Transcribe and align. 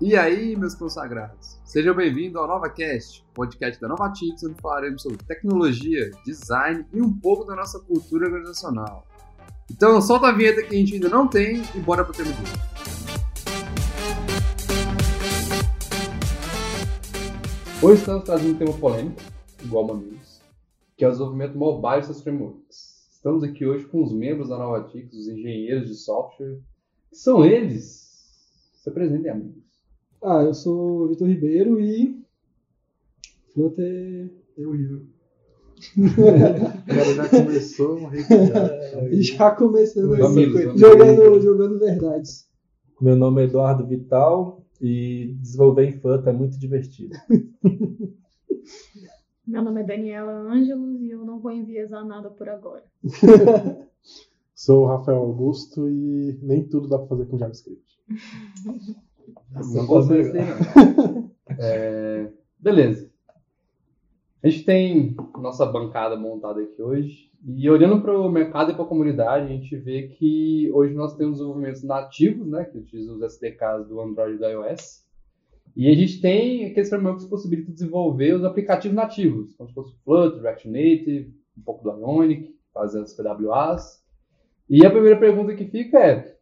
E 0.00 0.14
aí, 0.14 0.54
meus 0.54 0.76
consagrados? 0.76 1.58
Sejam 1.64 1.92
bem-vindos 1.92 2.36
ao 2.36 2.46
NovaCast, 2.46 3.26
podcast 3.34 3.80
da 3.80 3.88
Novatix, 3.88 4.44
onde 4.44 4.54
falaremos 4.62 5.02
sobre 5.02 5.18
tecnologia, 5.24 6.08
design 6.24 6.86
e 6.92 7.02
um 7.02 7.12
pouco 7.18 7.44
da 7.44 7.56
nossa 7.56 7.80
cultura 7.80 8.26
organizacional. 8.26 9.04
Então, 9.68 10.00
solta 10.00 10.28
a 10.28 10.32
vinheta 10.32 10.62
que 10.62 10.72
a 10.72 10.78
gente 10.78 10.94
ainda 10.94 11.08
não 11.08 11.26
tem 11.26 11.62
e 11.74 11.80
bora 11.80 12.04
pro 12.04 12.14
tema 12.14 12.32
de 12.32 12.42
hoje. 12.42 12.52
Hoje 17.82 17.98
estamos 17.98 18.22
trazendo 18.22 18.54
um 18.54 18.56
tema 18.56 18.72
polêmico, 18.74 19.20
igual 19.64 19.88
Mamilos, 19.88 20.40
que 20.96 21.04
é 21.04 21.08
o 21.08 21.10
desenvolvimento 21.10 21.58
mobile 21.58 22.06
dos 22.06 22.20
frameworks. 22.20 23.08
Estamos 23.10 23.42
aqui 23.42 23.66
hoje 23.66 23.84
com 23.86 24.04
os 24.04 24.12
membros 24.12 24.50
da 24.50 24.58
Novatix, 24.58 25.12
os 25.12 25.26
engenheiros 25.26 25.88
de 25.88 25.96
software, 25.96 26.60
que 27.10 27.16
são 27.16 27.44
eles. 27.44 28.06
Se 28.74 28.88
apresentem, 28.88 29.32
amigos. 29.32 29.67
Ah, 30.22 30.42
eu 30.42 30.52
sou 30.52 31.04
o 31.04 31.08
Vitor 31.08 31.28
Ribeiro 31.28 31.80
e 31.80 32.20
Flutter 33.52 34.30
é 34.56 34.66
horrível. 34.66 35.06
O 35.96 36.14
cara 36.86 37.14
já 37.14 37.28
começou 37.28 38.08
recuada. 38.08 38.80
Já 39.20 39.50
começando 39.54 40.14
assim, 40.14 40.22
Mamilos, 40.22 40.80
jogando, 40.80 41.40
jogando 41.40 41.78
verdades. 41.78 42.48
Meu 43.00 43.14
nome 43.14 43.42
é 43.42 43.44
Eduardo 43.44 43.86
Vital 43.86 44.66
e 44.80 45.36
desenvolver 45.40 45.84
em 45.84 45.92
Flutter 45.92 46.34
é 46.34 46.36
muito 46.36 46.58
divertido. 46.58 47.14
Meu 49.46 49.62
nome 49.62 49.80
é 49.80 49.84
Daniela 49.84 50.32
Ângelos 50.32 51.00
e 51.00 51.10
eu 51.10 51.24
não 51.24 51.40
vou 51.40 51.52
enviesar 51.52 52.04
nada 52.04 52.28
por 52.28 52.48
agora. 52.48 52.84
Sou 54.54 54.82
o 54.82 54.86
Rafael 54.86 55.18
Augusto 55.18 55.88
e 55.88 56.38
nem 56.42 56.68
tudo 56.68 56.88
dá 56.88 56.98
pra 56.98 57.06
fazer 57.06 57.26
com 57.26 57.38
JavaScript. 57.38 57.98
Não 59.52 60.02
ser, 60.02 60.34
não. 60.34 61.28
É, 61.60 62.28
Beleza. 62.58 63.08
A 64.42 64.48
gente 64.48 64.64
tem 64.64 65.16
nossa 65.40 65.64
bancada 65.66 66.16
montada 66.16 66.60
aqui 66.60 66.82
hoje. 66.82 67.30
E 67.44 67.70
olhando 67.70 68.00
para 68.00 68.18
o 68.18 68.28
mercado 68.28 68.72
e 68.72 68.74
para 68.74 68.84
a 68.84 68.88
comunidade, 68.88 69.46
a 69.46 69.48
gente 69.48 69.76
vê 69.76 70.08
que 70.08 70.70
hoje 70.72 70.92
nós 70.94 71.16
temos 71.16 71.38
desenvolvimentos 71.38 71.84
nativos, 71.84 72.48
né, 72.48 72.64
que 72.64 72.78
utilizam 72.78 73.16
os 73.16 73.22
SDKs 73.22 73.86
do 73.88 74.00
Android 74.00 74.34
e 74.34 74.38
do 74.38 74.44
iOS. 74.44 75.06
E 75.76 75.88
a 75.88 75.94
gente 75.94 76.20
tem 76.20 76.66
aqueles 76.66 76.88
frameworks 76.88 77.24
que 77.24 77.30
possibilitam 77.30 77.72
desenvolver 77.72 78.34
os 78.34 78.44
aplicativos 78.44 78.96
nativos, 78.96 79.54
como 79.54 79.68
se 79.68 79.74
fosse 79.74 79.92
o 79.92 79.98
Flutter, 80.04 80.42
React 80.42 80.68
Native, 80.68 81.34
um 81.56 81.62
pouco 81.62 81.84
do 81.84 81.90
Ionic, 81.90 82.56
fazer 82.74 83.00
as 83.00 83.14
PWAs. 83.14 84.04
E 84.68 84.84
a 84.84 84.90
primeira 84.90 85.18
pergunta 85.18 85.54
que 85.54 85.64
fica 85.64 85.98
é: 85.98 86.36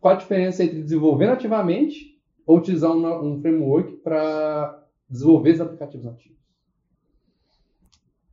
qual 0.00 0.14
a 0.14 0.18
diferença 0.18 0.64
entre 0.64 0.82
desenvolver 0.82 1.26
nativamente 1.26 2.11
ou 2.46 2.58
utilizar 2.58 2.90
um, 2.92 3.32
um 3.32 3.40
framework 3.40 3.96
para 3.98 4.86
desenvolver 5.08 5.52
os 5.52 5.60
aplicativos 5.60 6.06
nativos? 6.06 6.42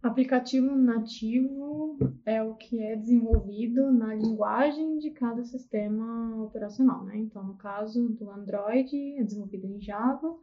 Aplicativo 0.02 0.76
nativo 0.76 1.98
é 2.26 2.42
o 2.42 2.56
que 2.56 2.80
é 2.82 2.96
desenvolvido 2.96 3.92
na 3.92 4.16
linguagem 4.16 4.98
de 4.98 5.12
cada 5.12 5.44
sistema 5.44 6.42
operacional, 6.42 7.04
né? 7.04 7.18
Então, 7.18 7.44
no 7.44 7.56
caso 7.56 8.08
do 8.08 8.30
Android, 8.32 8.96
é 9.18 9.24
desenvolvido 9.24 9.68
em 9.68 9.82
Java, 9.82 10.38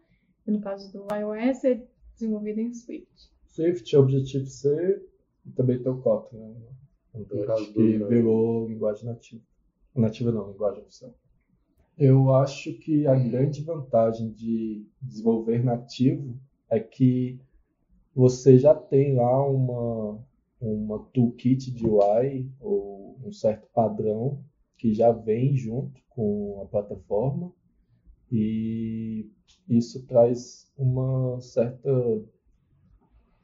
e 0.46 0.50
no 0.50 0.60
caso 0.60 0.92
do 0.92 1.06
iOS, 1.14 1.64
é 1.64 1.82
desenvolvido 2.12 2.60
em 2.60 2.74
Swift. 2.74 3.30
Swift, 3.46 3.96
Objective-C 3.96 5.02
e 5.46 5.50
também 5.52 5.82
tem 5.82 5.90
o 5.90 6.02
Kotlin, 6.02 6.38
né? 6.38 6.60
caso 7.46 7.64
Android, 7.64 7.66
do 7.68 7.72
que 7.72 7.94
Android. 7.94 8.14
virou 8.14 8.68
linguagem 8.68 9.06
nativa. 9.06 9.42
Nativa 9.94 10.32
não, 10.32 10.50
linguagem 10.50 10.82
oficial. 10.82 11.14
Eu 11.98 12.34
acho 12.34 12.74
que 12.74 13.06
a 13.06 13.14
grande 13.14 13.62
vantagem 13.62 14.30
de 14.30 14.86
desenvolver 15.00 15.64
nativo 15.64 16.38
é 16.68 16.78
que 16.78 17.40
você 18.14 18.58
já 18.58 18.74
tem 18.74 19.14
lá 19.14 19.48
uma, 19.48 20.22
uma 20.60 20.98
toolkit 21.14 21.70
de 21.70 21.86
UI 21.86 22.50
ou 22.60 23.16
um 23.24 23.32
certo 23.32 23.66
padrão 23.72 24.44
que 24.76 24.92
já 24.92 25.10
vem 25.10 25.56
junto 25.56 25.98
com 26.10 26.60
a 26.62 26.66
plataforma 26.66 27.50
e 28.30 29.30
isso 29.68 30.06
traz 30.06 30.70
uma 30.76 31.40
certa 31.40 32.22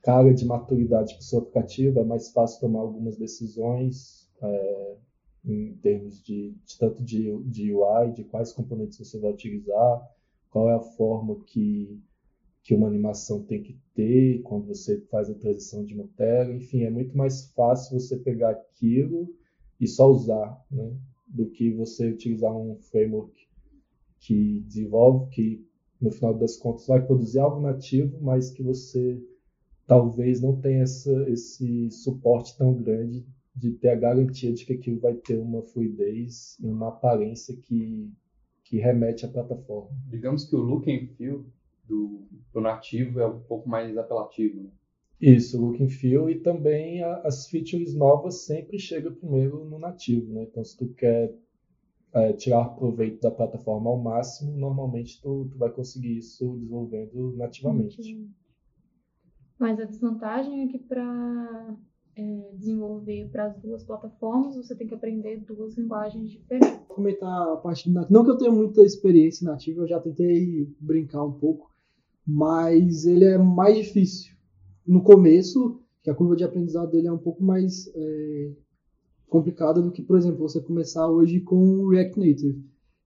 carga 0.03 0.35
de 0.35 0.45
maturidade 0.45 1.15
para 1.15 1.21
o 1.21 1.25
seu 1.25 1.39
aplicativo, 1.39 2.01
é 2.01 2.05
mais 2.05 2.31
fácil 2.33 2.61
tomar 2.61 2.81
algumas 2.81 3.17
decisões 3.17 4.31
é, 4.43 4.97
em 5.45 5.75
termos 5.75 6.23
de, 6.23 6.55
de 6.65 6.79
tanto 6.79 7.03
de, 7.03 7.37
de 7.45 7.75
UI, 7.75 8.13
de 8.13 8.25
quais 8.25 8.53
componentes 8.53 8.99
você 8.99 9.19
vai 9.19 9.33
utilizar, 9.33 10.09
qual 10.51 10.71
é 10.71 10.75
a 10.75 10.81
forma 10.81 11.43
que, 11.47 12.01
que 12.63 12.75
uma 12.75 12.87
animação 12.87 13.43
tem 13.43 13.63
que 13.63 13.77
ter 13.95 14.43
quando 14.43 14.67
você 14.67 15.01
faz 15.11 15.29
a 15.29 15.35
transição 15.35 15.85
de 15.85 15.95
uma 15.95 16.09
tela, 16.17 16.55
enfim, 16.55 16.83
é 16.83 16.91
muito 16.91 17.17
mais 17.17 17.51
fácil 17.53 17.99
você 17.99 18.17
pegar 18.17 18.51
aquilo 18.51 19.35
e 19.81 19.87
só 19.89 20.09
usar, 20.09 20.65
né, 20.71 20.95
do 21.27 21.47
que 21.47 21.73
você 21.73 22.11
utilizar 22.11 22.55
um 22.57 22.77
framework 22.77 23.49
que 24.21 24.61
desenvolve, 24.61 25.29
que 25.31 25.67
no 26.01 26.11
final 26.11 26.35
das 26.35 26.57
contas 26.57 26.87
vai 26.87 27.05
produzir 27.05 27.41
algo 27.41 27.61
nativo, 27.61 28.19
mas 28.21 28.51
que 28.51 28.63
você 28.63 29.21
talvez 29.87 30.41
não 30.41 30.61
tenha 30.61 30.83
essa, 30.83 31.29
esse 31.29 31.91
suporte 31.91 32.57
tão 32.57 32.75
grande 32.75 33.25
de 33.55 33.73
ter 33.73 33.91
a 33.91 33.97
garantia 33.97 34.53
de 34.53 34.65
que 34.65 34.73
aquilo 34.73 35.01
vai 35.01 35.15
ter 35.15 35.39
uma 35.39 35.63
fluidez 35.63 36.59
e 36.61 36.67
uma 36.67 36.89
aparência 36.89 37.55
que, 37.57 38.11
que 38.65 38.79
remete 38.79 39.27
à 39.27 39.29
plataforma. 39.29 39.91
Digamos 40.09 40.45
que 40.45 40.57
o 40.57 40.61
look 40.61 40.91
and 40.91 41.07
feel 41.17 41.45
do, 41.87 42.23
do 42.53 42.61
nativo 42.61 43.21
é 43.21 43.27
um 43.27 43.41
pouco 43.41 43.69
mais 43.69 43.97
apelativo. 43.97 44.63
Né? 44.63 44.71
Isso, 45.21 45.61
look 45.61 45.83
and 45.83 45.89
feel 45.89 46.29
e 46.31 46.41
também 46.41 47.03
a- 47.03 47.21
as 47.25 47.47
features 47.49 47.95
novas 47.95 48.45
sempre 48.47 48.79
chegam 48.79 49.15
primeiro 49.15 49.65
no 49.65 49.79
nativo, 49.79 50.33
né? 50.33 50.45
Então, 50.45 50.65
se 50.65 50.77
tu 50.77 50.89
quer 50.95 51.33
é, 52.15 52.33
tirar 52.33 52.65
proveito 52.71 53.21
da 53.21 53.31
plataforma 53.31 53.89
ao 53.91 53.99
máximo, 53.99 54.53
normalmente 54.57 55.21
tu, 55.23 55.49
tu 55.51 55.57
vai 55.59 55.71
conseguir 55.71 56.19
isso 56.19 56.57
desenvolvendo 56.57 57.35
nativamente. 57.37 58.29
Mas 59.59 59.79
a 59.79 59.85
desvantagem 59.85 60.63
é 60.65 60.69
que 60.69 60.79
para 60.79 61.77
desenvolver 62.59 63.29
para 63.31 63.47
as 63.47 63.59
duas 63.59 63.85
plataformas, 63.85 64.57
você 64.57 64.75
tem 64.75 64.87
que 64.87 64.95
aprender 64.95 65.41
duas 65.47 65.77
linguagens 65.77 66.31
diferentes. 66.31 66.69
Vou 66.87 66.97
comentar 66.97 67.53
a 67.53 67.57
parte 67.57 67.89
do 67.89 67.95
nativo. 67.95 68.13
Não 68.13 68.25
que 68.25 68.31
eu 68.31 68.39
tenha 68.39 68.53
muita 68.53 68.83
experiência 68.83 69.45
em 69.45 69.49
nativo, 69.49 69.83
eu 69.83 69.89
já 69.89 69.99
tentei 70.01 70.69
brincar 70.79 71.25
um 71.25 71.33
pouco, 71.33 71.71
mas 72.27 73.07
ele 73.07 73.25
é 73.25 73.39
mais 73.39 73.77
difícil. 73.77 74.35
No 74.87 75.03
começo, 75.03 75.81
que 76.03 76.11
a 76.11 76.15
curva 76.15 76.37
de 76.37 76.45
aprendizado 76.45 76.91
dele 76.91 77.09
é 77.09 77.13
um 77.13 77.19
pouco 77.19 77.43
mais 77.43 77.91
é, 77.95 78.53
complicada 79.29 79.81
do 79.81 79.91
que, 79.91 80.03
por 80.03 80.19
exemplo, 80.19 80.47
você 80.47 80.61
começar 80.61 81.09
hoje 81.09 81.41
com 81.41 81.89
React 81.89 82.19
Native. 82.19 82.65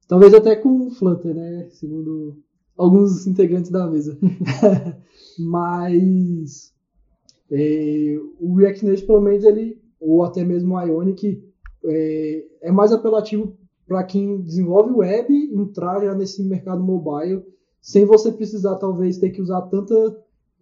Talvez 0.08 0.34
até 0.34 0.56
com 0.56 0.90
Flutter, 0.90 1.34
né? 1.34 1.68
Segundo 1.70 2.42
alguns 2.76 3.26
integrantes 3.26 3.70
da 3.70 3.88
mesa. 3.88 4.18
mas 5.38 6.74
é, 7.50 8.16
o 8.40 8.54
React 8.54 8.84
Native, 8.84 9.06
pelo 9.06 9.20
menos, 9.20 9.44
ele, 9.44 9.80
ou 10.00 10.24
até 10.24 10.44
mesmo 10.44 10.74
o 10.74 10.80
Ionic, 10.80 11.42
é, 11.84 12.44
é 12.62 12.72
mais 12.72 12.92
apelativo 12.92 13.56
para 13.86 14.02
quem 14.02 14.40
desenvolve 14.42 14.92
web 14.92 15.32
entrar 15.54 16.02
já 16.04 16.14
nesse 16.14 16.42
mercado 16.42 16.82
mobile, 16.82 17.44
sem 17.80 18.04
você 18.04 18.32
precisar, 18.32 18.76
talvez, 18.76 19.18
ter 19.18 19.30
que 19.30 19.40
usar 19.40 19.62
tanta 19.62 19.94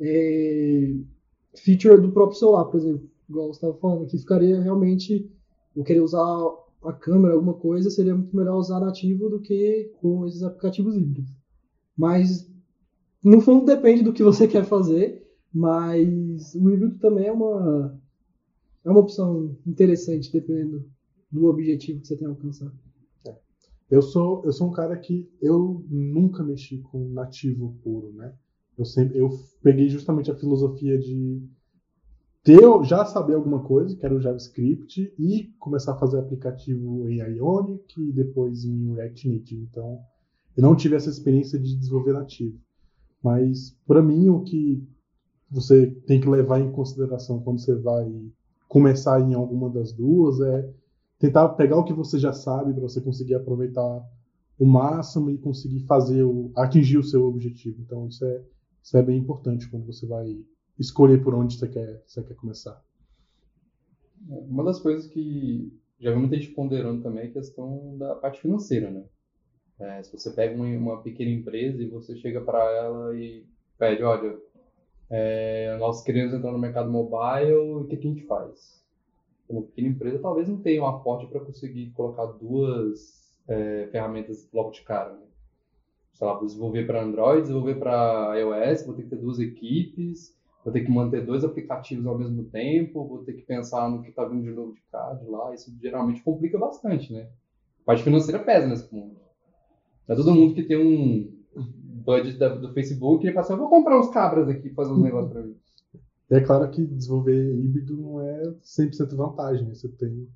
é, 0.00 0.94
feature 1.56 2.00
do 2.00 2.12
próprio 2.12 2.38
celular, 2.38 2.66
por 2.66 2.76
exemplo. 2.76 3.08
Igual 3.28 3.46
você 3.46 3.56
estava 3.56 3.74
falando, 3.74 4.06
que 4.06 4.18
ficaria 4.18 4.60
realmente, 4.60 5.30
eu 5.74 5.82
querer 5.82 6.00
usar 6.00 6.20
a 6.84 6.92
câmera, 6.92 7.34
alguma 7.34 7.54
coisa, 7.54 7.88
seria 7.88 8.14
muito 8.14 8.36
melhor 8.36 8.58
usar 8.58 8.78
nativo 8.78 9.30
do 9.30 9.40
que 9.40 9.90
com 10.00 10.26
esses 10.26 10.42
aplicativos 10.42 10.94
híbridos. 10.94 11.32
Mas, 11.96 12.46
no 13.24 13.40
fundo, 13.40 13.64
depende 13.64 14.02
do 14.02 14.12
que 14.12 14.22
você 14.22 14.46
quer 14.48 14.64
fazer, 14.64 15.23
mas 15.54 16.52
o 16.56 16.68
híbrido 16.68 16.98
também 16.98 17.26
é 17.26 17.32
uma, 17.32 17.96
é 18.84 18.90
uma 18.90 18.98
opção 18.98 19.56
interessante, 19.64 20.32
dependendo 20.32 20.84
do 21.30 21.46
objetivo 21.46 22.00
que 22.00 22.08
você 22.08 22.16
tem 22.16 22.26
a 22.26 22.30
alcançar. 22.30 22.72
Eu 23.88 24.02
sou, 24.02 24.44
eu 24.44 24.52
sou 24.52 24.68
um 24.68 24.72
cara 24.72 24.96
que 24.96 25.30
eu 25.40 25.84
nunca 25.88 26.42
mexi 26.42 26.78
com 26.78 27.08
nativo 27.10 27.76
puro, 27.84 28.12
né? 28.12 28.34
Eu 28.76 28.84
sempre 28.84 29.18
eu 29.18 29.30
peguei 29.62 29.88
justamente 29.88 30.30
a 30.30 30.34
filosofia 30.34 30.98
de 30.98 31.40
ter 32.42 32.60
já 32.82 33.04
saber 33.04 33.34
alguma 33.34 33.62
coisa, 33.62 33.94
que 33.94 34.04
era 34.04 34.14
o 34.14 34.20
JavaScript, 34.20 35.14
e 35.16 35.54
começar 35.60 35.92
a 35.92 35.98
fazer 35.98 36.18
aplicativo 36.18 37.08
em 37.08 37.18
Ionic 37.18 38.00
e 38.00 38.12
depois 38.12 38.64
em 38.64 38.94
React 38.94 39.28
Native. 39.28 39.68
Então, 39.70 40.00
eu 40.56 40.62
não 40.62 40.74
tive 40.74 40.96
essa 40.96 41.10
experiência 41.10 41.58
de 41.58 41.76
desenvolver 41.76 42.12
nativo. 42.12 42.58
Mas 43.22 43.76
para 43.86 44.02
mim 44.02 44.28
o 44.28 44.42
que 44.42 44.86
você 45.50 45.86
tem 46.06 46.20
que 46.20 46.28
levar 46.28 46.60
em 46.60 46.72
consideração 46.72 47.40
quando 47.40 47.60
você 47.60 47.74
vai 47.74 48.10
começar 48.68 49.20
em 49.20 49.34
alguma 49.34 49.70
das 49.70 49.92
duas 49.92 50.40
é 50.40 50.72
tentar 51.18 51.48
pegar 51.50 51.78
o 51.78 51.84
que 51.84 51.92
você 51.92 52.18
já 52.18 52.32
sabe 52.32 52.72
para 52.72 52.82
você 52.82 53.00
conseguir 53.00 53.34
aproveitar 53.34 54.02
o 54.58 54.66
máximo 54.66 55.30
e 55.30 55.38
conseguir 55.38 55.80
fazer 55.86 56.22
o, 56.22 56.52
atingir 56.56 56.98
o 56.98 57.04
seu 57.04 57.24
objetivo. 57.24 57.80
Então 57.80 58.06
isso 58.08 58.24
é, 58.24 58.44
isso 58.82 58.96
é 58.96 59.02
bem 59.02 59.18
importante 59.18 59.68
quando 59.70 59.86
você 59.86 60.06
vai 60.06 60.36
escolher 60.78 61.22
por 61.22 61.34
onde 61.34 61.56
você 61.56 61.68
quer, 61.68 62.02
você 62.06 62.22
quer 62.22 62.34
começar. 62.34 62.82
Uma 64.28 64.64
das 64.64 64.80
coisas 64.80 65.06
que 65.06 65.72
já 66.00 66.10
vi 66.10 66.18
muita 66.18 66.36
gente 66.36 66.52
ponderando 66.52 67.02
também 67.02 67.24
é 67.24 67.26
a 67.28 67.32
questão 67.32 67.96
da 67.98 68.14
parte 68.16 68.40
financeira, 68.40 68.90
né? 68.90 69.04
É, 69.78 70.02
se 70.02 70.16
você 70.16 70.30
pega 70.30 70.54
uma, 70.54 70.66
uma, 70.66 71.02
pequena 71.02 71.30
empresa 71.30 71.82
e 71.82 71.88
você 71.88 72.16
chega 72.16 72.40
para 72.40 72.62
ela 72.76 73.16
e 73.16 73.44
pede, 73.76 74.02
olha, 74.02 74.36
é, 75.10 75.76
nós 75.78 76.02
queremos 76.02 76.32
entrar 76.32 76.52
no 76.52 76.58
mercado 76.58 76.90
mobile, 76.90 77.54
o 77.54 77.84
que, 77.84 77.96
que 77.96 78.06
a 78.06 78.10
gente 78.10 78.26
faz? 78.26 78.82
Uma 79.48 79.62
pequena 79.62 79.88
empresa 79.88 80.18
talvez 80.18 80.48
não 80.48 80.58
tenha 80.58 80.82
um 80.82 80.86
aporte 80.86 81.26
para 81.26 81.40
conseguir 81.40 81.90
colocar 81.90 82.24
duas 82.26 83.24
é, 83.46 83.88
ferramentas 83.92 84.48
logo 84.52 84.70
de 84.70 84.82
cara. 84.82 85.12
Né? 85.12 85.26
Sei 86.14 86.26
lá, 86.26 86.34
vou 86.34 86.46
desenvolver 86.46 86.86
para 86.86 87.02
Android, 87.02 87.42
desenvolver 87.42 87.74
para 87.74 88.38
iOS, 88.38 88.86
vou 88.86 88.94
ter 88.94 89.02
que 89.02 89.10
ter 89.10 89.16
duas 89.16 89.38
equipes, 89.38 90.34
vou 90.64 90.72
ter 90.72 90.80
que 90.80 90.90
manter 90.90 91.26
dois 91.26 91.44
aplicativos 91.44 92.06
ao 92.06 92.16
mesmo 92.16 92.44
tempo, 92.44 93.06
vou 93.06 93.24
ter 93.24 93.34
que 93.34 93.42
pensar 93.42 93.90
no 93.90 94.02
que 94.02 94.08
está 94.08 94.24
vindo 94.24 94.44
de 94.44 94.52
novo 94.52 94.72
de 94.72 94.80
cá, 94.90 95.12
de 95.12 95.28
lá. 95.28 95.52
Isso 95.52 95.76
geralmente 95.80 96.22
complica 96.22 96.58
bastante, 96.58 97.12
né? 97.12 97.28
A 97.82 97.84
parte 97.84 98.02
financeira 98.02 98.38
pesa 98.38 98.66
nesse 98.66 98.88
ponto. 98.88 99.16
Não 100.08 100.14
é 100.14 100.16
todo 100.16 100.34
mundo 100.34 100.54
que 100.54 100.62
tem 100.62 100.78
um 100.78 101.33
budget 102.04 102.38
da, 102.38 102.54
do 102.54 102.72
Facebook 102.72 103.26
ele 103.26 103.38
assim, 103.38 103.52
eu 103.52 103.58
vou 103.58 103.68
comprar 103.68 103.98
uns 103.98 104.10
cabras 104.10 104.48
aqui 104.48 104.68
e 104.68 104.74
fazer 104.74 104.92
uns 104.92 105.02
negócios 105.02 105.32
para 105.32 105.42
mim. 105.42 105.56
É 106.30 106.40
claro 106.40 106.70
que 106.70 106.84
desenvolver 106.84 107.54
híbrido 107.54 107.96
não 107.96 108.20
é 108.20 108.42
100% 108.62 109.14
vantagem. 109.14 109.66
Né? 109.66 109.74
Você 109.74 109.88
tem 109.88 110.28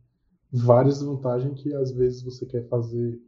várias 0.53 1.03
vantagens 1.03 1.61
que 1.61 1.75
às 1.75 1.93
vezes 1.93 2.23
você 2.23 2.47
quer 2.47 2.67
fazer 2.69 3.21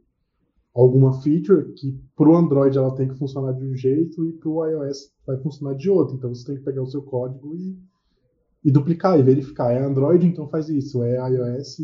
alguma 0.73 1.21
feature 1.21 1.73
que 1.73 1.99
para 2.15 2.29
o 2.29 2.35
Android 2.35 2.77
ela 2.77 2.95
tem 2.95 3.07
que 3.07 3.17
funcionar 3.17 3.51
de 3.53 3.65
um 3.65 3.75
jeito 3.75 4.25
e 4.25 4.33
para 4.33 4.49
o 4.49 4.65
iOS 4.65 5.11
vai 5.25 5.37
funcionar 5.37 5.75
de 5.75 5.89
outro. 5.89 6.15
Então 6.15 6.33
você 6.33 6.45
tem 6.45 6.55
que 6.55 6.63
pegar 6.63 6.81
o 6.81 6.87
seu 6.87 7.01
código 7.01 7.55
e, 7.55 7.77
e 8.63 8.71
duplicar 8.71 9.19
e 9.19 9.23
verificar. 9.23 9.71
É 9.71 9.83
Android, 9.83 10.25
então 10.25 10.47
faz 10.47 10.69
isso. 10.69 11.03
É 11.03 11.17
iOS, 11.29 11.77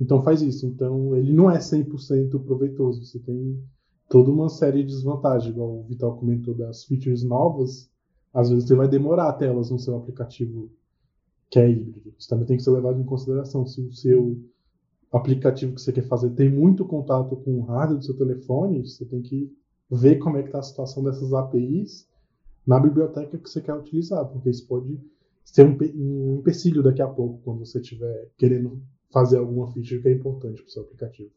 então 0.00 0.22
faz 0.22 0.40
isso. 0.40 0.66
Então 0.66 1.16
ele 1.16 1.32
não 1.32 1.50
é 1.50 1.58
100% 1.58 2.42
proveitoso. 2.44 3.04
Você 3.04 3.18
tem 3.18 3.62
toda 4.08 4.30
uma 4.30 4.48
série 4.48 4.82
de 4.82 4.92
desvantagens, 4.92 5.52
igual 5.52 5.78
o 5.78 5.82
Vital 5.84 6.16
comentou 6.16 6.54
das 6.54 6.84
features 6.84 7.22
novas. 7.22 7.90
Às 8.32 8.50
vezes 8.50 8.66
você 8.66 8.74
vai 8.74 8.88
demorar 8.88 9.28
até 9.28 9.46
elas 9.46 9.70
no 9.70 9.78
seu 9.78 9.96
aplicativo 9.96 10.70
que 11.50 11.58
é 11.58 11.70
híbrido. 11.70 12.14
Isso 12.18 12.28
também 12.28 12.46
tem 12.46 12.56
que 12.56 12.62
ser 12.62 12.70
levado 12.70 13.00
em 13.00 13.04
consideração. 13.04 13.66
Se 13.66 13.80
o 13.80 13.92
seu 13.92 14.38
aplicativo 15.12 15.74
que 15.74 15.80
você 15.80 15.92
quer 15.92 16.06
fazer 16.06 16.30
tem 16.30 16.50
muito 16.50 16.84
contato 16.84 17.36
com 17.36 17.58
o 17.58 17.62
hardware 17.62 17.98
do 17.98 18.04
seu 18.04 18.16
telefone, 18.16 18.86
você 18.86 19.04
tem 19.04 19.20
que 19.20 19.54
ver 19.90 20.18
como 20.18 20.38
é 20.38 20.42
que 20.42 20.48
está 20.48 20.60
a 20.60 20.62
situação 20.62 21.04
dessas 21.04 21.34
APIs 21.34 22.08
na 22.66 22.80
biblioteca 22.80 23.36
que 23.36 23.48
você 23.48 23.60
quer 23.60 23.74
utilizar, 23.74 24.24
porque 24.26 24.48
isso 24.48 24.66
pode 24.66 24.98
ser 25.44 25.66
um, 25.66 25.76
um 25.94 26.38
empecilho 26.38 26.82
daqui 26.82 27.02
a 27.02 27.08
pouco, 27.08 27.40
quando 27.42 27.66
você 27.66 27.80
estiver 27.80 28.30
querendo 28.38 28.80
fazer 29.10 29.36
alguma 29.36 29.70
feature 29.70 30.00
que 30.00 30.08
é 30.08 30.12
importante 30.12 30.62
para 30.62 30.68
o 30.68 30.70
seu 30.70 30.82
aplicativo. 30.82 31.30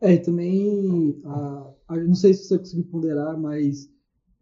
É, 0.00 0.14
e 0.14 0.18
também, 0.18 1.20
a, 1.24 1.70
a, 1.88 1.96
não 1.96 2.14
sei 2.14 2.32
se 2.34 2.44
você 2.44 2.58
conseguiu 2.58 2.84
ponderar, 2.84 3.38
mas 3.38 3.90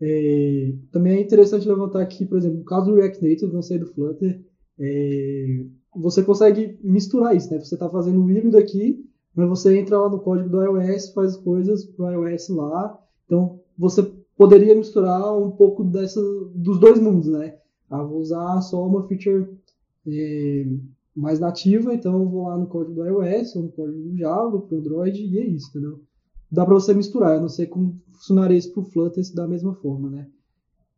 é, 0.01 0.75
também 0.93 1.17
é 1.17 1.21
interessante 1.21 1.67
levantar 1.67 2.03
aqui, 2.03 2.27
por 2.27 2.39
exemplo, 2.39 2.59
no 2.59 2.65
caso 2.65 2.87
do 2.87 2.97
React 2.97 3.27
Native, 3.27 3.53
não 3.53 3.63
sei 3.63 3.79
do 3.79 3.87
Flutter, 3.87 4.45
é, 4.79 5.65
você 5.95 6.23
consegue 6.23 6.79
misturar 6.83 7.35
isso, 7.35 7.51
né? 7.51 7.59
Você 7.59 7.75
está 7.75 7.89
fazendo 7.89 8.21
um 8.21 8.31
híbrido 8.31 8.59
aqui, 8.59 9.03
mas 9.35 9.49
você 9.49 9.79
entra 9.79 9.99
lá 9.99 10.11
no 10.11 10.21
código 10.21 10.51
do 10.51 10.63
iOS, 10.63 11.13
faz 11.13 11.37
coisas 11.37 11.85
para 11.85 12.19
o 12.19 12.29
iOS 12.29 12.49
lá. 12.51 12.99
Então, 13.25 13.61
você 13.79 14.03
poderia 14.37 14.75
misturar 14.75 15.37
um 15.37 15.51
pouco 15.51 15.83
dessa, 15.85 16.21
dos 16.55 16.79
dois 16.79 17.01
mundos, 17.01 17.29
né? 17.29 17.57
Ah, 17.89 18.03
vou 18.03 18.19
usar 18.19 18.61
só 18.61 18.87
uma 18.87 19.07
feature 19.09 19.49
é, 20.07 20.67
mais 21.17 21.41
nativa, 21.41 21.95
então 21.95 22.21
eu 22.21 22.29
vou 22.29 22.47
lá 22.47 22.59
no 22.59 22.67
código 22.67 22.95
do 22.95 23.05
iOS 23.05 23.57
ou 23.57 23.63
no 23.63 23.73
código 23.73 23.99
do 23.99 24.17
Java, 24.17 24.61
para 24.61 24.77
o 24.77 24.79
Android, 24.79 25.25
e 25.25 25.39
é 25.39 25.47
isso, 25.47 25.71
entendeu? 25.71 26.03
Dá 26.53 26.65
para 26.65 26.75
você 26.75 26.93
misturar, 26.93 27.37
eu 27.37 27.41
não 27.41 27.49
sei 27.49 27.67
como 27.67 27.99
funcionaria 28.13 28.59
isso 28.59 28.73
para 28.73 28.83
o 28.83 28.85
Flutter 28.85 29.25
da 29.35 29.49
mesma 29.49 29.75
forma, 29.75 30.11
né? 30.11 30.29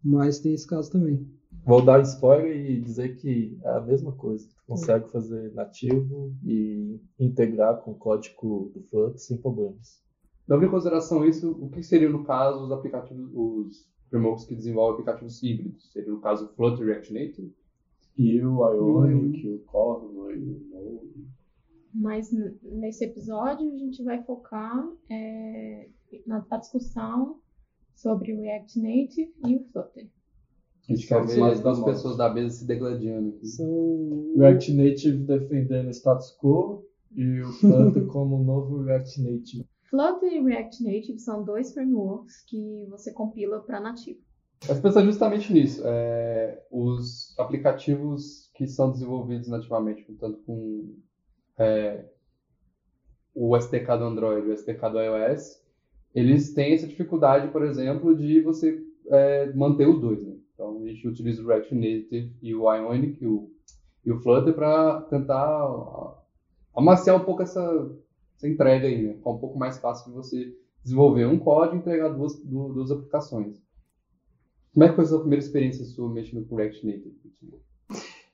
Mas 0.05 0.41
tem 0.41 0.53
esse 0.53 0.67
caso 0.67 0.91
também. 0.91 1.27
Vou 1.65 1.83
dar 1.83 2.01
spoiler 2.03 2.57
e 2.57 2.81
dizer 2.81 3.17
que 3.17 3.59
é 3.63 3.71
a 3.71 3.81
mesma 3.81 4.13
coisa. 4.13 4.47
Tu 4.49 4.65
consegue 4.67 5.05
hum. 5.07 5.09
fazer 5.09 5.55
nativo 5.55 6.35
e 6.45 7.01
integrar 7.19 7.81
com 7.83 7.93
o 7.93 7.95
código 7.95 8.71
do 8.75 8.83
Flutter 8.85 9.19
sem 9.19 9.39
problemas. 9.39 10.03
Levando 10.49 10.67
em 10.67 10.71
consideração 10.71 11.25
isso, 11.27 11.53
o 11.61 11.69
que 11.69 11.83
seria 11.83 12.09
no 12.09 12.25
caso 12.25 12.65
os 12.65 12.73
aplicativos, 12.73 13.31
os 13.35 13.87
frameworks 14.09 14.47
que 14.47 14.55
desenvolvem 14.55 14.95
aplicativos 14.95 15.43
híbridos? 15.43 15.93
Seria 15.93 16.11
no 16.11 16.21
caso 16.21 16.47
o 16.47 16.49
Flutter 16.55 16.87
React 16.87 17.13
Native? 17.13 17.55
E 18.19 18.45
o 18.45 18.69
Ionic, 18.75 19.49
o 19.49 19.59
Convoy, 19.61 20.37
o 20.37 20.69
Node. 20.71 21.29
Mas 21.95 22.31
nesse 22.63 23.05
episódio 23.05 23.73
a 23.73 23.77
gente 23.77 24.03
vai 24.03 24.23
focar 24.25 24.87
é, 25.09 25.89
na 26.27 26.41
discussão 26.59 27.39
sobre 27.95 28.35
o 28.35 28.41
React 28.41 28.81
Native 28.81 29.33
e 29.47 29.57
o 29.57 29.65
Flutter. 29.71 30.09
A 30.89 30.93
gente 30.93 31.07
quer 31.07 31.27
ver 31.27 31.43
as 31.45 31.61
duas 31.61 31.85
pessoas 31.85 32.17
da 32.17 32.33
mesa 32.33 32.57
se 32.57 32.67
degladiando 32.67 33.29
aqui. 33.29 33.47
São 33.47 34.35
React 34.37 34.75
Native 34.75 35.19
defendendo 35.25 35.87
o 35.87 35.91
status 35.91 36.37
quo 36.41 36.85
e 37.15 37.41
o 37.41 37.53
Flutter 37.53 38.07
como 38.09 38.37
o 38.37 38.45
novo 38.45 38.83
React 38.83 39.23
Native. 39.23 39.65
Flutter 39.91 40.33
e 40.33 40.43
React 40.43 40.83
Native 40.83 41.19
são 41.19 41.45
dois 41.45 41.73
frameworks 41.73 42.45
que 42.47 42.87
você 42.91 43.13
compila 43.13 43.61
para 43.61 43.81
nativo. 43.81 44.21
Mas 44.67 44.81
pensa 44.81 45.05
justamente 45.05 45.53
nisso. 45.53 45.83
É, 45.85 46.65
os 46.71 47.39
aplicativos 47.39 48.51
que 48.55 48.67
são 48.67 48.91
desenvolvidos 48.91 49.49
nativamente, 49.49 50.05
tanto 50.19 50.39
com 50.39 50.97
é, 51.59 52.05
o 53.35 53.57
SDK 53.57 53.87
do 53.99 54.05
Android 54.05 54.49
o 54.49 54.53
SDK 54.53 54.91
do 54.91 55.01
iOS, 55.01 55.63
eles 56.15 56.53
têm 56.55 56.75
essa 56.75 56.87
dificuldade, 56.87 57.49
por 57.49 57.65
exemplo, 57.65 58.17
de 58.17 58.41
você 58.41 58.83
é, 59.07 59.53
manter 59.53 59.89
os 59.89 60.01
dois. 60.01 60.25
Né? 60.27 60.37
Então, 60.55 60.83
a 60.83 60.87
gente 60.87 61.07
utiliza 61.07 61.43
o 61.43 61.47
React 61.47 61.75
Native 61.75 62.37
e 62.43 62.55
o 62.55 62.73
Ionic 62.73 63.23
e 63.23 63.27
o, 63.27 63.51
e 64.05 64.11
o 64.11 64.19
Flutter 64.21 64.55
para 64.55 65.03
tentar 65.03 66.25
amaciar 66.75 67.17
um 67.17 67.25
pouco 67.25 67.43
essa, 67.43 67.63
essa 68.37 68.49
entrega 68.49 68.89
aí, 68.89 69.03
né? 69.03 69.15
Ficar 69.15 69.31
um 69.31 69.39
pouco 69.39 69.57
mais 69.59 69.79
fácil 69.79 70.11
de 70.11 70.17
você 70.17 70.57
desenvolver 70.83 71.27
um 71.27 71.39
código 71.39 71.77
e 71.77 71.79
entregar 71.79 72.09
duas, 72.09 72.37
duas 72.45 72.91
aplicações. 72.91 73.63
Como 74.79 74.85
é 74.85 74.91
que 74.91 74.95
foi 74.95 75.05
a 75.05 75.09
sua 75.09 75.19
primeira 75.19 75.45
experiência 75.45 75.85
sua 75.87 76.09
mexendo 76.09 76.47
com 76.47 76.55
React 76.55 76.87
Native? 76.87 77.17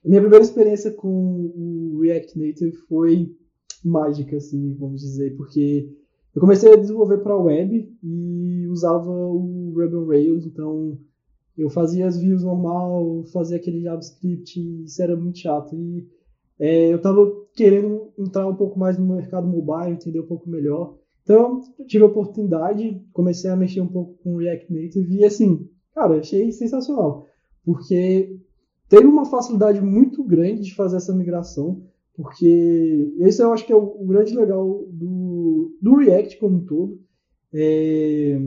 Minha 0.05 0.21
primeira 0.21 0.45
experiência 0.45 0.91
com 0.91 1.51
o 1.55 1.99
React 2.01 2.37
Native 2.37 2.71
foi 2.87 3.35
mágica, 3.83 4.37
assim, 4.37 4.75
vamos 4.75 5.01
dizer, 5.01 5.35
porque 5.37 5.89
eu 6.35 6.39
comecei 6.39 6.71
a 6.71 6.75
desenvolver 6.75 7.17
para 7.17 7.35
web 7.35 7.91
e 8.03 8.67
usava 8.67 9.09
o 9.09 9.73
Ruby 9.75 9.95
on 9.95 10.05
Rails, 10.05 10.45
então 10.45 10.99
eu 11.57 11.67
fazia 11.67 12.05
as 12.05 12.21
views 12.21 12.43
normal, 12.43 13.23
fazia 13.33 13.57
aquele 13.57 13.81
JavaScript, 13.81 14.83
isso 14.83 15.01
era 15.01 15.15
muito 15.15 15.39
chato. 15.39 15.75
E 15.75 16.07
é, 16.59 16.93
eu 16.93 16.97
estava 16.97 17.25
querendo 17.55 18.13
entrar 18.19 18.47
um 18.47 18.55
pouco 18.55 18.77
mais 18.77 18.99
no 18.99 19.15
mercado 19.15 19.47
mobile, 19.47 19.93
entender 19.95 20.19
um 20.19 20.27
pouco 20.27 20.47
melhor. 20.47 20.95
Então, 21.23 21.61
tive 21.87 22.03
a 22.03 22.07
oportunidade, 22.07 23.01
comecei 23.11 23.49
a 23.49 23.55
mexer 23.55 23.81
um 23.81 23.87
pouco 23.87 24.13
com 24.21 24.37
React 24.37 24.71
Native 24.71 25.15
e, 25.15 25.25
assim, 25.25 25.67
cara, 25.95 26.19
achei 26.19 26.51
sensacional. 26.51 27.25
Porque 27.63 28.37
teve 28.89 29.07
uma 29.07 29.25
facilidade 29.25 29.81
muito 29.81 30.23
grande 30.23 30.61
de 30.61 30.75
fazer 30.75 30.97
essa 30.97 31.15
migração, 31.15 31.81
porque 32.13 33.13
esse 33.19 33.41
eu 33.41 33.51
acho 33.51 33.65
que 33.65 33.73
é 33.73 33.75
o, 33.75 34.01
o 34.01 34.05
grande 34.05 34.35
legal 34.35 34.85
do, 34.89 35.75
do 35.81 35.95
React 35.95 36.37
como 36.37 36.57
um 36.57 36.65
todo. 36.65 36.99
É, 37.53 38.37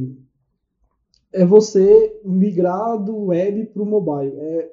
é 1.32 1.44
você 1.44 2.20
migrar 2.24 3.02
do 3.02 3.26
web 3.26 3.66
para 3.66 3.82
o 3.82 3.86
mobile. 3.86 4.32
É, 4.36 4.72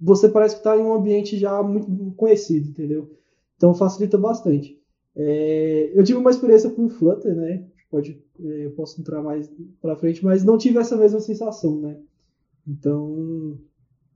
você 0.00 0.28
parece 0.28 0.56
que 0.56 0.60
está 0.60 0.76
em 0.76 0.82
um 0.82 0.92
ambiente 0.92 1.38
já 1.38 1.62
muito 1.62 2.12
conhecido, 2.16 2.68
entendeu? 2.68 3.10
Então 3.56 3.74
facilita 3.74 4.16
bastante. 4.16 4.78
É, 5.16 5.90
eu 5.94 6.04
tive 6.04 6.18
uma 6.18 6.30
experiência 6.30 6.70
com 6.70 6.88
Flutter, 6.88 7.34
né? 7.34 7.66
Pode, 7.90 8.22
eu 8.38 8.70
posso 8.72 9.00
entrar 9.00 9.22
mais 9.22 9.50
para 9.80 9.96
frente, 9.96 10.24
mas 10.24 10.44
não 10.44 10.58
tive 10.58 10.78
essa 10.78 10.96
mesma 10.96 11.20
sensação, 11.20 11.80
né? 11.80 12.00
Então 12.66 13.58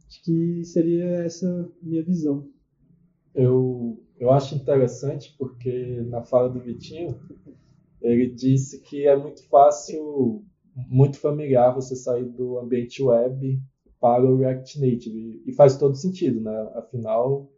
acho 0.06 0.22
que 0.22 0.64
seria 0.64 1.06
essa 1.24 1.70
minha 1.82 2.02
visão. 2.02 2.48
Eu, 3.34 4.02
eu 4.18 4.30
acho 4.30 4.54
interessante 4.54 5.34
porque 5.38 6.02
na 6.08 6.22
fala 6.22 6.48
do 6.48 6.60
Vitinho 6.60 7.18
ele 8.00 8.28
disse 8.28 8.80
que 8.82 9.06
é 9.06 9.16
muito 9.16 9.48
fácil 9.48 10.44
muito 10.74 11.18
familiar 11.18 11.74
você 11.74 11.94
sair 11.94 12.24
do 12.24 12.58
ambiente 12.58 13.02
web 13.02 13.60
para 14.00 14.24
o 14.24 14.36
React 14.36 14.80
Native. 14.80 15.42
E 15.46 15.52
faz 15.52 15.76
todo 15.76 15.94
sentido, 15.94 16.40
né? 16.40 16.72
Afinal, 16.74 17.50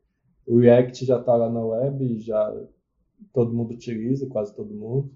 o 0.47 0.59
React 0.59 1.05
já 1.05 1.19
está 1.19 1.35
lá 1.35 1.51
na 1.51 1.65
web, 1.65 2.19
já 2.19 2.55
todo 3.33 3.55
mundo 3.55 3.73
utiliza, 3.73 4.27
quase 4.27 4.55
todo 4.55 4.75
mundo. 4.75 5.11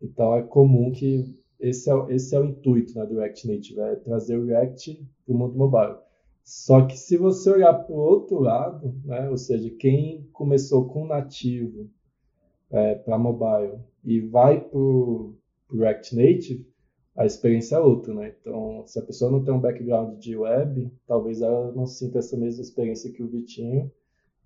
Então 0.00 0.34
é 0.34 0.42
comum 0.42 0.90
que 0.90 1.34
esse 1.58 1.90
é, 1.90 1.94
esse 2.10 2.34
é 2.34 2.40
o 2.40 2.44
intuito 2.44 2.98
né, 2.98 3.06
do 3.06 3.16
React 3.16 3.48
Native, 3.48 3.80
é 3.80 3.96
trazer 3.96 4.38
o 4.38 4.44
React 4.44 5.06
para 5.24 5.34
o 5.34 5.38
mundo 5.38 5.56
mobile. 5.56 5.96
Só 6.44 6.86
que 6.86 6.96
se 6.96 7.16
você 7.16 7.50
olhar 7.50 7.74
para 7.74 7.94
o 7.94 7.98
outro 7.98 8.38
lado, 8.38 8.94
né, 9.04 9.28
ou 9.28 9.36
seja, 9.36 9.68
quem 9.70 10.28
começou 10.32 10.86
com 10.86 11.06
nativo 11.06 11.90
é, 12.70 12.94
para 12.94 13.18
mobile 13.18 13.80
e 14.04 14.20
vai 14.20 14.60
para 14.60 14.78
o 14.78 15.34
React 15.72 16.14
Native, 16.14 16.66
a 17.16 17.24
experiência 17.24 17.76
é 17.76 17.80
outra, 17.80 18.12
né? 18.12 18.34
Então, 18.38 18.84
se 18.86 18.98
a 18.98 19.02
pessoa 19.02 19.30
não 19.30 19.42
tem 19.42 19.52
um 19.52 19.60
background 19.60 20.18
de 20.18 20.36
web, 20.36 20.92
talvez 21.06 21.40
ela 21.40 21.72
não 21.72 21.86
sinta 21.86 22.18
essa 22.18 22.36
mesma 22.36 22.60
experiência 22.60 23.10
que 23.10 23.22
o 23.22 23.26
Vitinho. 23.26 23.90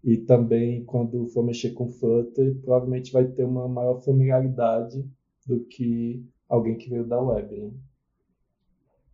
E 0.04 0.16
também, 0.16 0.84
quando 0.84 1.26
for 1.26 1.44
mexer 1.44 1.70
com 1.70 1.88
Flutter, 1.88 2.54
provavelmente 2.62 3.12
vai 3.12 3.26
ter 3.26 3.44
uma 3.44 3.68
maior 3.68 4.00
familiaridade 4.00 5.04
do 5.50 5.64
que 5.64 6.24
alguém 6.48 6.76
que 6.76 6.88
veio 6.88 7.04
da 7.04 7.20
web, 7.20 7.56
né? 7.56 7.72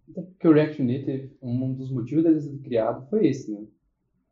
Então, 0.08 0.24
porque 0.24 0.46
o 0.46 0.52
React 0.52 0.82
Native, 0.82 1.36
um 1.42 1.74
dos 1.74 1.90
motivos 1.90 2.22
dele 2.22 2.40
ser 2.40 2.58
criado 2.58 3.08
foi 3.08 3.26
esse, 3.26 3.50
né? 3.50 3.66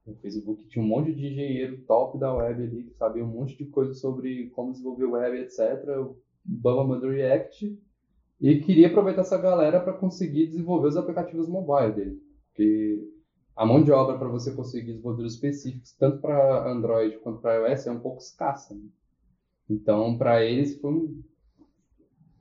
O 0.07 0.15
Facebook 0.17 0.67
tinha 0.69 0.85
um 0.85 0.89
monte 0.89 1.15
de 1.15 1.27
engenheiro 1.27 1.81
top 1.87 2.19
da 2.19 2.33
web 2.33 2.63
ali, 2.63 2.85
que 2.85 2.95
sabia 2.95 3.25
um 3.25 3.29
monte 3.29 3.57
de 3.57 3.65
coisa 3.65 3.95
sobre 3.95 4.51
como 4.51 4.73
desenvolver 4.73 5.07
web, 5.07 5.39
etc. 5.39 5.89
O 5.99 6.17
mandou 6.85 7.11
React 7.11 7.79
e 8.39 8.61
queria 8.61 8.89
aproveitar 8.89 9.23
essa 9.23 9.39
galera 9.39 9.81
para 9.81 9.95
conseguir 9.95 10.49
desenvolver 10.49 10.89
os 10.89 10.97
aplicativos 10.97 11.49
mobile 11.49 11.95
dele. 11.95 12.23
Porque 12.49 13.03
a 13.57 13.65
mão 13.65 13.83
de 13.83 13.91
obra 13.91 14.19
para 14.19 14.29
você 14.29 14.53
conseguir 14.53 14.93
desenvolvedores 14.93 15.35
específicos, 15.35 15.93
tanto 15.93 16.19
para 16.19 16.71
Android 16.71 17.17
quanto 17.21 17.41
para 17.41 17.71
iOS, 17.71 17.87
é 17.87 17.91
um 17.91 18.01
pouco 18.01 18.21
escassa. 18.21 18.75
Né? 18.75 18.83
Então, 19.71 20.19
para 20.19 20.45
eles, 20.45 20.79
foi 20.79 20.93
um... 20.93 21.23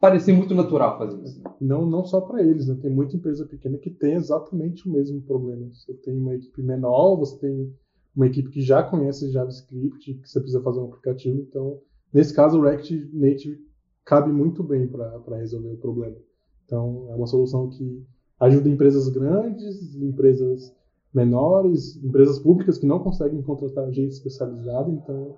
parecia 0.03 0.35
muito 0.35 0.53
natural 0.53 0.97
fazer 0.97 1.23
isso. 1.23 1.41
Não, 1.61 1.85
não 1.85 2.03
só 2.03 2.19
para 2.19 2.43
eles, 2.43 2.67
né? 2.67 2.75
tem 2.81 2.91
muita 2.91 3.15
empresa 3.15 3.45
pequena 3.45 3.77
que 3.77 3.89
tem 3.89 4.15
exatamente 4.15 4.85
o 4.85 4.91
mesmo 4.91 5.21
problema. 5.21 5.65
Você 5.73 5.93
tem 5.93 6.17
uma 6.17 6.35
equipe 6.35 6.61
menor, 6.61 7.15
você 7.15 7.39
tem 7.39 7.73
uma 8.13 8.27
equipe 8.27 8.49
que 8.49 8.61
já 8.61 8.83
conhece 8.83 9.31
JavaScript, 9.31 10.15
que 10.15 10.29
você 10.29 10.41
precisa 10.41 10.61
fazer 10.61 10.81
um 10.81 10.87
aplicativo. 10.87 11.39
Então, 11.39 11.79
nesse 12.13 12.33
caso, 12.33 12.59
o 12.59 12.63
React 12.63 13.11
Native 13.13 13.65
cabe 14.03 14.29
muito 14.29 14.61
bem 14.61 14.89
para 14.89 15.37
resolver 15.37 15.71
o 15.71 15.77
problema. 15.77 16.17
Então, 16.65 17.07
é 17.09 17.15
uma 17.15 17.25
solução 17.25 17.69
que 17.69 18.05
ajuda 18.41 18.67
empresas 18.67 19.07
grandes, 19.07 19.95
empresas 19.95 20.75
menores, 21.13 21.95
empresas 22.03 22.39
públicas 22.39 22.77
que 22.77 22.85
não 22.85 22.99
conseguem 22.99 23.41
contratar 23.41 23.89
gente 23.93 24.11
especializada. 24.11 24.91
Então, 24.91 25.37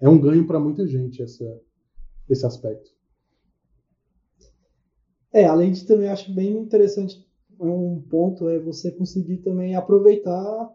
é 0.00 0.08
um 0.08 0.20
ganho 0.20 0.48
para 0.48 0.58
muita 0.58 0.84
gente 0.84 1.22
essa, 1.22 1.60
esse 2.28 2.44
aspecto. 2.44 2.98
É, 5.32 5.44
além 5.44 5.72
de 5.72 5.86
também 5.86 6.08
acho 6.08 6.32
bem 6.32 6.56
interessante 6.58 7.24
um 7.60 8.00
ponto 8.00 8.48
é 8.48 8.58
você 8.58 8.90
conseguir 8.90 9.38
também 9.38 9.74
aproveitar 9.74 10.70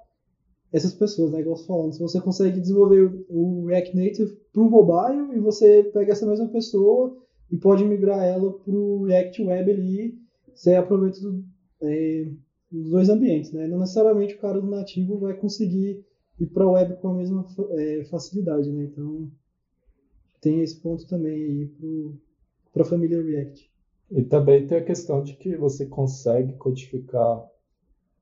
essas 0.72 0.94
pessoas, 0.94 1.32
né? 1.32 1.40
Igual 1.40 1.58
falando, 1.58 1.94
se 1.94 2.00
você 2.00 2.22
consegue 2.22 2.60
desenvolver 2.60 3.26
o 3.30 3.66
React 3.66 3.96
Native 3.96 4.38
para 4.52 4.62
o 4.62 4.70
mobile 4.70 5.36
e 5.36 5.40
você 5.40 5.84
pega 5.84 6.12
essa 6.12 6.28
mesma 6.28 6.48
pessoa 6.50 7.18
e 7.52 7.58
pode 7.58 7.86
migrar 7.86 8.24
ela 8.24 8.52
para 8.52 8.74
o 8.74 9.04
React 9.04 9.44
Web 9.44 9.72
ali, 9.72 10.20
você 10.54 10.76
aproveita 10.76 11.20
do, 11.22 11.44
é, 11.82 12.32
dois 12.72 13.10
ambientes, 13.10 13.52
né? 13.52 13.68
Não 13.68 13.80
necessariamente 13.80 14.36
o 14.36 14.40
cara 14.40 14.60
do 14.60 14.68
nativo 14.70 15.18
vai 15.18 15.34
conseguir 15.34 16.04
ir 16.40 16.48
para 16.48 16.66
a 16.66 16.70
web 16.70 16.98
com 16.98 17.10
a 17.10 17.14
mesma 17.14 17.46
é, 17.72 18.04
facilidade, 18.06 18.72
né? 18.72 18.84
Então 18.84 19.32
tem 20.42 20.62
esse 20.62 20.80
ponto 20.82 21.08
também 21.08 21.34
aí 21.34 21.72
para 22.72 22.84
a 22.84 22.86
família 22.86 23.22
React. 23.22 23.75
E 24.12 24.24
também 24.24 24.68
tem 24.68 24.78
a 24.78 24.84
questão 24.84 25.24
de 25.24 25.34
que 25.36 25.56
você 25.56 25.86
consegue 25.86 26.54
codificar 26.54 27.44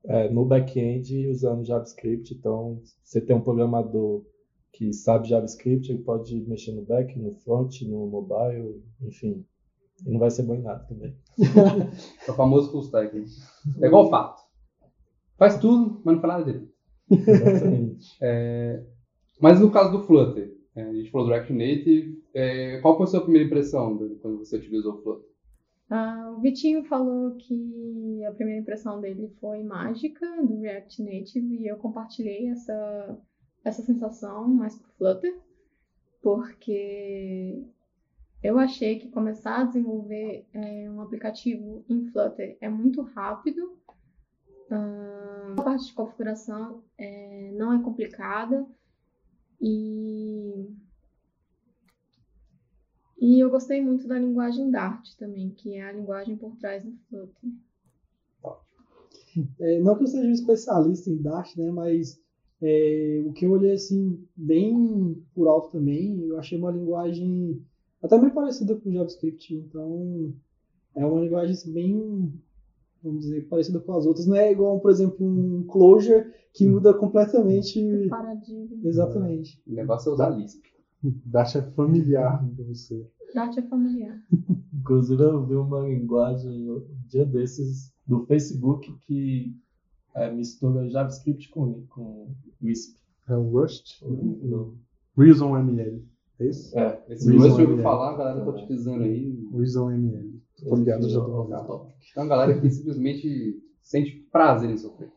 é, 0.04 0.28
no 0.28 0.44
back-end 0.44 1.28
usando 1.28 1.64
JavaScript. 1.64 2.34
Então, 2.34 2.80
você 3.02 3.20
tem 3.20 3.36
um 3.36 3.42
programador 3.42 4.24
que 4.72 4.92
sabe 4.92 5.28
JavaScript, 5.28 5.90
ele 5.90 6.02
pode 6.02 6.36
mexer 6.48 6.72
no 6.72 6.82
back, 6.82 7.16
no 7.18 7.34
front, 7.36 7.82
no 7.82 8.06
mobile, 8.06 8.82
enfim. 9.02 9.44
E 10.04 10.10
não 10.10 10.18
vai 10.18 10.30
ser 10.30 10.42
bom 10.42 10.56
em 10.56 10.62
nada 10.62 10.84
também. 10.84 11.16
é 12.26 12.30
o 12.30 12.34
famoso 12.34 12.70
full 12.70 12.82
stack. 12.82 13.24
É 13.80 13.86
igual 13.86 14.06
o 14.06 14.10
fato. 14.10 14.42
Faz 15.36 15.58
tudo, 15.58 16.00
mas 16.04 16.14
não 16.14 16.20
faz 16.20 16.34
nada 16.34 16.44
dele. 16.44 16.68
Exatamente. 17.10 17.94
É, 18.20 18.82
mas 19.40 19.60
no 19.60 19.70
caso 19.70 19.92
do 19.92 20.04
Flutter, 20.04 20.56
é, 20.74 20.82
a 20.82 20.92
gente 20.92 21.10
falou 21.10 21.26
do 21.26 21.32
React 21.32 21.52
Native, 21.52 22.22
é, 22.34 22.80
qual 22.80 22.96
foi 22.96 23.04
a 23.04 23.08
sua 23.08 23.20
primeira 23.20 23.46
impressão 23.46 23.96
quando 24.20 24.38
você 24.38 24.56
utilizou 24.56 24.94
o 24.94 25.02
Flutter? 25.02 25.33
Ah, 25.96 26.34
o 26.36 26.40
Vitinho 26.40 26.82
falou 26.86 27.36
que 27.36 28.24
a 28.24 28.32
primeira 28.32 28.60
impressão 28.60 29.00
dele 29.00 29.32
foi 29.40 29.62
mágica 29.62 30.26
do 30.42 30.58
React 30.58 31.04
Native 31.04 31.54
e 31.54 31.68
eu 31.68 31.76
compartilhei 31.76 32.48
essa 32.48 33.16
essa 33.64 33.80
sensação 33.80 34.48
mais 34.48 34.74
pro 34.76 34.90
Flutter, 34.94 35.40
porque 36.20 37.64
eu 38.42 38.58
achei 38.58 38.98
que 38.98 39.08
começar 39.08 39.60
a 39.60 39.64
desenvolver 39.64 40.44
é, 40.52 40.90
um 40.90 41.00
aplicativo 41.00 41.84
em 41.88 42.08
Flutter 42.08 42.58
é 42.60 42.68
muito 42.68 43.00
rápido. 43.00 43.78
Uh, 44.68 45.52
a 45.56 45.62
parte 45.62 45.86
de 45.86 45.92
configuração 45.92 46.82
é, 46.98 47.52
não 47.52 47.72
é 47.72 47.80
complicada 47.80 48.66
e 49.60 50.74
e 53.24 53.40
eu 53.40 53.48
gostei 53.48 53.80
muito 53.80 54.06
da 54.06 54.18
linguagem 54.18 54.70
Dart 54.70 55.08
também, 55.18 55.48
que 55.50 55.74
é 55.76 55.88
a 55.88 55.92
linguagem 55.92 56.36
por 56.36 56.54
trás 56.56 56.84
do 56.84 56.92
Flutter. 57.08 57.50
É, 59.58 59.80
não 59.80 59.96
que 59.96 60.04
eu 60.04 60.06
seja 60.06 60.28
um 60.28 60.32
especialista 60.32 61.10
em 61.10 61.22
Dart, 61.22 61.56
né, 61.56 61.70
mas 61.70 62.20
é, 62.62 63.24
o 63.26 63.32
que 63.32 63.46
eu 63.46 63.52
olhei 63.52 63.72
assim, 63.72 64.22
bem 64.36 65.24
por 65.34 65.48
alto 65.48 65.70
também, 65.70 66.20
eu 66.28 66.38
achei 66.38 66.58
uma 66.58 66.70
linguagem 66.70 67.64
até 68.02 68.18
bem 68.18 68.28
parecida 68.28 68.76
com 68.76 68.92
JavaScript. 68.92 69.54
Então, 69.54 70.34
é 70.94 71.06
uma 71.06 71.22
linguagem 71.22 71.54
assim, 71.54 71.72
bem, 71.72 72.32
vamos 73.02 73.22
dizer, 73.22 73.48
parecida 73.48 73.80
com 73.80 73.94
as 73.94 74.04
outras. 74.04 74.26
Não 74.26 74.36
é 74.36 74.52
igual, 74.52 74.78
por 74.80 74.90
exemplo, 74.90 75.26
um 75.26 75.64
Clojure 75.64 76.30
que 76.52 76.66
muda 76.66 76.92
completamente. 76.92 77.80
Paradigma. 78.10 78.86
Exatamente. 78.86 79.62
O 79.66 79.72
negócio 79.72 80.10
é 80.10 80.12
usar 80.12 80.28
Lisp. 80.28 80.73
Dash 81.26 81.56
é 81.56 81.62
familiar 81.62 82.44
para 82.54 82.64
você. 82.64 83.06
Dart 83.34 83.56
é 83.58 83.62
familiar. 83.62 84.16
Inclusive, 84.72 85.22
eu 85.22 85.44
vi 85.44 85.54
uma 85.54 85.80
linguagem 85.80 86.70
um 86.70 86.84
dia 87.08 87.24
desses 87.24 87.92
do 88.06 88.24
Facebook 88.26 88.92
que 89.06 89.56
é, 90.14 90.30
mistura 90.30 90.88
JavaScript 90.88 91.48
com, 91.50 91.84
com 91.88 92.34
Lisp. 92.62 92.96
É 93.28 93.36
o 93.36 93.50
Rust? 93.50 94.02
Não. 94.02 94.76
Reason 95.16 95.56
ML. 95.58 96.06
É 96.38 96.46
isso? 96.46 96.78
É, 96.78 97.02
esse 97.08 97.30
Reason 97.30 97.48
Rust 97.48 97.58
eu 97.58 97.70
ouvi 97.70 97.82
falar, 97.82 98.14
a 98.14 98.16
galera 98.16 98.44
tá 98.44 98.50
utilizando 98.50 99.02
aí. 99.02 99.48
Reason 99.52 99.90
ML. 99.90 100.42
Tô 100.68 100.76
ligado, 100.76 101.08
já 101.08 101.20
tô 101.20 101.44
ligado. 101.44 101.86
Tem 102.14 102.22
uma 102.22 102.28
galera 102.28 102.60
que 102.60 102.70
simplesmente 102.70 103.60
sente 103.82 104.12
prazer 104.30 104.70
em 104.70 104.76
sofrer. 104.76 105.10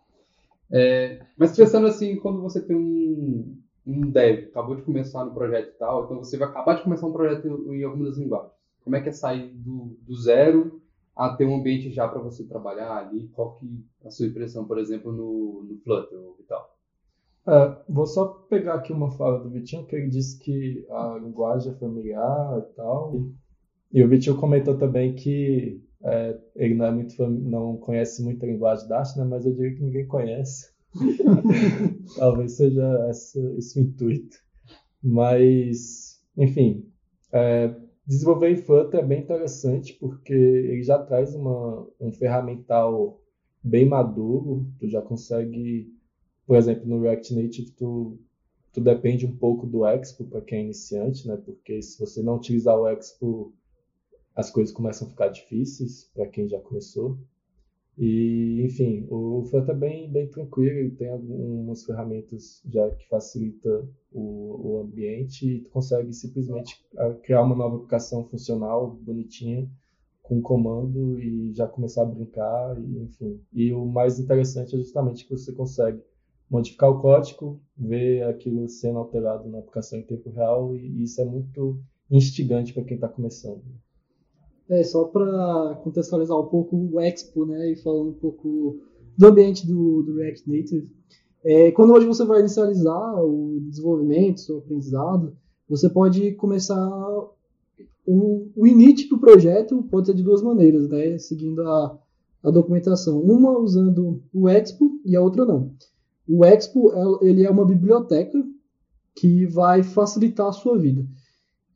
É, 0.72 1.26
mas 1.38 1.56
pensando 1.56 1.88
assim, 1.88 2.18
quando 2.18 2.42
você 2.42 2.62
tem 2.62 2.76
um, 2.76 3.58
um 3.88 4.12
dev, 4.12 4.50
acabou 4.50 4.76
de 4.76 4.82
começar 4.82 5.24
no 5.24 5.34
projeto 5.34 5.70
e 5.70 5.78
tal, 5.78 6.06
então 6.06 6.18
você 6.18 6.38
vai 6.38 6.50
acabar 6.50 6.76
de 6.76 6.84
começar 6.84 7.08
um 7.08 7.14
projeto 7.14 7.48
em 7.74 7.84
alguma 7.84 8.06
das 8.06 8.18
linguagens. 8.18 8.52
Como 8.84 8.96
é 8.96 9.02
que 9.02 9.10
é 9.10 9.14
sair 9.14 9.54
do, 9.54 9.98
do 10.02 10.16
zero 10.16 10.82
a 11.16 11.36
ter 11.36 11.46
um 11.46 11.56
ambiente 11.56 11.92
já 11.92 12.08
para 12.08 12.22
você 12.22 12.44
trabalhar 12.46 12.96
ali? 12.98 13.30
Qual 13.30 13.56
que 13.56 13.66
é 14.04 14.08
a 14.08 14.12
sua 14.12 14.28
impressão, 14.28 14.66
por 14.66 14.78
exemplo, 14.78 15.12
no, 15.12 15.64
no 15.64 15.78
Flutter 15.80 16.20
e 16.40 16.44
tal? 16.44 16.78
É, 17.48 17.78
vou 17.88 18.06
só 18.06 18.26
pegar 18.50 18.76
aqui 18.76 18.92
uma 18.92 19.10
fala 19.12 19.40
do 19.40 19.50
Vitinho, 19.50 19.86
que 19.86 19.96
ele 19.96 20.10
disse 20.10 20.38
que 20.38 20.86
a 20.90 21.18
linguagem 21.22 21.72
é 21.72 21.76
familiar 21.76 22.60
e 22.60 22.76
tal. 22.76 23.30
E 23.92 24.04
o 24.04 24.08
Vitinho 24.10 24.38
comentou 24.38 24.78
também 24.78 25.16
que 25.16 25.82
é, 26.04 26.38
ele 26.56 26.76
não, 26.76 26.86
é 26.86 26.92
muito 26.92 27.28
não 27.28 27.78
conhece 27.78 28.24
muito 28.24 28.44
a 28.44 28.48
linguagem 28.48 28.88
Dart, 28.88 29.16
né? 29.16 29.24
mas 29.24 29.46
eu 29.46 29.54
diria 29.54 29.76
que 29.76 29.84
ninguém 29.84 30.06
conhece. 30.06 30.77
Talvez 32.18 32.54
seja 32.54 33.10
esse 33.10 33.80
o 33.80 33.82
intuito. 33.82 34.38
Mas, 35.04 36.22
enfim, 36.38 36.86
é, 37.32 37.74
desenvolver 38.06 38.52
em 38.52 38.58
Flutter 38.58 39.00
é 39.00 39.06
bem 39.06 39.22
interessante 39.22 39.94
porque 39.94 40.34
ele 40.34 40.84
já 40.84 41.00
traz 41.00 41.36
uma, 41.36 41.88
um 42.00 42.12
ferramental 42.12 43.22
bem 43.64 43.86
maduro, 43.86 44.66
tu 44.80 44.88
já 44.88 45.02
consegue 45.02 45.92
por 46.48 46.56
exemplo, 46.56 46.88
no 46.88 47.02
React 47.02 47.36
Native, 47.36 47.72
tu, 47.72 48.18
tu 48.72 48.80
depende 48.80 49.26
um 49.26 49.36
pouco 49.36 49.68
do 49.68 49.86
Expo 49.86 50.24
para 50.24 50.40
quem 50.40 50.60
é 50.60 50.64
iniciante, 50.64 51.28
né? 51.28 51.36
Porque 51.36 51.82
se 51.82 52.00
você 52.00 52.24
não 52.24 52.38
utilizar 52.38 52.80
o 52.80 52.88
Expo, 52.88 53.54
as 54.34 54.50
coisas 54.50 54.74
começam 54.74 55.08
a 55.08 55.12
ficar 55.12 55.28
difíceis 55.28 56.10
para 56.14 56.26
quem 56.26 56.48
já 56.48 56.58
começou. 56.62 57.20
E, 57.98 58.62
enfim, 58.64 59.08
o 59.10 59.44
Flutter 59.50 59.76
é 59.76 59.78
bem, 59.78 60.12
bem 60.12 60.28
tranquilo, 60.28 60.78
ele 60.78 60.92
tem 60.92 61.10
algumas 61.10 61.84
ferramentas 61.84 62.62
já 62.70 62.88
que 62.92 63.08
facilita 63.08 63.90
o, 64.12 64.70
o 64.70 64.82
ambiente 64.82 65.48
e 65.50 65.62
tu 65.62 65.72
consegue 65.72 66.14
simplesmente 66.14 66.80
ah, 66.96 67.14
criar 67.24 67.42
uma 67.42 67.56
nova 67.56 67.78
aplicação 67.78 68.24
funcional, 68.24 68.92
bonitinha, 69.02 69.68
com 70.22 70.40
comando 70.42 71.20
e 71.20 71.52
já 71.54 71.68
começar 71.68 72.04
a 72.04 72.06
brincar, 72.06 72.80
e, 72.80 73.00
enfim. 73.00 73.42
E 73.52 73.74
o 73.74 73.84
mais 73.86 74.20
interessante 74.20 74.76
é 74.76 74.78
justamente 74.78 75.26
que 75.26 75.32
você 75.32 75.52
consegue 75.52 76.00
modificar 76.48 76.92
o 76.92 77.02
código, 77.02 77.60
ver 77.76 78.24
aquilo 78.24 78.70
sendo 78.70 79.00
alterado 79.00 79.50
na 79.50 79.58
aplicação 79.58 79.98
em 79.98 80.04
tempo 80.04 80.30
real, 80.30 80.76
e 80.76 81.02
isso 81.02 81.20
é 81.20 81.26
muito 81.26 81.82
instigante 82.12 82.74
para 82.74 82.84
quem 82.84 82.96
está 82.96 83.08
começando. 83.08 83.64
É, 84.70 84.84
só 84.84 85.06
para 85.06 85.80
contextualizar 85.84 86.38
um 86.38 86.48
pouco 86.48 86.76
o 86.76 87.00
Expo, 87.00 87.46
né, 87.46 87.72
e 87.72 87.76
falando 87.78 88.10
um 88.10 88.20
pouco 88.20 88.82
do 89.18 89.28
ambiente 89.28 89.66
do, 89.66 90.04
do 90.04 90.16
React 90.16 90.50
Native. 90.50 90.92
É, 91.44 91.72
quando 91.72 91.94
hoje 91.94 92.06
você 92.06 92.26
vai 92.26 92.42
inicializar 92.42 93.24
o 93.24 93.60
desenvolvimento, 93.62 94.40
o 94.50 94.58
aprendizado, 94.58 95.38
você 95.70 95.90
pode 95.90 96.34
começar 96.34 96.78
o, 98.08 98.50
o 98.56 98.66
init 98.66 99.10
do 99.10 99.20
projeto 99.20 99.84
pode 99.84 100.08
ser 100.08 100.14
de 100.14 100.24
duas 100.24 100.42
maneiras, 100.42 100.88
né, 100.88 101.18
seguindo 101.18 101.62
a, 101.62 102.00
a 102.42 102.50
documentação. 102.50 103.20
Uma 103.22 103.60
usando 103.60 104.24
o 104.34 104.48
Expo 104.48 105.00
e 105.04 105.16
a 105.16 105.22
outra 105.22 105.46
não. 105.46 105.74
O 106.28 106.46
Expo 106.46 106.92
ele 107.22 107.46
é 107.46 107.50
uma 107.50 107.66
biblioteca 107.66 108.42
que 109.14 109.46
vai 109.46 109.84
facilitar 109.84 110.48
a 110.48 110.54
sua 110.54 110.78
vida. 110.78 111.06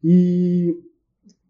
E 0.04 0.74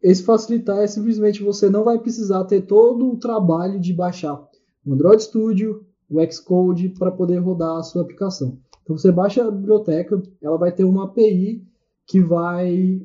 esse 0.01 0.23
facilitar 0.23 0.79
é 0.79 0.87
simplesmente 0.87 1.43
você 1.43 1.69
não 1.69 1.83
vai 1.83 1.99
precisar 1.99 2.43
ter 2.45 2.61
todo 2.61 3.11
o 3.11 3.17
trabalho 3.17 3.79
de 3.79 3.93
baixar 3.93 4.41
o 4.85 4.93
Android 4.93 5.21
Studio, 5.21 5.85
o 6.09 6.19
Xcode 6.31 6.89
para 6.89 7.11
poder 7.11 7.37
rodar 7.37 7.77
a 7.77 7.83
sua 7.83 8.01
aplicação. 8.01 8.57
Então 8.83 8.97
você 8.97 9.11
baixa 9.11 9.45
a 9.45 9.51
biblioteca, 9.51 10.21
ela 10.41 10.57
vai 10.57 10.71
ter 10.71 10.83
uma 10.83 11.05
API 11.05 11.63
que 12.07 12.19
vai, 12.19 13.01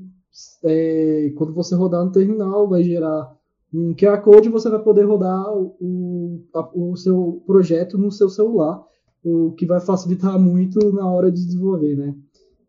é, 0.64 1.32
quando 1.36 1.52
você 1.52 1.74
rodar 1.74 2.04
no 2.04 2.10
terminal, 2.10 2.68
vai 2.68 2.82
gerar 2.82 3.36
um 3.72 3.94
QR 3.94 4.20
Code 4.22 4.48
e 4.48 4.52
você 4.52 4.70
vai 4.70 4.82
poder 4.82 5.04
rodar 5.04 5.52
o, 5.54 6.40
o 6.74 6.96
seu 6.96 7.42
projeto 7.46 7.98
no 7.98 8.10
seu 8.10 8.28
celular, 8.28 8.82
o 9.22 9.52
que 9.52 9.66
vai 9.66 9.80
facilitar 9.80 10.38
muito 10.40 10.92
na 10.92 11.06
hora 11.06 11.30
de 11.30 11.44
desenvolver, 11.44 11.94
né? 11.94 12.14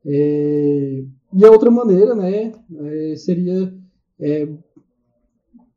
É, 0.06 1.04
e 1.34 1.46
a 1.46 1.52
outra 1.52 1.70
maneira, 1.72 2.16
né, 2.16 2.54
é, 2.76 3.16
seria 3.16 3.74
é, 4.20 4.48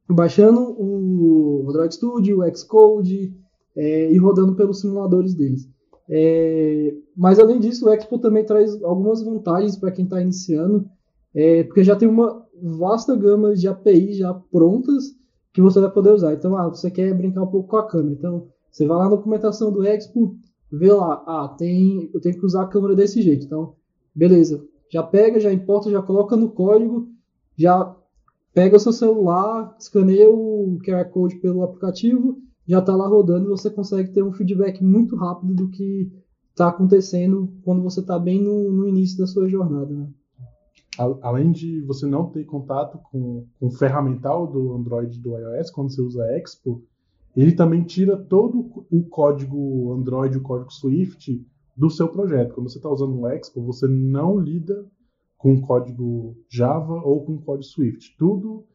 baixando 0.08 0.60
o 0.78 1.66
Android 1.68 1.94
Studio, 1.94 2.40
o 2.40 2.56
Xcode 2.56 3.34
é, 3.76 4.12
e 4.12 4.16
rodando 4.18 4.54
pelos 4.54 4.80
simuladores 4.80 5.34
deles. 5.34 5.68
É, 6.08 6.92
mas 7.16 7.38
além 7.38 7.60
disso, 7.60 7.86
o 7.86 7.88
Expo 7.90 8.18
também 8.18 8.44
traz 8.44 8.82
algumas 8.82 9.22
vantagens 9.22 9.76
para 9.76 9.92
quem 9.92 10.04
está 10.04 10.20
iniciando, 10.20 10.84
é, 11.32 11.62
porque 11.62 11.84
já 11.84 11.94
tem 11.94 12.08
uma 12.08 12.44
vasta 12.60 13.14
gama 13.14 13.54
de 13.54 13.68
APIs 13.68 14.16
já 14.16 14.34
prontas 14.34 15.14
que 15.52 15.60
você 15.60 15.80
vai 15.80 15.90
poder 15.90 16.12
usar. 16.12 16.32
Então, 16.34 16.56
ah, 16.56 16.68
você 16.68 16.90
quer 16.90 17.14
brincar 17.14 17.42
um 17.42 17.46
pouco 17.46 17.68
com 17.68 17.76
a 17.76 17.86
câmera. 17.86 18.14
Então, 18.18 18.48
você 18.70 18.86
vai 18.86 18.96
lá 18.96 19.04
na 19.04 19.10
documentação 19.10 19.72
do 19.72 19.84
Expo, 19.84 20.36
vê 20.70 20.92
lá, 20.92 21.22
ah, 21.26 21.54
tem, 21.56 22.10
eu 22.12 22.20
tenho 22.20 22.38
que 22.38 22.46
usar 22.46 22.62
a 22.62 22.68
câmera 22.68 22.94
desse 22.96 23.22
jeito. 23.22 23.46
Então, 23.46 23.74
beleza, 24.14 24.64
já 24.90 25.02
pega, 25.04 25.38
já 25.38 25.52
importa, 25.52 25.90
já 25.90 26.02
coloca 26.02 26.36
no 26.36 26.50
código, 26.50 27.08
já 27.56 27.96
pega 28.52 28.76
o 28.76 28.80
seu 28.80 28.92
celular, 28.92 29.74
escaneia 29.78 30.28
o 30.28 30.78
QR 30.84 31.04
Code 31.10 31.36
pelo 31.36 31.62
aplicativo, 31.62 32.38
já 32.66 32.78
está 32.78 32.94
lá 32.94 33.06
rodando 33.06 33.46
e 33.46 33.50
você 33.50 33.70
consegue 33.70 34.12
ter 34.12 34.22
um 34.22 34.32
feedback 34.32 34.82
muito 34.82 35.16
rápido 35.16 35.54
do 35.54 35.70
que 35.70 36.10
está 36.50 36.68
acontecendo 36.68 37.52
quando 37.62 37.82
você 37.82 38.00
está 38.00 38.18
bem 38.18 38.42
no, 38.42 38.70
no, 38.70 38.88
início 38.88 39.18
da 39.18 39.26
sua 39.26 39.48
jornada. 39.48 39.92
Né? 39.92 40.08
Além 41.22 41.50
de 41.50 41.80
você 41.82 42.06
não 42.06 42.30
ter 42.30 42.44
contato 42.44 42.98
com, 43.10 43.46
com 43.58 43.66
o 43.66 43.70
ferramental 43.70 44.46
do 44.46 44.74
Android 44.74 45.16
e 45.16 45.20
do 45.20 45.36
iOS, 45.36 45.70
quando 45.70 45.90
você 45.90 46.02
usa 46.02 46.36
Expo, 46.36 46.82
ele 47.36 47.52
também 47.52 47.82
tira 47.82 48.16
todo 48.16 48.84
o 48.90 49.02
código 49.04 49.92
Android, 49.92 50.36
o 50.36 50.42
código 50.42 50.72
Swift 50.72 51.44
do 51.76 51.88
seu 51.88 52.08
projeto. 52.08 52.54
Quando 52.54 52.68
você 52.68 52.78
está 52.78 52.90
usando 52.90 53.18
o 53.18 53.26
Expo, 53.28 53.62
você 53.64 53.86
não 53.86 54.38
lida 54.38 54.84
com 55.40 55.58
código 55.58 56.36
Java 56.50 57.00
ou 57.02 57.24
com 57.24 57.38
código 57.38 57.64
Swift. 57.64 58.14
Tudo 58.18 58.66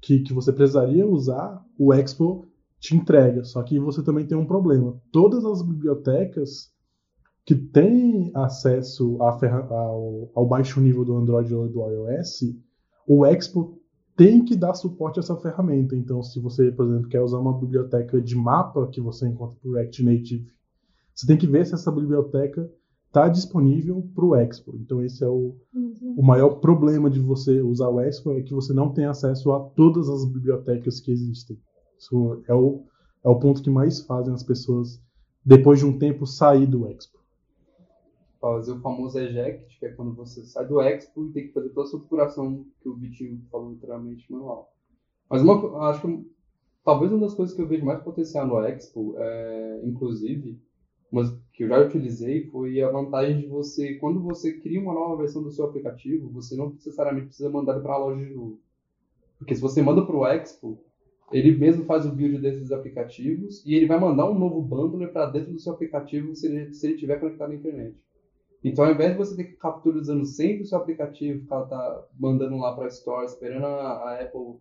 que, 0.00 0.20
que 0.20 0.32
você 0.32 0.50
precisaria 0.50 1.06
usar, 1.06 1.62
o 1.78 1.92
Expo 1.92 2.48
te 2.80 2.96
entrega. 2.96 3.44
Só 3.44 3.62
que 3.62 3.78
você 3.78 4.02
também 4.02 4.26
tem 4.26 4.36
um 4.36 4.46
problema. 4.46 4.98
Todas 5.12 5.44
as 5.44 5.60
bibliotecas 5.60 6.72
que 7.44 7.54
têm 7.54 8.30
acesso 8.34 9.18
ao, 9.20 10.30
ao, 10.34 10.46
baixo 10.48 10.80
nível 10.80 11.04
do 11.04 11.16
Android 11.16 11.54
ou 11.54 11.68
do 11.68 11.80
iOS, 11.86 12.40
o 13.06 13.26
Expo 13.26 13.78
tem 14.16 14.42
que 14.42 14.56
dar 14.56 14.72
suporte 14.72 15.18
a 15.18 15.22
essa 15.22 15.36
ferramenta. 15.36 15.94
Então, 15.94 16.22
se 16.22 16.40
você, 16.40 16.72
por 16.72 16.86
exemplo, 16.86 17.10
quer 17.10 17.20
usar 17.20 17.38
uma 17.38 17.58
biblioteca 17.58 18.22
de 18.22 18.34
mapa 18.34 18.88
que 18.88 19.02
você 19.02 19.28
encontra 19.28 19.58
o 19.62 19.74
React 19.74 20.02
Native, 20.02 20.46
você 21.14 21.26
tem 21.26 21.36
que 21.36 21.46
ver 21.46 21.66
se 21.66 21.74
essa 21.74 21.92
biblioteca 21.92 22.70
está 23.06 23.28
disponível 23.28 24.06
para 24.14 24.24
o 24.24 24.36
Expo. 24.36 24.76
Então 24.76 25.02
esse 25.02 25.24
é 25.24 25.28
o, 25.28 25.56
uhum. 25.74 26.14
o 26.18 26.22
maior 26.22 26.60
problema 26.60 27.08
de 27.08 27.20
você 27.20 27.60
usar 27.62 27.88
o 27.88 28.00
Expo 28.00 28.32
é 28.32 28.42
que 28.42 28.54
você 28.54 28.72
não 28.72 28.92
tem 28.92 29.06
acesso 29.06 29.52
a 29.52 29.60
todas 29.60 30.08
as 30.08 30.24
bibliotecas 30.30 31.00
que 31.00 31.10
existem. 31.10 31.58
Isso 31.98 32.42
é 32.46 32.54
o, 32.54 32.84
é 33.24 33.28
o 33.28 33.38
ponto 33.38 33.62
que 33.62 33.70
mais 33.70 34.00
fazem 34.00 34.34
as 34.34 34.42
pessoas 34.42 35.00
depois 35.44 35.78
de 35.78 35.86
um 35.86 35.98
tempo 35.98 36.26
sair 36.26 36.66
do 36.66 36.86
Expo. 36.88 37.16
Fazer 38.40 38.72
o 38.72 38.80
famoso 38.80 39.18
eject, 39.18 39.78
que 39.78 39.86
é 39.86 39.92
quando 39.92 40.14
você 40.14 40.44
sai 40.44 40.66
do 40.66 40.80
Expo 40.80 41.26
e 41.26 41.32
tem 41.32 41.46
que 41.46 41.52
fazer 41.52 41.70
toda 41.70 41.88
essa 41.88 41.98
procuração 41.98 42.66
que 42.80 42.88
o 42.88 42.96
Vitinho 42.96 43.40
falou 43.50 43.70
literalmente 43.70 44.30
manual. 44.30 44.72
Mas 45.30 45.42
uma, 45.42 45.88
acho 45.88 46.02
que 46.02 46.30
talvez 46.84 47.10
uma 47.10 47.22
das 47.22 47.34
coisas 47.34 47.54
que 47.54 47.62
eu 47.62 47.66
vejo 47.66 47.84
mais 47.84 48.02
potencial 48.02 48.46
no 48.46 48.62
Expo, 48.64 49.14
é, 49.16 49.80
inclusive, 49.84 50.60
mas 51.10 51.30
que 51.52 51.64
eu 51.64 51.68
já 51.68 51.78
utilizei 51.80 52.46
foi 52.50 52.82
a 52.82 52.90
vantagem 52.90 53.40
de 53.40 53.46
você, 53.46 53.94
quando 53.94 54.20
você 54.20 54.54
cria 54.60 54.80
uma 54.80 54.92
nova 54.94 55.16
versão 55.16 55.42
do 55.42 55.50
seu 55.50 55.64
aplicativo, 55.64 56.28
você 56.28 56.56
não 56.56 56.70
necessariamente 56.70 57.28
precisa 57.28 57.50
mandar 57.50 57.80
para 57.80 57.94
a 57.94 57.98
loja 57.98 58.24
de 58.24 58.34
novo. 58.34 58.60
Porque 59.38 59.54
se 59.54 59.60
você 59.60 59.82
manda 59.82 60.04
para 60.04 60.16
o 60.16 60.26
Expo, 60.26 60.78
ele 61.32 61.56
mesmo 61.56 61.84
faz 61.84 62.06
o 62.06 62.12
build 62.12 62.38
desses 62.38 62.70
aplicativos 62.70 63.64
e 63.64 63.74
ele 63.74 63.86
vai 63.86 63.98
mandar 63.98 64.30
um 64.30 64.38
novo 64.38 64.60
bundle 64.60 65.08
para 65.08 65.26
dentro 65.26 65.52
do 65.52 65.58
seu 65.58 65.72
aplicativo 65.72 66.34
se 66.34 66.46
ele, 66.46 66.72
se 66.72 66.86
ele 66.86 66.94
estiver 66.94 67.18
conectado 67.18 67.48
na 67.48 67.56
internet. 67.56 67.96
Então, 68.62 68.84
ao 68.84 68.92
invés 68.92 69.12
de 69.12 69.18
você 69.18 69.36
ter 69.36 69.44
que 69.44 69.56
capturizando 69.56 70.24
sempre 70.24 70.62
o 70.62 70.66
seu 70.66 70.78
aplicativo, 70.78 71.40
ficar 71.40 71.62
tá 71.66 72.06
mandando 72.18 72.56
lá 72.56 72.74
para 72.74 72.84
a 72.84 72.88
Store, 72.88 73.24
esperando 73.24 73.64
a, 73.64 73.92
a 73.92 74.20
Apple 74.20 74.60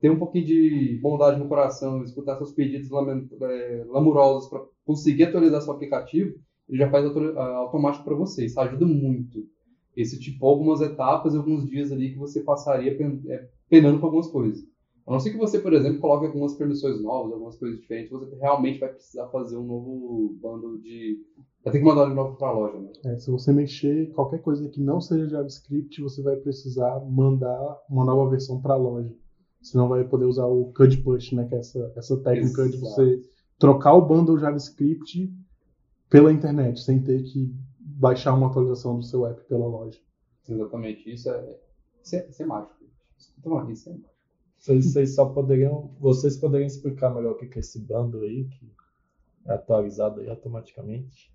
ter 0.00 0.10
um 0.10 0.18
pouquinho 0.18 0.46
de 0.46 0.98
bondade 1.02 1.38
no 1.38 1.48
coração, 1.48 2.02
escutar 2.02 2.36
seus 2.36 2.52
pedidos 2.52 2.88
é, 2.90 3.84
lamurosos 3.88 4.48
para 4.48 4.62
conseguir 4.84 5.24
atualizar 5.24 5.62
seu 5.62 5.72
aplicativo, 5.72 6.34
ele 6.68 6.78
já 6.78 6.90
faz 6.90 7.04
automático 7.06 8.04
para 8.04 8.14
você. 8.14 8.44
Isso 8.44 8.60
ajuda 8.60 8.84
muito. 8.84 9.46
Esse 9.96 10.18
tipo, 10.18 10.46
algumas 10.46 10.80
etapas 10.80 11.32
e 11.32 11.36
alguns 11.38 11.66
dias 11.66 11.90
ali 11.90 12.12
que 12.12 12.18
você 12.18 12.40
passaria 12.40 12.92
é, 12.92 13.48
penando 13.68 13.98
com 13.98 14.06
algumas 14.06 14.28
coisas. 14.28 14.62
A 15.06 15.12
não 15.12 15.20
ser 15.20 15.30
que 15.30 15.38
você, 15.38 15.60
por 15.60 15.72
exemplo, 15.72 16.00
coloque 16.00 16.26
algumas 16.26 16.54
permissões 16.54 17.00
novas, 17.00 17.32
algumas 17.32 17.56
coisas 17.56 17.80
diferentes, 17.80 18.10
você 18.10 18.34
realmente 18.36 18.80
vai 18.80 18.88
precisar 18.88 19.28
fazer 19.28 19.56
um 19.56 19.64
novo 19.64 20.36
bando 20.42 20.78
de. 20.78 21.24
Vai 21.62 21.72
ter 21.72 21.78
que 21.78 21.84
mandar 21.84 22.08
de 22.08 22.14
novo 22.14 22.36
para 22.36 22.48
a 22.48 22.52
loja. 22.52 22.78
Né? 22.78 22.90
É, 23.04 23.16
se 23.16 23.30
você 23.30 23.52
mexer 23.52 24.12
qualquer 24.12 24.42
coisa 24.42 24.68
que 24.68 24.80
não 24.80 25.00
seja 25.00 25.28
JavaScript, 25.28 26.02
você 26.02 26.22
vai 26.22 26.36
precisar 26.36 27.00
mandar 27.08 27.78
uma 27.88 28.04
nova 28.04 28.28
versão 28.30 28.60
para 28.60 28.74
a 28.74 28.76
loja. 28.76 29.14
Senão 29.62 29.88
vai 29.88 30.04
poder 30.04 30.26
usar 30.26 30.46
o 30.46 30.72
CUD 30.72 30.98
push, 30.98 31.32
né? 31.32 31.46
Que 31.46 31.54
é 31.54 31.58
essa, 31.58 31.92
essa 31.96 32.16
técnica 32.18 32.62
Exato. 32.62 32.70
de 32.70 32.78
você 32.78 33.22
trocar 33.58 33.94
o 33.94 34.02
bundle 34.02 34.38
JavaScript 34.38 35.32
pela 36.08 36.32
internet, 36.32 36.80
sem 36.80 37.02
ter 37.02 37.22
que 37.22 37.52
baixar 37.80 38.34
uma 38.34 38.48
atualização 38.48 38.96
do 38.96 39.02
seu 39.02 39.26
app 39.26 39.42
pela 39.48 39.66
loja. 39.66 39.98
Exatamente, 40.48 41.12
isso 41.12 41.28
é, 41.30 41.58
isso 42.02 42.16
é, 42.16 42.28
isso 42.28 42.42
é 42.42 42.46
mágico. 42.46 42.74
Então, 43.38 43.70
isso 43.70 43.88
é 43.88 43.92
mágico. 43.92 44.16
Vocês, 44.58 44.92
vocês 44.92 45.14
só 45.14 45.26
poderiam, 45.26 45.94
vocês 46.00 46.36
poderiam 46.36 46.66
explicar 46.66 47.14
melhor 47.14 47.32
o 47.32 47.36
que 47.36 47.44
é 47.44 47.60
esse 47.60 47.78
bundle 47.80 48.22
aí, 48.22 48.44
que 48.44 48.72
é 49.46 49.52
atualizado 49.54 50.20
aí 50.20 50.28
automaticamente? 50.28 51.32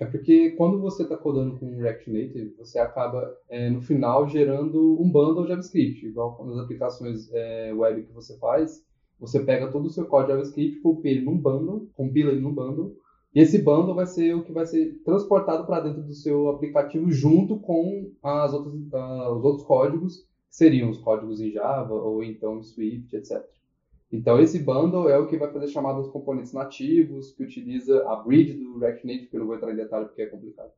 É 0.00 0.04
porque 0.04 0.50
quando 0.52 0.80
você 0.80 1.04
está 1.04 1.16
codando 1.16 1.56
com 1.58 1.76
React 1.76 2.10
Native, 2.10 2.54
você 2.58 2.78
acaba, 2.78 3.32
é, 3.48 3.70
no 3.70 3.80
final, 3.80 4.28
gerando 4.28 5.00
um 5.00 5.08
bundle 5.08 5.46
JavaScript. 5.46 6.06
Igual 6.06 6.44
nas 6.46 6.58
aplicações 6.58 7.32
é, 7.32 7.72
web 7.72 8.02
que 8.02 8.12
você 8.12 8.36
faz, 8.38 8.84
você 9.20 9.40
pega 9.40 9.70
todo 9.70 9.86
o 9.86 9.90
seu 9.90 10.06
código 10.06 10.32
JavaScript, 10.32 10.80
compila 10.80 11.16
ele 11.16 11.24
num 11.24 11.38
bundle, 11.38 11.88
compila 11.94 12.32
ele 12.32 12.40
num 12.40 12.52
bundle, 12.54 12.96
e 13.34 13.40
esse 13.40 13.58
bundle 13.62 13.94
vai 13.94 14.06
ser 14.06 14.34
o 14.34 14.44
que 14.44 14.52
vai 14.52 14.64
ser 14.64 15.00
transportado 15.04 15.66
para 15.66 15.80
dentro 15.80 16.02
do 16.02 16.14
seu 16.14 16.48
aplicativo 16.48 17.10
junto 17.10 17.58
com 17.58 18.12
as 18.22 18.52
outras, 18.52 18.74
uh, 18.74 19.34
os 19.36 19.44
outros 19.44 19.66
códigos, 19.66 20.18
que 20.48 20.56
seriam 20.56 20.90
os 20.90 20.98
códigos 20.98 21.40
em 21.40 21.50
Java 21.50 21.94
ou 21.94 22.22
então 22.22 22.58
em 22.58 22.62
Swift, 22.62 23.14
etc. 23.16 23.44
Então 24.14 24.38
esse 24.38 24.60
bundle 24.60 25.08
é 25.08 25.18
o 25.18 25.26
que 25.26 25.36
vai 25.36 25.52
fazer 25.52 25.66
chamada 25.66 26.00
dos 26.00 26.08
componentes 26.08 26.52
nativos, 26.52 27.32
que 27.32 27.42
utiliza 27.42 28.08
a 28.08 28.14
bridge 28.14 28.54
do 28.54 28.78
React 28.78 29.04
Native, 29.04 29.26
que 29.26 29.36
eu 29.36 29.40
não 29.40 29.46
vou 29.48 29.56
entrar 29.56 29.72
em 29.72 29.76
detalhe 29.76 30.06
porque 30.06 30.22
é 30.22 30.26
complicado. 30.26 30.70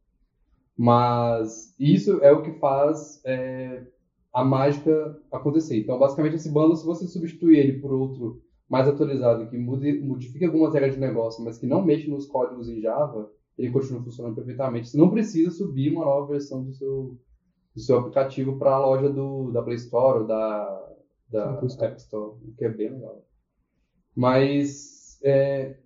Mas 0.74 1.74
isso 1.78 2.18
é 2.22 2.32
o 2.32 2.42
que 2.42 2.52
faz 2.52 3.20
é, 3.26 3.86
a 4.32 4.42
mágica 4.42 5.20
acontecer. 5.30 5.78
Então, 5.78 5.98
basicamente, 5.98 6.36
esse 6.36 6.50
bundle, 6.50 6.76
se 6.76 6.86
você 6.86 7.06
substituir 7.06 7.58
ele 7.58 7.78
por 7.78 7.92
outro 7.92 8.42
mais 8.70 8.88
atualizado, 8.88 9.50
que 9.50 9.58
mude, 9.58 10.00
modifique 10.00 10.46
algumas 10.46 10.72
regras 10.72 10.94
de 10.94 11.00
negócio, 11.00 11.44
mas 11.44 11.58
que 11.58 11.66
não 11.66 11.84
mexe 11.84 12.08
nos 12.08 12.26
códigos 12.26 12.70
em 12.70 12.80
Java, 12.80 13.30
ele 13.58 13.70
continua 13.70 14.02
funcionando 14.02 14.34
perfeitamente. 14.34 14.88
Você 14.88 14.96
não 14.96 15.10
precisa 15.10 15.50
subir 15.50 15.92
uma 15.92 16.06
nova 16.06 16.32
versão 16.32 16.64
do 16.64 16.72
seu, 16.72 17.18
do 17.74 17.80
seu 17.80 17.98
aplicativo 17.98 18.58
para 18.58 18.72
a 18.72 18.78
loja 18.78 19.10
do, 19.10 19.50
da 19.50 19.62
Play 19.62 19.76
Store 19.76 20.20
ou 20.20 20.26
da, 20.26 20.86
da 21.28 21.60
App 21.82 21.96
Store, 21.96 22.38
o 22.42 22.54
que 22.56 22.64
é 22.64 22.70
bem 22.70 22.90
legal. 22.90 23.25
Mas 24.16 25.20
é, 25.22 25.76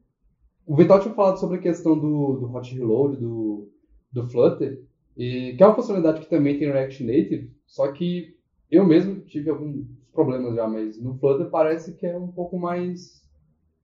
o 0.65 0.77
Vital 0.77 1.01
tinha 1.01 1.15
falado 1.15 1.41
sobre 1.41 1.59
a 1.59 1.61
questão 1.61 1.99
do, 1.99 2.37
do 2.37 2.55
Hot 2.55 2.75
Reload, 2.75 3.17
do, 3.17 3.69
do 4.13 4.29
Flutter, 4.29 4.85
e, 5.17 5.55
que 5.57 5.63
é 5.63 5.67
uma 5.67 5.75
funcionalidade 5.75 6.21
que 6.21 6.31
também 6.31 6.59
tem 6.59 6.69
no 6.69 6.75
React 6.75 7.05
Native, 7.05 7.53
só 7.67 7.91
que 7.91 8.37
eu 8.71 8.87
mesmo 8.87 9.21
tive 9.23 9.51
alguns 9.51 9.85
problemas 10.13 10.55
já, 10.55 10.69
mas 10.69 11.01
no 11.03 11.19
Flutter 11.19 11.51
parece 11.51 11.95
que 11.95 12.07
é 12.07 12.17
um 12.17 12.31
pouco 12.31 12.59
mais 12.59 13.21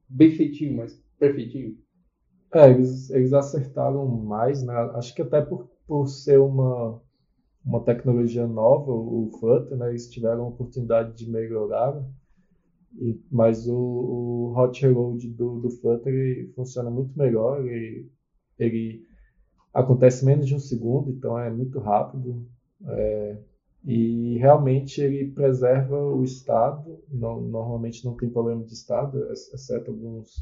bem 0.08 0.30
feitinho, 0.30 0.76
mais 0.76 1.02
perfeitinho. 1.18 1.76
É, 2.54 2.70
eles, 2.70 3.10
eles 3.10 3.32
acertaram 3.32 4.06
mais, 4.06 4.62
né? 4.62 4.74
Acho 4.94 5.14
que 5.14 5.22
até 5.22 5.42
por, 5.42 5.68
por 5.86 6.06
ser 6.06 6.38
uma, 6.38 7.00
uma 7.64 7.80
tecnologia 7.82 8.46
nova, 8.46 8.92
o 8.92 9.30
Flutter, 9.40 9.76
né? 9.76 9.90
Eles 9.90 10.08
tiveram 10.08 10.44
a 10.44 10.48
oportunidade 10.48 11.14
de 11.14 11.28
melhorar. 11.28 12.00
E, 12.98 13.20
mas 13.30 13.68
o, 13.68 13.76
o 13.76 14.54
hot 14.56 14.80
reload 14.82 15.28
do, 15.28 15.60
do 15.60 15.70
Flutter 15.70 16.50
funciona 16.54 16.90
muito 16.90 17.16
melhor. 17.18 17.66
Ele, 17.66 18.10
ele 18.58 19.06
acontece 19.72 20.24
menos 20.24 20.46
de 20.46 20.54
um 20.54 20.58
segundo, 20.58 21.10
então 21.10 21.38
é 21.38 21.50
muito 21.50 21.78
rápido. 21.78 22.46
É, 22.86 23.38
e 23.84 24.36
realmente 24.38 25.00
ele 25.00 25.30
preserva 25.30 25.96
o 25.96 26.24
estado. 26.24 26.98
Não, 27.08 27.40
normalmente 27.40 28.04
não 28.04 28.16
tem 28.16 28.28
problema 28.28 28.64
de 28.64 28.72
estado, 28.72 29.30
exceto 29.32 29.90
alguns 29.90 30.34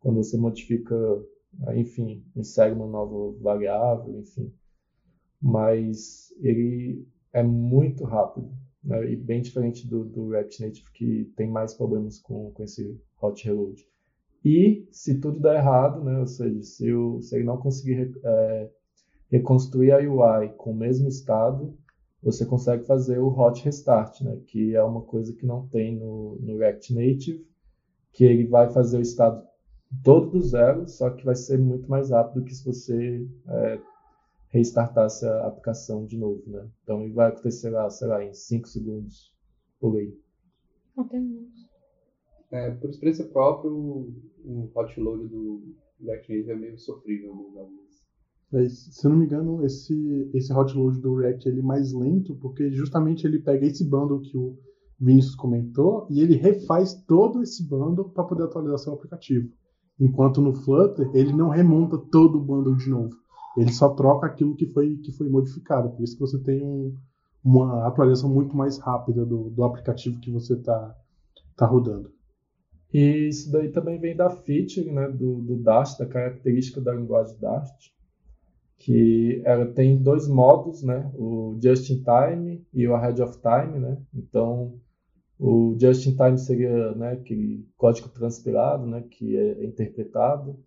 quando 0.00 0.16
você 0.16 0.36
modifica, 0.36 0.94
enfim, 1.74 2.24
insere 2.36 2.74
uma 2.74 2.86
nova 2.86 3.36
variável, 3.40 4.18
enfim. 4.18 4.52
Mas 5.40 6.34
ele 6.40 7.06
é 7.32 7.42
muito 7.42 8.04
rápido. 8.04 8.50
Né? 8.82 9.12
E 9.12 9.16
bem 9.16 9.40
diferente 9.40 9.86
do, 9.86 10.04
do 10.04 10.30
React 10.30 10.62
Native, 10.62 10.92
que 10.92 11.32
tem 11.36 11.48
mais 11.48 11.74
problemas 11.74 12.18
com, 12.18 12.50
com 12.50 12.62
esse 12.62 13.00
hot 13.20 13.44
reload. 13.44 13.86
E 14.44 14.88
se 14.90 15.20
tudo 15.20 15.40
der 15.40 15.56
errado, 15.56 16.02
né, 16.02 16.18
ou 16.18 16.26
seja, 16.26 16.62
se, 16.62 16.92
o, 16.92 17.20
se 17.20 17.36
ele 17.36 17.44
não 17.44 17.58
conseguir 17.58 18.12
é, 18.24 18.70
reconstruir 19.30 19.92
a 19.92 19.98
UI 19.98 20.48
com 20.56 20.72
o 20.72 20.76
mesmo 20.76 21.08
estado, 21.08 21.76
você 22.20 22.44
consegue 22.44 22.84
fazer 22.84 23.18
o 23.18 23.28
hot 23.28 23.64
restart, 23.64 24.20
né, 24.22 24.40
que 24.46 24.74
é 24.74 24.82
uma 24.82 25.02
coisa 25.02 25.32
que 25.32 25.46
não 25.46 25.66
tem 25.68 25.96
no, 25.96 26.36
no 26.40 26.58
React 26.58 26.94
Native, 26.94 27.46
que 28.12 28.24
ele 28.24 28.46
vai 28.46 28.68
fazer 28.70 28.98
o 28.98 29.02
estado 29.02 29.42
todo 30.02 30.30
do 30.30 30.40
zero, 30.40 30.88
só 30.88 31.10
que 31.10 31.24
vai 31.24 31.36
ser 31.36 31.58
muito 31.58 31.88
mais 31.88 32.10
rápido 32.10 32.40
do 32.40 32.44
que 32.44 32.54
se 32.54 32.64
você 32.64 33.26
é, 33.48 33.80
restartasse 34.52 35.24
a 35.26 35.46
aplicação 35.46 36.04
de 36.04 36.18
novo, 36.18 36.42
né? 36.46 36.68
Então 36.82 37.02
ele 37.02 37.14
vai 37.14 37.28
acontecer, 37.28 37.70
lá, 37.70 37.88
sei 37.88 38.06
lá, 38.06 38.22
em 38.22 38.34
5 38.34 38.68
segundos 38.68 39.32
por 39.80 39.96
aí. 39.96 40.14
Até 40.96 41.18
menos. 41.18 41.72
É, 42.50 42.70
por 42.70 42.90
experiência 42.90 43.24
própria, 43.24 43.70
o, 43.72 44.12
o 44.44 44.70
hot 44.74 45.00
load 45.00 45.26
do 45.28 45.74
React 46.00 46.28
Native 46.28 46.50
é 46.50 46.56
meio 46.56 46.78
sofrível 46.78 47.32
vezes. 48.52 48.94
se 48.94 49.06
eu 49.06 49.10
não 49.10 49.18
me 49.18 49.24
engano, 49.24 49.64
esse, 49.64 50.30
esse 50.34 50.52
hot 50.52 50.76
load 50.76 51.00
do 51.00 51.14
React 51.16 51.48
ele 51.48 51.60
é 51.60 51.62
mais 51.62 51.94
lento, 51.94 52.36
porque 52.36 52.70
justamente 52.70 53.26
ele 53.26 53.38
pega 53.38 53.66
esse 53.66 53.88
bundle 53.88 54.20
que 54.20 54.36
o 54.36 54.58
Vinícius 55.00 55.34
comentou 55.34 56.06
e 56.10 56.20
ele 56.20 56.36
refaz 56.36 56.94
todo 57.06 57.42
esse 57.42 57.66
bundle 57.66 58.10
para 58.10 58.24
poder 58.24 58.44
atualizar 58.44 58.78
seu 58.78 58.92
aplicativo. 58.92 59.48
Enquanto 59.98 60.42
no 60.42 60.54
Flutter, 60.54 61.10
ele 61.14 61.32
não 61.32 61.48
remonta 61.48 61.96
todo 61.96 62.36
o 62.36 62.44
bundle 62.44 62.76
de 62.76 62.90
novo. 62.90 63.21
Ele 63.56 63.72
só 63.72 63.90
troca 63.90 64.26
aquilo 64.26 64.56
que 64.56 64.66
foi, 64.66 64.96
que 64.96 65.12
foi 65.12 65.28
modificado. 65.28 65.90
Por 65.90 66.02
isso 66.02 66.14
que 66.14 66.20
você 66.20 66.38
tem 66.38 66.62
um, 66.62 66.96
uma 67.44 67.86
atualização 67.86 68.32
muito 68.32 68.56
mais 68.56 68.78
rápida 68.78 69.24
do, 69.26 69.50
do 69.50 69.64
aplicativo 69.64 70.20
que 70.20 70.30
você 70.30 70.54
está 70.54 70.96
tá 71.56 71.66
rodando. 71.66 72.10
E 72.92 73.28
isso 73.28 73.50
daí 73.50 73.70
também 73.70 73.98
vem 73.98 74.14
da 74.14 74.28
feature 74.28 74.90
né, 74.90 75.08
do, 75.08 75.40
do 75.40 75.56
Dart, 75.56 75.98
da 75.98 76.06
característica 76.06 76.80
da 76.80 76.92
linguagem 76.92 77.38
Dart, 77.38 77.70
que 78.78 79.40
ela 79.44 79.66
tem 79.66 80.02
dois 80.02 80.28
modos, 80.28 80.82
né, 80.82 81.10
o 81.14 81.56
Just 81.62 81.88
in 81.88 82.02
Time 82.02 82.66
e 82.72 82.86
o 82.86 82.94
Ahead 82.94 83.22
of 83.22 83.38
Time. 83.40 83.78
Né? 83.78 84.02
Então, 84.14 84.78
o 85.38 85.76
Just 85.80 86.06
in 86.06 86.16
Time 86.16 86.38
seria 86.38 86.92
né, 86.94 87.12
aquele 87.12 87.66
código 87.76 88.08
transpilado, 88.10 88.86
né, 88.86 89.02
que 89.02 89.36
é 89.36 89.64
interpretado 89.64 90.58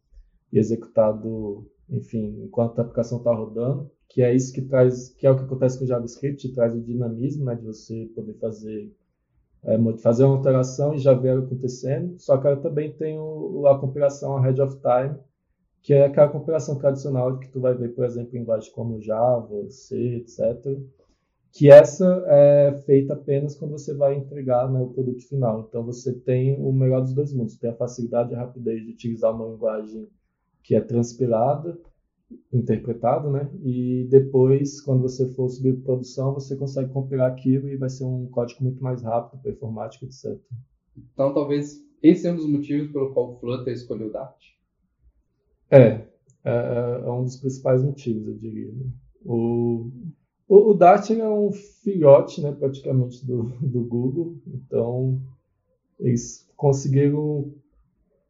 e 0.52 0.58
executado 0.58 1.69
enfim, 1.89 2.43
enquanto 2.43 2.80
a 2.80 2.82
aplicação 2.82 3.19
está 3.19 3.34
rodando, 3.34 3.89
que 4.10 4.21
é 4.21 4.34
isso 4.34 4.54
que 4.54 4.62
traz, 4.62 5.10
que 5.10 5.28
é 5.28 5.32
o 5.32 5.36
que 5.36 5.43
acontece 5.43 5.78
com 5.78 5.86
o 5.86 5.88
JavaScript, 5.88 6.54
traz 6.54 6.76
o 6.76 6.82
dinamismo, 6.82 7.45
né, 7.45 7.56
de 7.56 7.63
você 7.63 8.10
poder 8.15 8.34
fazer 8.36 8.91
é, 9.65 9.78
fazer 9.98 10.24
uma 10.24 10.36
alteração 10.36 10.93
e 10.93 11.00
já 11.00 11.13
ver 11.13 11.30
ela 11.30 11.43
acontecendo. 11.43 12.19
Só 12.19 12.38
que 12.38 12.48
ela 12.48 12.58
também 12.58 12.91
tem 12.93 13.17
o, 13.19 13.65
a 13.67 13.80
compilação 13.80 14.38
ahead 14.38 14.62
of 14.62 14.78
time, 14.78 15.15
que 15.82 15.93
é 15.93 16.06
aquela 16.06 16.30
compilação 16.30 16.78
tradicional 16.78 17.38
que 17.39 17.50
tu 17.50 17.60
vai 17.60 17.74
ver, 17.74 17.89
por 17.89 18.06
exemplo, 18.06 18.36
em 18.36 18.39
linguagens 18.39 18.71
como 18.71 19.02
Java, 19.02 19.69
C, 19.69 20.17
etc. 20.17 20.80
Que 21.52 21.71
essa 21.71 22.24
é 22.28 22.74
feita 22.86 23.13
apenas 23.13 23.56
quando 23.56 23.71
você 23.71 23.93
vai 23.93 24.15
entregar 24.15 24.71
né, 24.71 24.80
o 24.80 24.89
produto 24.89 25.28
final. 25.28 25.65
Então 25.67 25.84
você 25.84 26.13
tem 26.13 26.60
o 26.62 26.71
melhor 26.71 27.02
dos 27.02 27.13
dois 27.13 27.34
mundos. 27.34 27.58
Tem 27.58 27.69
a 27.69 27.76
facilidade 27.76 28.32
e 28.32 28.36
a 28.36 28.39
rapidez 28.39 28.84
de 28.84 28.91
utilizar 28.91 29.34
uma 29.34 29.48
linguagem 29.48 30.08
que 30.65 30.73
é 30.73 30.82
transpilada, 30.82 31.80
interpretado, 32.51 33.30
né? 33.30 33.47
E 33.63 34.08
depois, 34.10 34.82
quando 34.82 35.04
você 35.04 35.32
for 35.34 35.47
subir 35.47 35.75
para 35.75 35.93
produção, 35.93 36.34
você 36.34 36.56
consegue 36.56 36.91
compilar 36.91 37.32
aquilo 37.32 37.69
e 37.69 37.78
vai 37.78 37.88
ser 37.88 38.04
um 38.04 38.28
código 38.28 38.63
muito 38.63 38.84
mais 38.84 39.04
rápido, 39.04 39.41
performático, 39.43 40.06
etc. 40.06 40.36
Então, 40.97 41.34
talvez 41.36 41.86
esse 42.01 42.28
é 42.28 42.34
um 42.34 42.36
dos 42.36 42.49
motivos 42.49 42.91
pelo 42.91 43.13
qual 43.13 43.34
o 43.34 43.39
Flutter 43.39 43.71
escolheu 43.71 44.12
Dart. 44.12 44.43
É, 45.69 46.08
é, 46.43 47.01
é, 47.06 47.12
um 47.12 47.23
dos 47.23 47.38
principais 47.38 47.84
motivos, 47.84 48.28
eu 48.28 48.34
diria. 48.34 48.71
Né? 48.71 48.86
O, 49.23 49.91
o, 50.47 50.71
o 50.71 50.73
Dart 50.73 51.12
é 51.12 51.30
um 51.30 51.51
filhote, 51.51 52.41
né, 52.41 52.51
praticamente, 52.51 53.23
do, 53.23 53.43
do 53.62 53.84
Google. 53.84 54.36
Então, 54.47 55.21
eles 55.99 56.49
conseguiram 56.58 57.54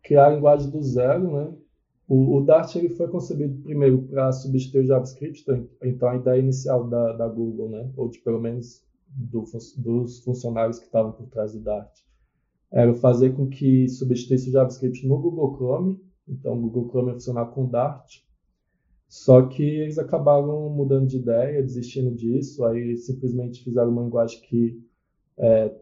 criar 0.03 0.27
a 0.27 0.35
linguagem 0.35 0.69
do 0.69 0.83
zero, 0.83 1.31
né? 1.31 1.53
O, 2.07 2.37
o 2.37 2.41
Dart 2.41 2.75
ele 2.75 2.89
foi 2.89 3.07
concebido 3.07 3.61
primeiro 3.63 4.03
para 4.03 4.31
substituir 4.31 4.81
o 4.81 4.87
JavaScript, 4.87 5.41
então, 5.41 5.67
então 5.83 6.09
a 6.09 6.15
ideia 6.15 6.39
inicial 6.39 6.87
da, 6.87 7.13
da 7.13 7.27
Google, 7.27 7.69
né, 7.69 7.91
ou 7.97 8.09
de 8.09 8.19
pelo 8.19 8.39
menos 8.39 8.83
do, 9.07 9.43
dos 9.77 10.19
funcionários 10.19 10.77
que 10.77 10.85
estavam 10.85 11.11
por 11.11 11.27
trás 11.27 11.53
do 11.53 11.61
Dart, 11.61 11.91
era 12.71 12.93
fazer 12.93 13.35
com 13.35 13.47
que 13.47 13.87
substituísse 13.87 14.49
o 14.49 14.51
JavaScript 14.51 15.07
no 15.07 15.17
Google 15.17 15.55
Chrome, 15.55 15.99
então 16.27 16.53
o 16.53 16.61
Google 16.61 16.89
Chrome 16.89 17.07
ia 17.09 17.13
funcionar 17.13 17.45
com 17.47 17.65
o 17.65 17.69
Dart, 17.69 18.25
só 19.07 19.47
que 19.47 19.63
eles 19.63 19.97
acabaram 19.97 20.69
mudando 20.69 21.07
de 21.07 21.17
ideia, 21.17 21.61
desistindo 21.61 22.13
disso, 22.13 22.65
aí 22.65 22.97
simplesmente 22.97 23.63
fizeram 23.63 23.91
uma 23.91 24.03
linguagem 24.03 24.41
que 24.41 24.79
é, 25.37 25.73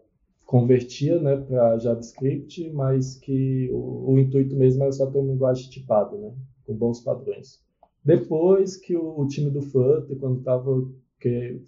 convertia 0.44 1.20
né, 1.20 1.36
para 1.36 1.78
JavaScript, 1.78 2.70
mas 2.72 3.16
que 3.16 3.70
o, 3.72 4.12
o, 4.12 4.18
intuito 4.18 4.54
mesmo 4.56 4.82
era 4.82 4.92
só 4.92 5.10
ter 5.10 5.18
uma 5.18 5.32
linguagem 5.32 5.70
tipada, 5.70 6.16
né, 6.16 6.34
com 6.66 6.74
bons 6.74 7.00
padrões. 7.00 7.62
Depois 8.04 8.76
que 8.76 8.96
o, 8.96 9.20
o 9.20 9.26
time 9.26 9.50
do 9.50 9.62
Flutter, 9.62 10.16
quando 10.18 10.38
estava 10.38 10.86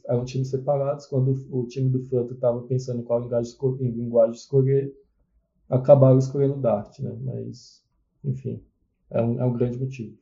eram 0.06 0.24
times 0.24 0.50
separados, 0.50 1.06
quando 1.06 1.34
o 1.50 1.66
time 1.66 1.88
do 1.88 2.02
Flutter 2.04 2.34
estava 2.34 2.60
pensando 2.62 3.00
em 3.00 3.04
qual 3.04 3.22
linguagem, 3.22 3.54
em 3.80 3.90
linguagem 3.90 4.34
escolher, 4.34 4.94
acabaram 5.68 6.18
escolhendo 6.18 6.60
Dart, 6.60 6.98
né? 7.00 7.16
Mas, 7.22 7.82
enfim, 8.22 8.62
é 9.10 9.22
um, 9.22 9.40
é 9.40 9.44
um 9.44 9.52
grande 9.52 9.78
motivo. 9.78 10.16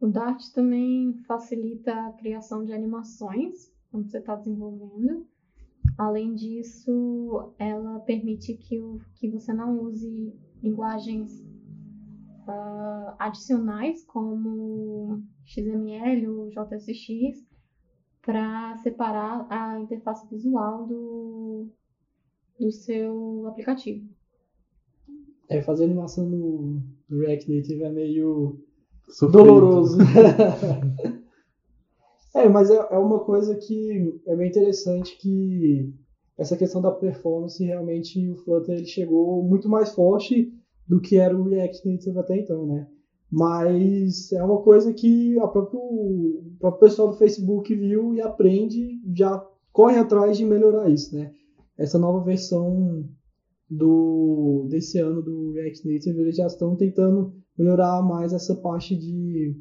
O 0.00 0.06
Dart 0.08 0.42
também 0.54 1.14
facilita 1.26 1.92
a 1.92 2.12
criação 2.12 2.64
de 2.64 2.72
animações 2.72 3.72
quando 3.90 4.10
você 4.10 4.18
está 4.18 4.34
desenvolvendo. 4.34 5.26
Além 5.98 6.34
disso, 6.34 7.52
ela 7.58 8.00
permite 8.00 8.54
que, 8.54 8.78
o, 8.78 9.00
que 9.14 9.28
você 9.28 9.52
não 9.52 9.80
use 9.80 10.32
linguagens 10.62 11.40
uh, 12.48 13.14
adicionais 13.18 14.04
como 14.04 15.22
XML 15.44 16.28
ou 16.28 16.50
JSX 16.50 17.46
para 18.22 18.76
separar 18.78 19.46
a 19.50 19.80
interface 19.80 20.28
visual 20.28 20.86
do, 20.86 21.68
do 22.58 22.70
seu 22.70 23.46
aplicativo. 23.46 24.06
É, 25.48 25.62
fazer 25.62 25.84
animação 25.84 26.28
no, 26.28 26.82
no 27.08 27.20
React 27.20 27.52
Native 27.52 27.82
é 27.82 27.90
meio 27.90 28.60
Sofrido. 29.08 29.44
doloroso. 29.44 29.98
é, 32.34 32.48
mas 32.48 32.70
é, 32.70 32.76
é 32.76 32.98
uma 32.98 33.20
coisa 33.20 33.56
que 33.56 34.20
é 34.26 34.36
bem 34.36 34.48
interessante 34.48 35.16
que 35.18 35.92
essa 36.38 36.56
questão 36.56 36.80
da 36.80 36.90
performance 36.90 37.62
realmente 37.62 38.30
o 38.30 38.36
Flutter 38.36 38.76
ele 38.76 38.86
chegou 38.86 39.42
muito 39.42 39.68
mais 39.68 39.92
forte 39.92 40.52
do 40.88 41.00
que 41.00 41.16
era 41.16 41.36
o 41.36 41.48
React 41.48 41.88
Native 41.88 42.18
até 42.18 42.38
então, 42.38 42.66
né? 42.66 42.88
Mas 43.30 44.32
é 44.32 44.42
uma 44.42 44.60
coisa 44.62 44.92
que 44.92 45.38
a 45.38 45.46
próprio, 45.46 45.80
o 45.80 46.56
próprio 46.58 46.80
pessoal 46.80 47.08
do 47.08 47.16
Facebook 47.16 47.72
viu 47.74 48.14
e 48.14 48.20
aprende, 48.20 49.00
já 49.14 49.46
corre 49.72 49.98
atrás 49.98 50.36
de 50.36 50.44
melhorar 50.44 50.88
isso, 50.90 51.14
né? 51.14 51.30
Essa 51.78 51.98
nova 51.98 52.24
versão 52.24 53.04
do 53.68 54.66
desse 54.68 54.98
ano 54.98 55.22
do 55.22 55.52
React 55.52 55.88
Native, 55.88 56.20
eles 56.20 56.36
já 56.36 56.46
estão 56.46 56.74
tentando 56.74 57.32
melhorar 57.56 58.02
mais 58.02 58.32
essa 58.32 58.54
parte 58.56 58.96
de 58.96 59.54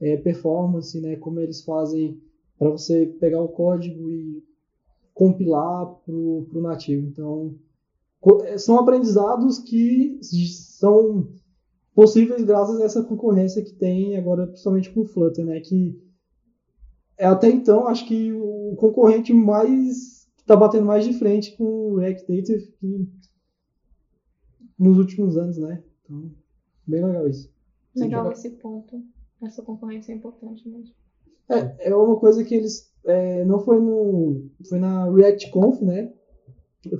é, 0.00 0.16
performance, 0.16 1.00
né? 1.00 1.16
Como 1.16 1.40
eles 1.40 1.62
fazem 1.62 2.20
para 2.58 2.70
você 2.70 3.06
pegar 3.20 3.40
o 3.40 3.48
código 3.48 4.08
e 4.10 4.42
compilar 5.12 5.86
para 6.04 6.14
o 6.14 6.62
nativo. 6.62 7.06
Então, 7.06 7.54
é, 8.44 8.58
são 8.58 8.78
aprendizados 8.78 9.58
que 9.58 10.18
são 10.22 11.28
possíveis 11.94 12.42
graças 12.42 12.80
a 12.80 12.84
essa 12.84 13.02
concorrência 13.02 13.62
que 13.62 13.72
tem 13.72 14.16
agora, 14.16 14.46
principalmente 14.46 14.90
com 14.90 15.02
o 15.02 15.06
Flutter, 15.06 15.44
né? 15.44 15.60
Que 15.60 16.00
é 17.16 17.26
até 17.26 17.48
então, 17.48 17.86
acho 17.86 18.06
que 18.06 18.32
o 18.32 18.74
concorrente 18.76 19.32
mais 19.32 20.28
que 20.36 20.42
está 20.42 20.56
batendo 20.56 20.84
mais 20.84 21.04
de 21.04 21.12
frente 21.14 21.56
com 21.56 21.64
o 21.64 21.96
React 21.96 22.30
Native 22.30 22.72
que, 22.72 23.08
nos 24.78 24.98
últimos 24.98 25.36
anos, 25.36 25.56
né? 25.56 25.82
Então, 26.02 26.30
bem 26.86 27.04
legal 27.04 27.28
isso. 27.28 27.52
Legal 27.94 28.32
esse 28.32 28.50
ponto. 28.50 29.00
Essa 29.44 29.62
concorrência 29.62 30.12
é 30.12 30.16
importante 30.16 30.68
mesmo. 30.68 30.94
É, 31.48 31.90
é 31.90 31.96
uma 31.96 32.18
coisa 32.18 32.42
que 32.42 32.54
eles 32.54 32.90
é, 33.04 33.44
não 33.44 33.60
foi 33.60 33.78
no 33.80 34.48
foi 34.68 34.78
na 34.78 35.10
React 35.10 35.50
Conf, 35.50 35.80
né? 35.82 36.12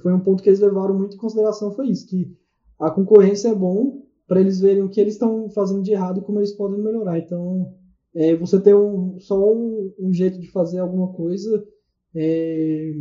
Foi 0.03 0.13
um 0.13 0.21
ponto 0.21 0.43
que 0.43 0.49
eles 0.49 0.61
levaram 0.61 0.97
muito 0.97 1.17
em 1.17 1.19
consideração 1.19 1.73
foi 1.73 1.89
isso, 1.89 2.07
que 2.07 2.35
a 2.79 2.91
concorrência 2.91 3.49
é 3.49 3.55
bom 3.55 4.03
para 4.27 4.41
eles 4.41 4.61
verem 4.61 4.83
o 4.83 4.89
que 4.89 5.01
eles 5.01 5.15
estão 5.15 5.49
fazendo 5.51 5.83
de 5.83 5.93
errado 5.93 6.21
e 6.21 6.23
como 6.23 6.41
eles 6.41 6.53
podem 6.53 6.81
melhorar. 6.81 7.19
Então, 7.19 7.75
é, 8.15 8.35
você 8.35 8.61
ter 8.61 8.75
um, 8.75 9.19
só 9.21 9.39
um, 9.53 9.93
um 9.99 10.13
jeito 10.13 10.41
de 10.41 10.51
fazer 10.51 10.79
alguma 10.79 11.13
coisa 11.13 11.67
é, 12.15 12.93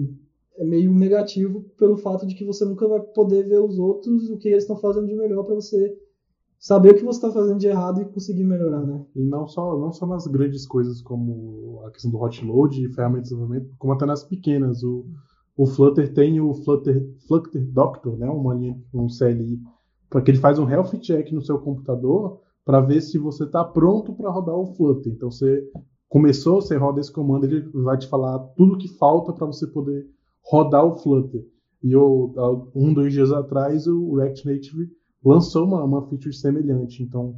é 0.58 0.63
meio 0.63 0.93
negativo 0.93 1.62
pelo 1.77 1.97
fato 1.97 2.25
de 2.25 2.36
que 2.36 2.43
você 2.43 2.65
nunca 2.65 2.88
vai 2.88 2.99
poder 2.99 3.47
ver 3.47 3.60
os 3.60 3.77
outros 3.79 4.29
o 4.29 4.38
que 4.38 4.49
eles 4.49 4.63
estão 4.63 4.77
fazendo 4.77 5.08
de 5.08 5.15
melhor 5.15 5.43
para 5.43 5.56
você 5.56 5.97
saber 6.63 6.91
o 6.91 6.95
que 6.95 7.04
você 7.04 7.17
está 7.17 7.30
fazendo 7.30 7.60
de 7.60 7.67
errado 7.67 8.02
e 8.02 8.06
conseguir 8.06 8.45
melhorar, 8.45 8.82
né? 8.86 9.06
E 9.13 9.21
não 9.21 9.45
só, 9.45 9.78
não 9.78 9.91
só 9.91 10.08
nas 10.08 10.26
grandes 10.28 10.65
coisas 10.65 11.02
como 11.02 11.84
a 11.86 11.91
questão 11.91 12.10
do 12.10 12.17
hot 12.17 12.43
load 12.45 12.82
e 12.82 12.93
ferramentas 12.93 13.28
de 13.28 13.36
desenvolvimento, 13.36 13.76
como 13.78 13.91
até 13.91 14.06
nas 14.06 14.23
pequenas. 14.23 14.82
O, 14.82 15.06
o 15.58 15.65
Flutter 15.65 16.13
tem 16.13 16.39
o 16.39 16.54
Flutter, 16.54 17.06
Flutter 17.28 17.69
Doctor, 17.69 18.17
né, 18.17 18.30
uma 18.30 18.54
linha, 18.54 18.82
um 18.93 19.08
CLI, 19.08 19.60
para 20.10 20.21
que 20.21 20.32
ele 20.32 20.38
faz 20.38 20.58
um 20.58 20.69
health 20.69 20.97
check 21.02 21.34
no 21.34 21.41
seu 21.41 21.60
computador 21.60 22.39
para 22.63 22.80
ver 22.80 23.02
se 23.02 23.17
você 23.17 23.43
está 23.43 23.62
pronto 23.65 24.13
para 24.13 24.32
rodar 24.32 24.56
o 24.56 24.73
Flutter. 24.73 25.12
Então 25.12 25.30
você 25.30 25.69
começou, 26.08 26.62
você 26.62 26.78
roda 26.78 27.02
esse 27.02 27.12
comando, 27.12 27.43
ele 27.43 27.69
vai 27.73 27.97
te 27.97 28.08
falar 28.08 28.39
tudo 28.56 28.78
que 28.78 28.88
falta 28.88 29.34
para 29.34 29.45
você 29.45 29.67
poder 29.67 30.08
rodar 30.41 30.86
o 30.86 30.95
Flutter. 30.95 31.45
E 31.84 31.91
eu, 31.91 32.34
um, 32.73 32.93
dois 32.93 33.12
dias 33.12 33.34
atrás, 33.34 33.86
o 33.86 34.15
React 34.15 34.45
Native 34.45 35.02
lançou 35.23 35.65
uma, 35.65 35.83
uma 35.83 36.07
feature 36.07 36.33
semelhante. 36.33 37.01
Então, 37.01 37.36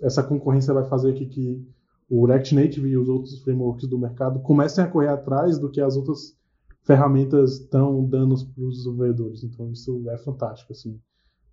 essa 0.00 0.22
concorrência 0.22 0.74
vai 0.74 0.84
fazer 0.84 1.12
com 1.12 1.28
que 1.28 1.66
o 2.08 2.24
React 2.26 2.54
Native 2.54 2.88
e 2.88 2.96
os 2.96 3.08
outros 3.08 3.40
frameworks 3.42 3.88
do 3.88 3.98
mercado 3.98 4.40
comecem 4.40 4.84
a 4.84 4.86
correr 4.86 5.08
atrás 5.08 5.58
do 5.58 5.70
que 5.70 5.80
as 5.80 5.96
outras 5.96 6.36
ferramentas 6.84 7.60
estão 7.60 8.04
dando 8.04 8.36
para 8.36 8.64
os 8.64 8.76
desenvolvedores. 8.76 9.42
Então, 9.42 9.70
isso 9.72 10.08
é 10.10 10.18
fantástico. 10.18 10.72
Assim. 10.72 11.00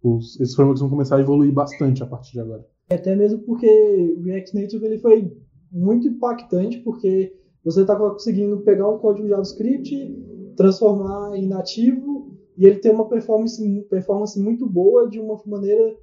Os, 0.02 0.40
esses 0.40 0.56
frameworks 0.56 0.82
vão 0.82 0.90
começar 0.90 1.18
a 1.18 1.22
evoluir 1.22 1.52
bastante 1.52 2.04
a 2.04 2.06
partir 2.06 2.34
de 2.34 2.40
agora. 2.40 2.66
Até 2.90 3.16
mesmo 3.16 3.40
porque 3.40 4.16
o 4.18 4.22
React 4.22 4.56
Native 4.56 4.86
ele 4.86 5.00
foi 5.00 5.36
muito 5.72 6.08
impactante, 6.08 6.78
porque 6.80 7.34
você 7.64 7.82
está 7.82 7.96
conseguindo 7.96 8.60
pegar 8.60 8.90
um 8.90 9.00
código 9.00 9.28
JavaScript, 9.28 10.54
transformar 10.56 11.36
em 11.36 11.48
nativo, 11.48 12.38
e 12.58 12.66
ele 12.66 12.80
tem 12.80 12.92
uma 12.92 13.08
performance, 13.08 13.86
performance 13.90 14.40
muito 14.40 14.68
boa 14.68 15.10
de 15.10 15.20
uma 15.20 15.42
maneira 15.46 15.96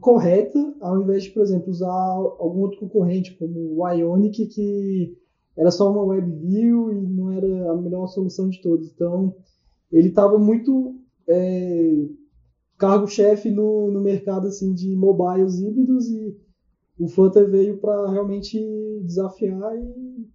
correta, 0.00 0.74
ao 0.80 1.00
invés 1.00 1.24
de, 1.24 1.30
por 1.30 1.42
exemplo, 1.42 1.70
usar 1.70 1.90
algum 1.90 2.60
outro 2.60 2.78
concorrente, 2.78 3.36
como 3.36 3.80
o 3.80 3.88
Ionic, 3.88 4.46
que 4.46 5.16
era 5.56 5.70
só 5.70 5.90
uma 5.90 6.02
web 6.04 6.30
view 6.46 6.92
e 6.92 7.06
não 7.06 7.32
era 7.32 7.72
a 7.72 7.76
melhor 7.76 8.06
solução 8.06 8.48
de 8.48 8.60
todas. 8.60 8.90
Então, 8.92 9.34
ele 9.90 10.08
estava 10.08 10.38
muito 10.38 10.96
é, 11.28 12.06
cargo-chefe 12.78 13.50
no, 13.50 13.90
no 13.90 14.00
mercado 14.00 14.46
assim, 14.46 14.72
de 14.72 14.94
mobiles 14.96 15.60
híbridos 15.60 16.08
e 16.08 16.36
o 16.98 17.08
Flutter 17.08 17.50
veio 17.50 17.78
para 17.78 18.10
realmente 18.10 18.58
desafiar 19.02 19.76
e 19.76 20.26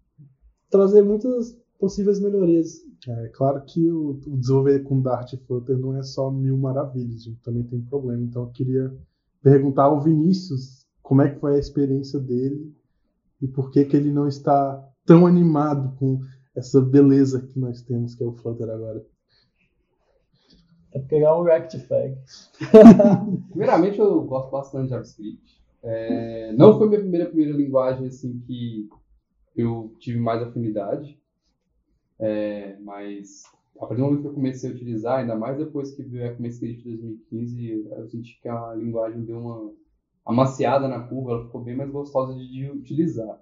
trazer 0.69 1.01
muitas 1.01 1.57
possíveis 1.79 2.19
melhorias. 2.19 2.86
É 3.07 3.29
claro 3.29 3.63
que 3.63 3.89
o, 3.89 4.19
o 4.27 4.37
desenvolver 4.37 4.83
com 4.83 5.01
Dart 5.01 5.31
e 5.31 5.37
Flutter 5.37 5.77
não 5.77 5.95
é 5.95 6.03
só 6.03 6.29
mil 6.29 6.57
maravilhas, 6.57 7.21
a 7.21 7.25
gente 7.25 7.41
também 7.41 7.63
tem 7.63 7.79
problema. 7.81 8.21
Então 8.21 8.43
eu 8.43 8.49
queria 8.49 8.93
perguntar 9.41 9.83
ao 9.83 10.01
Vinícius 10.01 10.85
como 11.01 11.21
é 11.21 11.29
que 11.29 11.39
foi 11.39 11.55
a 11.55 11.59
experiência 11.59 12.19
dele 12.19 12.75
e 13.41 13.47
por 13.47 13.71
que, 13.71 13.85
que 13.85 13.95
ele 13.95 14.11
não 14.11 14.27
está 14.27 14.83
tão 15.05 15.25
animado 15.25 15.95
com 15.97 16.19
essa 16.53 16.81
beleza 16.81 17.41
que 17.41 17.57
nós 17.57 17.81
temos, 17.81 18.13
que 18.13 18.23
é 18.23 18.27
o 18.27 18.33
Flutter 18.33 18.69
agora. 18.69 19.05
É 20.91 20.99
pegar 20.99 21.39
um 21.39 21.43
Rectify. 21.43 22.17
Primeiramente, 23.49 23.99
eu 23.99 24.21
gosto 24.23 24.51
bastante 24.51 24.85
de 24.85 24.89
JavaScript. 24.89 25.61
É, 25.81 26.51
não 26.53 26.77
foi 26.77 26.89
minha 26.89 26.99
primeira, 26.99 27.25
primeira 27.27 27.55
linguagem 27.55 28.07
assim 28.07 28.39
que 28.39 28.89
eu 29.55 29.95
tive 29.99 30.19
mais 30.19 30.41
afinidade. 30.41 31.17
É, 32.19 32.77
mas 32.79 33.43
a 33.77 33.85
partir 33.85 33.97
do 33.97 34.05
momento 34.05 34.21
que 34.21 34.27
eu 34.27 34.33
comecei 34.33 34.69
a 34.69 34.73
utilizar, 34.73 35.19
ainda 35.19 35.35
mais 35.35 35.57
depois 35.57 35.91
que 35.91 36.01
veio 36.03 36.31
a 36.31 36.35
CommScript 36.35 36.83
de 36.83 36.97
2015, 36.97 37.85
eu 37.91 38.07
senti 38.07 38.39
que 38.41 38.49
a 38.49 38.73
linguagem 38.73 39.23
deu 39.23 39.39
uma 39.39 39.73
amaciada 40.25 40.87
na 40.87 40.99
curva, 40.99 41.31
ela 41.31 41.45
ficou 41.45 41.63
bem 41.63 41.75
mais 41.75 41.89
gostosa 41.89 42.35
de, 42.35 42.69
utilizar. 42.71 43.39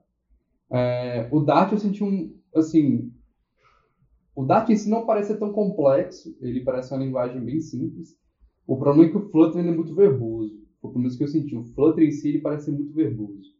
É, 0.69 1.27
o 1.31 1.39
Dart 1.39 1.71
eu 1.71 1.77
senti 1.77 2.03
um, 2.03 2.37
assim, 2.53 3.11
o 4.35 4.43
Dart 4.43 4.69
em 4.69 4.75
si 4.75 4.89
não 4.89 5.05
parece 5.05 5.37
tão 5.37 5.51
complexo, 5.53 6.35
ele 6.41 6.63
parece 6.63 6.93
uma 6.93 7.03
linguagem 7.03 7.43
bem 7.43 7.59
simples. 7.59 8.15
O 8.67 8.77
problema 8.77 9.07
é 9.07 9.11
que 9.11 9.17
o 9.17 9.29
Flutter 9.29 9.65
é 9.65 9.71
muito 9.71 9.95
verboso. 9.95 10.53
Foi 10.81 10.91
por 10.91 11.05
isso 11.05 11.17
que 11.17 11.23
eu 11.23 11.27
senti. 11.27 11.55
O 11.55 11.63
Flutter 11.63 12.03
em 12.03 12.11
si 12.11 12.29
ele 12.29 12.41
parece 12.41 12.71
muito 12.71 12.93
verboso. 12.93 13.55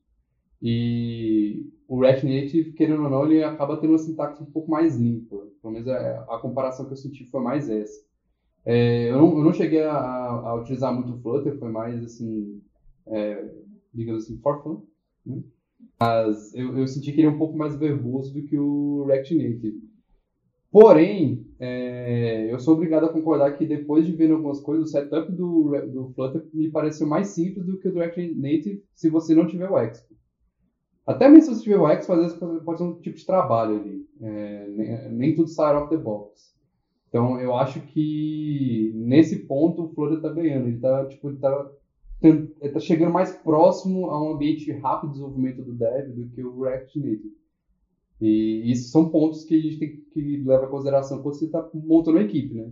E 0.61 1.69
o 1.87 1.99
React 1.99 2.25
Native, 2.25 2.73
querendo 2.73 3.03
ou 3.03 3.09
não, 3.09 3.25
ele 3.25 3.43
acaba 3.43 3.77
tendo 3.77 3.91
uma 3.91 3.97
sintaxe 3.97 4.41
um 4.41 4.47
pouco 4.47 4.71
mais 4.71 4.97
limpa. 4.97 5.37
Pelo 5.61 5.73
menos 5.73 5.87
a, 5.87 6.25
a 6.29 6.39
comparação 6.39 6.85
que 6.85 6.93
eu 6.93 6.97
senti 6.97 7.25
foi 7.25 7.41
mais 7.41 7.69
essa. 7.69 8.03
É, 8.65 9.11
eu, 9.11 9.17
não, 9.17 9.37
eu, 9.37 9.43
não, 9.43 9.53
cheguei 9.53 9.83
a, 9.83 9.95
a, 9.95 10.55
utilizar 10.55 10.93
muito 10.93 11.21
Flutter, 11.21 11.57
foi 11.59 11.69
mais 11.69 12.03
assim, 12.03 12.61
é, 13.05 13.47
digamos 13.93 14.23
assim, 14.23 14.39
for 14.39 14.63
fun. 14.63 14.81
Né? 15.23 15.43
Mas 15.99 16.53
eu, 16.55 16.75
eu, 16.77 16.87
senti 16.87 17.11
que 17.11 17.21
ele 17.21 17.27
é 17.27 17.31
um 17.31 17.37
pouco 17.37 17.55
mais 17.55 17.75
verboso 17.75 18.33
do 18.33 18.43
que 18.43 18.57
o 18.57 19.05
React 19.05 19.35
Native. 19.35 19.85
Porém, 20.71 21.45
é, 21.59 22.51
eu 22.51 22.59
sou 22.59 22.73
obrigado 22.73 23.05
a 23.05 23.13
concordar 23.13 23.55
que 23.55 23.65
depois 23.65 24.05
de 24.05 24.11
ver 24.11 24.31
algumas 24.31 24.59
coisas, 24.59 24.89
o 24.89 24.91
setup 24.91 25.31
do, 25.31 25.71
do 25.93 26.11
Flutter 26.13 26.45
me 26.53 26.69
pareceu 26.69 27.07
mais 27.07 27.27
simples 27.27 27.65
do 27.65 27.77
que 27.77 27.87
o 27.87 27.93
do 27.93 27.99
React 27.99 28.35
Native 28.35 28.83
se 28.93 29.09
você 29.09 29.35
não 29.35 29.47
tiver 29.47 29.69
o 29.69 29.77
Expo. 29.77 30.14
Até 31.05 31.29
mesmo 31.29 31.53
se 31.53 31.59
você 31.59 31.63
tiver 31.63 31.77
o 31.77 31.87
Expo, 31.87 32.13
às 32.13 32.19
vezes 32.19 32.37
pode 32.37 32.77
ser 32.79 32.83
um 32.83 32.99
tipo 32.99 33.17
de 33.17 33.25
trabalho 33.25 33.79
ali. 33.79 34.07
É, 34.21 34.67
nem, 34.69 35.11
nem, 35.11 35.35
tudo 35.35 35.47
sai 35.47 35.75
off 35.75 35.89
the 35.89 35.97
box. 35.97 36.55
Então, 37.09 37.39
eu 37.39 37.55
acho 37.55 37.79
que 37.81 38.91
nesse 38.95 39.45
ponto 39.45 39.83
o 39.83 39.89
Flutter 39.93 40.17
está 40.17 40.29
ganhando. 40.29 40.67
Ele 40.67 40.77
está 40.77 41.05
tipo, 41.05 41.29
ele 41.29 41.37
tá, 41.37 41.71
ele 42.21 42.71
tá 42.73 42.79
chegando 42.79 43.13
mais 43.13 43.31
próximo 43.31 44.09
a 44.09 44.21
um 44.21 44.33
ambiente 44.33 44.71
rápido 44.71 45.09
de 45.09 45.13
desenvolvimento 45.13 45.63
do 45.63 45.73
dev 45.73 46.09
do 46.09 46.29
que 46.29 46.43
o 46.43 46.61
React 46.61 46.99
Native. 46.99 47.35
E 48.19 48.71
isso 48.71 48.89
são 48.89 49.09
pontos 49.09 49.43
que 49.43 49.55
a 49.55 49.61
gente 49.61 49.77
tem 49.77 49.97
que 50.11 50.37
levar 50.37 50.65
em 50.65 50.71
consideração 50.71 51.21
quando 51.21 51.35
você 51.35 51.45
está 51.45 51.69
montando 51.73 52.17
uma 52.17 52.23
equipe, 52.23 52.55
né? 52.55 52.71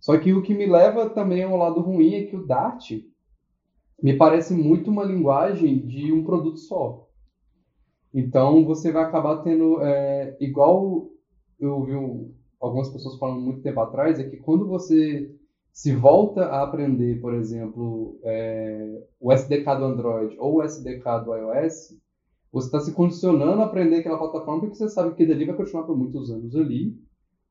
Só 0.00 0.16
que 0.16 0.32
o 0.32 0.42
que 0.42 0.54
me 0.54 0.66
leva 0.66 1.10
também 1.10 1.42
ao 1.42 1.56
lado 1.56 1.80
ruim 1.80 2.14
é 2.14 2.24
que 2.24 2.36
o 2.36 2.46
Dart 2.46 2.92
me 4.02 4.16
parece 4.16 4.54
muito 4.54 4.90
uma 4.90 5.04
linguagem 5.04 5.86
de 5.86 6.10
um 6.10 6.24
produto 6.24 6.58
só. 6.58 7.09
Então 8.12 8.64
você 8.64 8.90
vai 8.90 9.04
acabar 9.04 9.42
tendo, 9.42 9.80
é, 9.82 10.36
igual 10.40 11.08
eu 11.58 11.74
ouvi 11.76 11.92
algumas 12.60 12.88
pessoas 12.88 13.18
falando 13.18 13.40
muito 13.40 13.62
tempo 13.62 13.80
atrás, 13.80 14.18
é 14.18 14.28
que 14.28 14.36
quando 14.36 14.66
você 14.66 15.30
se 15.72 15.94
volta 15.94 16.46
a 16.46 16.62
aprender, 16.62 17.20
por 17.20 17.34
exemplo, 17.34 18.18
é, 18.22 19.02
o 19.20 19.32
SDK 19.32 19.64
do 19.76 19.84
Android 19.84 20.36
ou 20.38 20.56
o 20.56 20.62
SDK 20.62 21.24
do 21.24 21.34
iOS, 21.34 21.96
você 22.52 22.66
está 22.66 22.80
se 22.80 22.92
condicionando 22.92 23.62
a 23.62 23.66
aprender 23.66 23.96
aquela 23.96 24.18
plataforma 24.18 24.60
porque 24.60 24.74
você 24.74 24.88
sabe 24.88 25.14
que 25.14 25.24
dali 25.24 25.44
vai 25.44 25.56
continuar 25.56 25.84
por 25.84 25.96
muitos 25.96 26.30
anos 26.30 26.54
ali. 26.56 26.98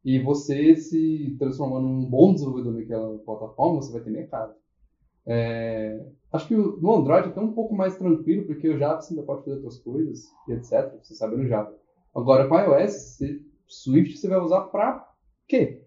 E 0.03 0.19
você 0.19 0.75
se 0.75 1.35
transformando 1.37 1.87
num 1.87 2.09
bom 2.09 2.33
desenvolvedor 2.33 2.73
naquela 2.73 3.17
plataforma, 3.19 3.81
você 3.81 3.91
vai 3.91 4.01
ter 4.01 4.11
mercado. 4.11 4.53
É, 5.31 6.07
acho 6.33 6.47
que 6.47 6.55
no 6.55 6.95
Android 6.95 7.27
é 7.27 7.31
até 7.31 7.39
um 7.39 7.53
pouco 7.53 7.75
mais 7.75 7.95
tranquilo, 7.95 8.47
porque 8.47 8.67
o 8.67 8.77
Java 8.79 8.99
você 8.99 9.13
ainda 9.13 9.23
pode 9.23 9.43
fazer 9.43 9.57
outras 9.57 9.77
coisas, 9.77 10.27
e 10.47 10.53
etc. 10.53 10.91
Você 11.03 11.13
sabe 11.13 11.35
no 11.35 11.45
Java. 11.47 11.71
Agora, 12.15 12.47
com 12.47 12.57
iOS, 12.57 12.93
você, 12.93 13.39
Swift 13.67 14.17
você 14.17 14.27
vai 14.27 14.39
usar 14.39 14.61
para 14.61 15.07
quê? 15.47 15.79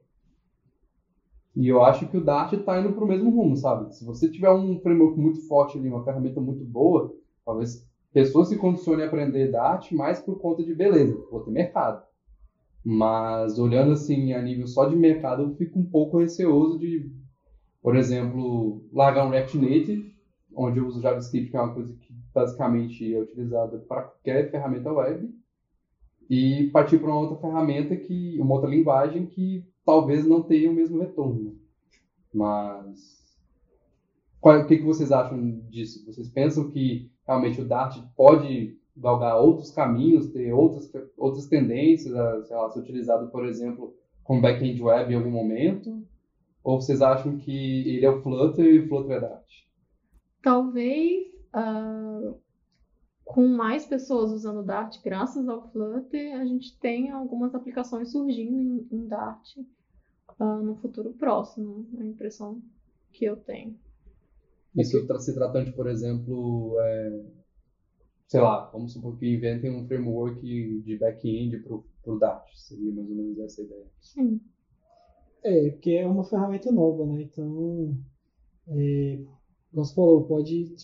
E 1.57 1.67
eu 1.67 1.83
acho 1.83 2.07
que 2.09 2.17
o 2.17 2.25
Dart 2.25 2.53
está 2.53 2.79
indo 2.79 2.93
para 2.93 3.05
o 3.05 3.07
mesmo 3.07 3.31
rumo, 3.31 3.57
sabe? 3.57 3.93
Se 3.93 4.05
você 4.05 4.31
tiver 4.31 4.51
um 4.51 4.79
framework 4.79 5.19
muito 5.19 5.47
forte 5.49 5.77
ali, 5.77 5.89
uma 5.89 6.05
ferramenta 6.05 6.41
muito 6.41 6.65
boa, 6.65 7.13
talvez 7.45 7.85
pessoas 8.13 8.49
se 8.49 8.57
condicionem 8.57 9.05
a 9.05 9.09
aprender 9.09 9.51
Dart 9.51 9.91
mais 9.91 10.21
por 10.21 10.39
conta 10.39 10.63
de 10.63 10.73
beleza, 10.73 11.19
vou 11.31 11.41
ter 11.41 11.51
mercado. 11.51 12.01
Mas 12.85 13.59
olhando 13.59 13.93
assim 13.93 14.33
a 14.33 14.41
nível 14.41 14.67
só 14.69 14.85
de 14.85 14.95
mercado, 14.95 15.43
eu 15.43 15.51
fico 15.57 15.79
um 15.79 15.85
pouco 15.85 16.19
receoso 16.19 16.79
de, 16.79 17.11
por 17.83 17.97
exemplo, 17.97 18.85
largar 18.93 19.27
um 19.27 19.31
React 19.31 19.59
Native, 19.59 20.15
onde 20.55 20.79
eu 20.79 20.87
uso 20.87 21.01
JavaScript, 21.01 21.51
que 21.51 21.57
é 21.57 21.61
uma 21.61 21.75
coisa 21.75 21.93
que 21.95 22.15
basicamente 22.33 23.15
é 23.15 23.21
utilizada 23.21 23.79
para 23.79 24.03
qualquer 24.03 24.51
ferramenta 24.51 24.93
web, 24.93 25.29
e 26.31 26.71
partir 26.73 26.99
para 26.99 27.09
uma 27.11 27.19
outra 27.19 27.37
ferramenta 27.37 27.97
que, 27.97 28.39
uma 28.41 28.55
outra 28.55 28.71
linguagem 28.71 29.27
que 29.27 29.67
talvez 29.85 30.27
não 30.27 30.43
tenha 30.43 30.71
o 30.71 30.75
mesmo 30.75 31.01
retorno. 31.01 31.57
Mas 32.33 33.37
qual, 34.41 34.61
o 34.61 34.67
que, 34.67 34.79
que 34.79 34.85
vocês 34.85 35.13
acham 35.13 35.61
disso? 35.69 36.07
Vocês 36.07 36.29
pensam 36.29 36.71
que 36.71 37.11
realmente 37.27 37.61
o 37.61 37.65
Dart 37.65 37.99
pode 38.17 38.79
galgar 38.97 39.41
outros 39.41 39.71
caminhos, 39.71 40.29
ter 40.29 40.53
outras, 40.53 40.91
outras 41.17 41.47
tendências, 41.47 42.15
a, 42.15 42.45
sei 42.45 42.57
lá, 42.57 42.71
ser 42.71 42.81
utilizado, 42.81 43.29
por 43.31 43.45
exemplo, 43.45 43.95
como 44.23 44.41
back-end 44.41 44.83
web 44.83 45.13
em 45.13 45.17
algum 45.17 45.31
momento? 45.31 46.03
Ou 46.63 46.81
vocês 46.81 47.03
acham 47.03 47.39
que 47.39 47.89
ele 47.89 48.07
é 48.07 48.11
o 48.11 48.23
Flutter 48.23 48.65
e 48.65 48.81
o 48.81 48.89
Flutter 48.89 49.17
é 49.17 49.21
Dart? 49.21 49.49
Talvez 50.43 51.27
uh, 51.55 52.41
com 53.25 53.49
mais 53.49 53.87
pessoas 53.87 54.31
usando 54.31 54.65
Dart, 54.65 55.03
graças 55.03 55.49
ao 55.49 55.71
Flutter, 55.71 56.39
a 56.41 56.45
gente 56.45 56.79
tenha 56.79 57.15
algumas 57.15 57.55
aplicações 57.55 58.13
surgindo 58.13 58.61
em, 58.61 58.87
em 58.91 59.07
Dart 59.07 59.57
uh, 60.39 60.63
no 60.63 60.77
futuro 60.77 61.13
próximo. 61.15 61.89
É 61.99 62.03
a 62.03 62.07
impressão 62.07 62.63
que 63.13 63.25
eu 63.25 63.37
tenho. 63.37 63.77
Isso 64.77 64.99
se 65.21 65.35
tratando 65.35 65.67
de, 65.67 65.73
por 65.73 65.87
exemplo, 65.89 66.77
é, 66.81 67.25
sei 68.27 68.41
lá, 68.41 68.71
vamos 68.71 68.93
supor 68.93 69.19
que 69.19 69.35
inventem 69.35 69.71
um 69.71 69.87
framework 69.87 70.41
de 70.41 70.97
back-end 70.97 71.59
para 71.59 72.13
o 72.13 72.19
Dart. 72.19 72.49
Seria 72.55 72.93
mais 72.93 73.09
ou 73.09 73.15
menos 73.15 73.39
essa 73.39 73.63
ideia. 73.63 73.87
Sim. 74.01 74.41
É, 75.45 75.71
porque 75.71 75.91
é 75.91 76.07
uma 76.07 76.25
ferramenta 76.25 76.71
nova, 76.71 77.05
né? 77.07 77.23
Então, 77.23 77.97
é, 78.69 79.19
como 79.71 79.85
você 79.85 79.95
falou, 79.95 80.25
pode 80.25 80.75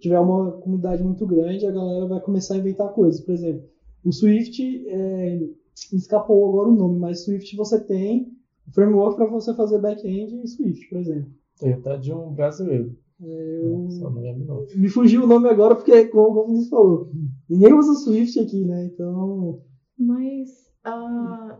tiver 0.00 0.18
uma 0.18 0.52
comunidade 0.52 1.02
muito 1.02 1.26
grande, 1.26 1.66
a 1.66 1.70
galera 1.70 2.06
vai 2.06 2.20
começar 2.20 2.54
a 2.54 2.58
inventar 2.58 2.92
coisas. 2.92 3.20
Por 3.20 3.32
exemplo, 3.32 3.68
o 4.04 4.12
Swift, 4.12 4.62
é, 4.88 5.48
escapou 5.92 6.48
agora 6.48 6.68
o 6.68 6.74
nome, 6.74 6.98
mas 6.98 7.24
Swift 7.24 7.54
você 7.56 7.78
tem 7.78 8.32
o 8.66 8.72
framework 8.72 9.16
para 9.16 9.26
você 9.26 9.54
fazer 9.54 9.78
back-end 9.78 10.34
em 10.34 10.46
Swift, 10.46 10.88
por 10.88 10.98
exemplo. 10.98 11.30
Tem 11.58 11.74
até 11.74 11.96
de 11.98 12.12
um 12.12 12.32
brasileiro. 12.32 12.96
É, 13.22 13.60
eu... 13.62 13.90
Só 13.90 14.10
não 14.10 14.22
lembro 14.22 14.46
não. 14.46 14.66
Me 14.74 14.88
fugiu 14.88 15.24
o 15.24 15.26
nome 15.26 15.48
agora 15.48 15.74
porque, 15.74 16.06
como 16.06 16.40
o 16.40 16.46
Vinícius 16.46 16.70
falou, 16.70 17.10
ninguém 17.48 17.72
usa 17.74 17.94
Swift 17.94 18.40
aqui, 18.40 18.64
né? 18.64 18.86
Então. 18.86 19.60
Mas 19.98 20.48
uh, 20.86 21.58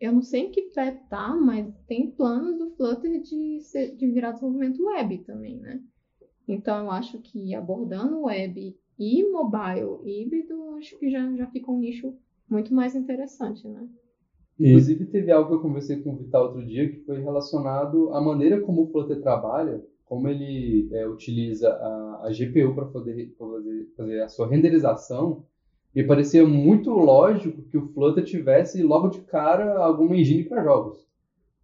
eu 0.00 0.12
não 0.12 0.22
sei 0.22 0.42
em 0.42 0.50
que 0.50 0.62
pé 0.74 0.92
tá, 1.08 1.34
mas 1.34 1.72
tem 1.86 2.10
planos 2.10 2.58
do 2.58 2.70
Flutter 2.70 3.20
de, 3.22 3.60
ser, 3.60 3.94
de 3.96 4.10
virar 4.10 4.32
desenvolvimento 4.32 4.84
web 4.84 5.18
também, 5.18 5.58
né? 5.58 5.80
Então 6.46 6.84
eu 6.84 6.90
acho 6.90 7.18
que 7.20 7.54
abordando 7.54 8.22
web 8.22 8.76
e 8.98 9.30
mobile 9.30 9.98
híbrido, 10.04 10.76
acho 10.76 10.98
que 10.98 11.10
já, 11.10 11.34
já 11.36 11.46
fica 11.48 11.70
um 11.70 11.78
nicho 11.78 12.14
muito 12.48 12.72
mais 12.72 12.94
interessante, 12.94 13.66
né? 13.66 13.88
Inclusive 14.58 15.06
teve 15.06 15.30
algo 15.30 15.50
que 15.50 15.56
eu 15.56 15.60
conversei 15.60 16.02
com 16.02 16.14
o 16.14 16.16
Vital 16.16 16.44
outro 16.44 16.64
dia 16.64 16.90
que 16.90 17.04
foi 17.04 17.20
relacionado 17.20 18.10
à 18.14 18.20
maneira 18.20 18.60
como 18.60 18.84
o 18.84 18.86
Flutter 18.86 19.20
trabalha 19.20 19.84
como 20.06 20.28
ele 20.28 20.88
é, 20.92 21.06
utiliza 21.06 21.68
a, 21.68 22.26
a 22.26 22.30
GPU 22.30 22.74
para 22.74 22.86
fazer, 22.86 23.34
fazer, 23.36 23.88
fazer, 23.96 24.22
a 24.22 24.28
sua 24.28 24.48
renderização, 24.48 25.44
me 25.96 26.04
parecia 26.04 26.46
muito 26.46 26.90
lógico 26.90 27.62
que 27.62 27.78
o 27.78 27.88
Flutter 27.88 28.22
tivesse 28.22 28.82
logo 28.82 29.08
de 29.08 29.22
cara 29.22 29.78
alguma 29.78 30.14
engine 30.14 30.44
para 30.44 30.62
jogos. 30.62 31.06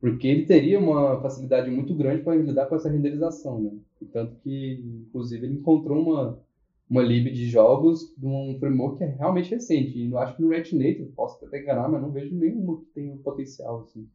Porque 0.01 0.27
ele 0.27 0.47
teria 0.47 0.81
uma 0.81 1.21
facilidade 1.21 1.71
muito 1.71 1.95
grande 1.95 2.23
para 2.23 2.35
lidar 2.35 2.64
com 2.64 2.75
essa 2.75 2.88
renderização. 2.88 3.61
Né? 3.61 3.71
E 4.01 4.07
tanto 4.07 4.35
que, 4.37 4.83
inclusive, 5.07 5.47
ele 5.47 5.57
encontrou 5.57 6.03
uma, 6.03 6.40
uma 6.88 7.03
lib 7.03 7.31
de 7.31 7.47
jogos 7.47 8.12
de 8.16 8.27
um 8.27 8.57
framework 8.59 8.97
que 8.97 9.05
é 9.05 9.09
realmente 9.09 9.51
recente. 9.51 9.99
E 9.99 10.11
eu 10.11 10.16
acho 10.16 10.35
que 10.35 10.42
no 10.42 10.49
React 10.49 10.77
Native, 10.77 11.12
posso 11.14 11.45
até 11.45 11.61
enganar, 11.61 11.90
mas 11.90 12.01
não 12.01 12.11
vejo 12.11 12.35
nenhum 12.35 12.79
que 12.79 12.87
tenha 12.95 13.12
um 13.12 13.18
potencial. 13.18 13.81
Assim. 13.81 14.09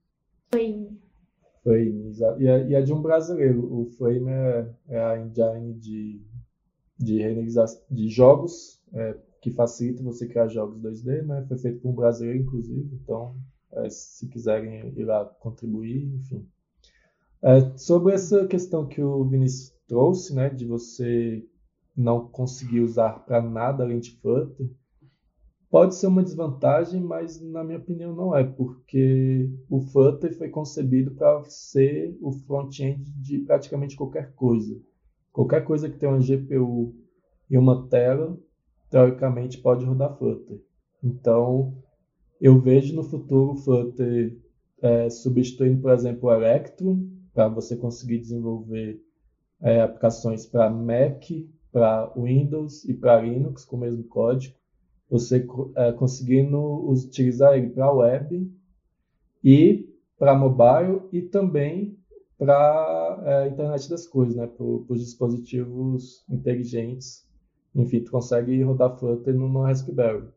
Foi 0.52 0.88
Flame, 1.62 2.12
e 2.40 2.48
é, 2.48 2.68
e 2.70 2.74
é 2.74 2.82
de 2.82 2.92
um 2.92 3.02
brasileiro. 3.02 3.72
O 3.72 3.86
Flame 3.98 4.30
é, 4.30 4.70
é 4.90 5.00
a 5.00 5.20
engine 5.20 5.74
de, 5.74 6.22
de 6.98 7.22
renderização 7.22 7.84
de 7.92 8.08
jogos, 8.10 8.82
é, 8.94 9.16
que 9.42 9.52
facilita 9.52 10.04
você 10.04 10.28
criar 10.28 10.48
jogos 10.48 10.82
2D, 10.82 11.24
né? 11.24 11.46
Foi 11.48 11.58
feito 11.58 11.82
por 11.82 11.90
um 11.90 11.96
brasileiro, 11.96 12.40
inclusive, 12.40 12.90
então, 12.96 13.36
é, 13.74 13.90
se 13.90 14.28
quiserem 14.28 14.94
ir 14.98 15.06
lá 15.06 15.26
contribuir, 15.26 16.06
enfim. 16.16 16.48
É, 17.42 17.78
sobre 17.78 18.14
essa 18.14 18.48
questão 18.48 18.88
que 18.88 19.02
o 19.02 19.24
Vinícius 19.26 19.74
trouxe, 19.88 20.34
né, 20.34 20.50
de 20.50 20.66
você 20.66 21.46
não 21.96 22.28
conseguir 22.28 22.82
usar 22.82 23.26
para 23.26 23.42
nada 23.42 23.84
além 23.84 24.00
de 24.00 24.12
Flutter, 24.20 24.68
Pode 25.70 25.96
ser 25.96 26.08
uma 26.08 26.24
desvantagem, 26.24 27.02
mas 27.02 27.42
na 27.42 27.62
minha 27.62 27.78
opinião 27.78 28.16
não 28.16 28.34
é, 28.34 28.42
porque 28.42 29.52
o 29.70 29.82
Flutter 29.82 30.34
foi 30.38 30.48
concebido 30.48 31.12
para 31.12 31.44
ser 31.44 32.18
o 32.22 32.32
front-end 32.32 33.04
de 33.18 33.40
praticamente 33.40 33.96
qualquer 33.96 34.34
coisa. 34.34 34.80
Qualquer 35.32 35.66
coisa 35.66 35.90
que 35.90 35.98
tenha 35.98 36.14
uma 36.14 36.22
GPU 36.22 36.96
e 37.50 37.58
uma 37.58 37.86
tela, 37.90 38.40
teoricamente 38.90 39.58
pode 39.58 39.86
rodar 39.86 40.18
Flutter. 40.18 40.62
Então, 41.04 41.76
eu 42.40 42.60
vejo 42.60 42.96
no 42.96 43.04
futuro 43.04 43.54
o 43.54 43.58
Flutter 43.58 44.38
é, 44.82 45.10
substituindo, 45.10 45.82
por 45.82 45.92
exemplo, 45.92 46.30
o 46.30 46.34
Electron, 46.34 47.08
para 47.34 47.48
você 47.48 47.76
conseguir 47.76 48.20
desenvolver 48.20 49.02
é, 49.62 49.82
aplicações 49.82 50.46
para 50.46 50.70
Mac, 50.70 51.24
para 51.72 52.12
Windows 52.16 52.86
e 52.86 52.94
para 52.94 53.22
Linux 53.22 53.66
com 53.66 53.76
o 53.76 53.80
mesmo 53.80 54.04
código 54.06 54.56
você 55.10 55.46
é, 55.76 55.92
conseguindo 55.94 56.90
utilizar 56.90 57.58
ele 57.58 57.70
para 57.70 57.92
web 57.92 58.52
e 59.44 59.90
para 60.18 60.36
mobile 60.36 61.02
e 61.12 61.22
também 61.22 61.98
para 62.38 62.56
a 62.56 63.46
é, 63.46 63.48
internet 63.48 63.90
das 63.90 64.08
coisas, 64.08 64.36
né? 64.36 64.48
para 64.48 64.66
os 64.66 65.00
dispositivos 65.00 66.24
inteligentes. 66.30 67.27
Enfim, 67.78 68.04
tu 68.04 68.10
consegue 68.10 68.64
rodar 68.64 68.98
Flutter 68.98 69.36
numa 69.36 69.68
Raspberry. 69.68 70.28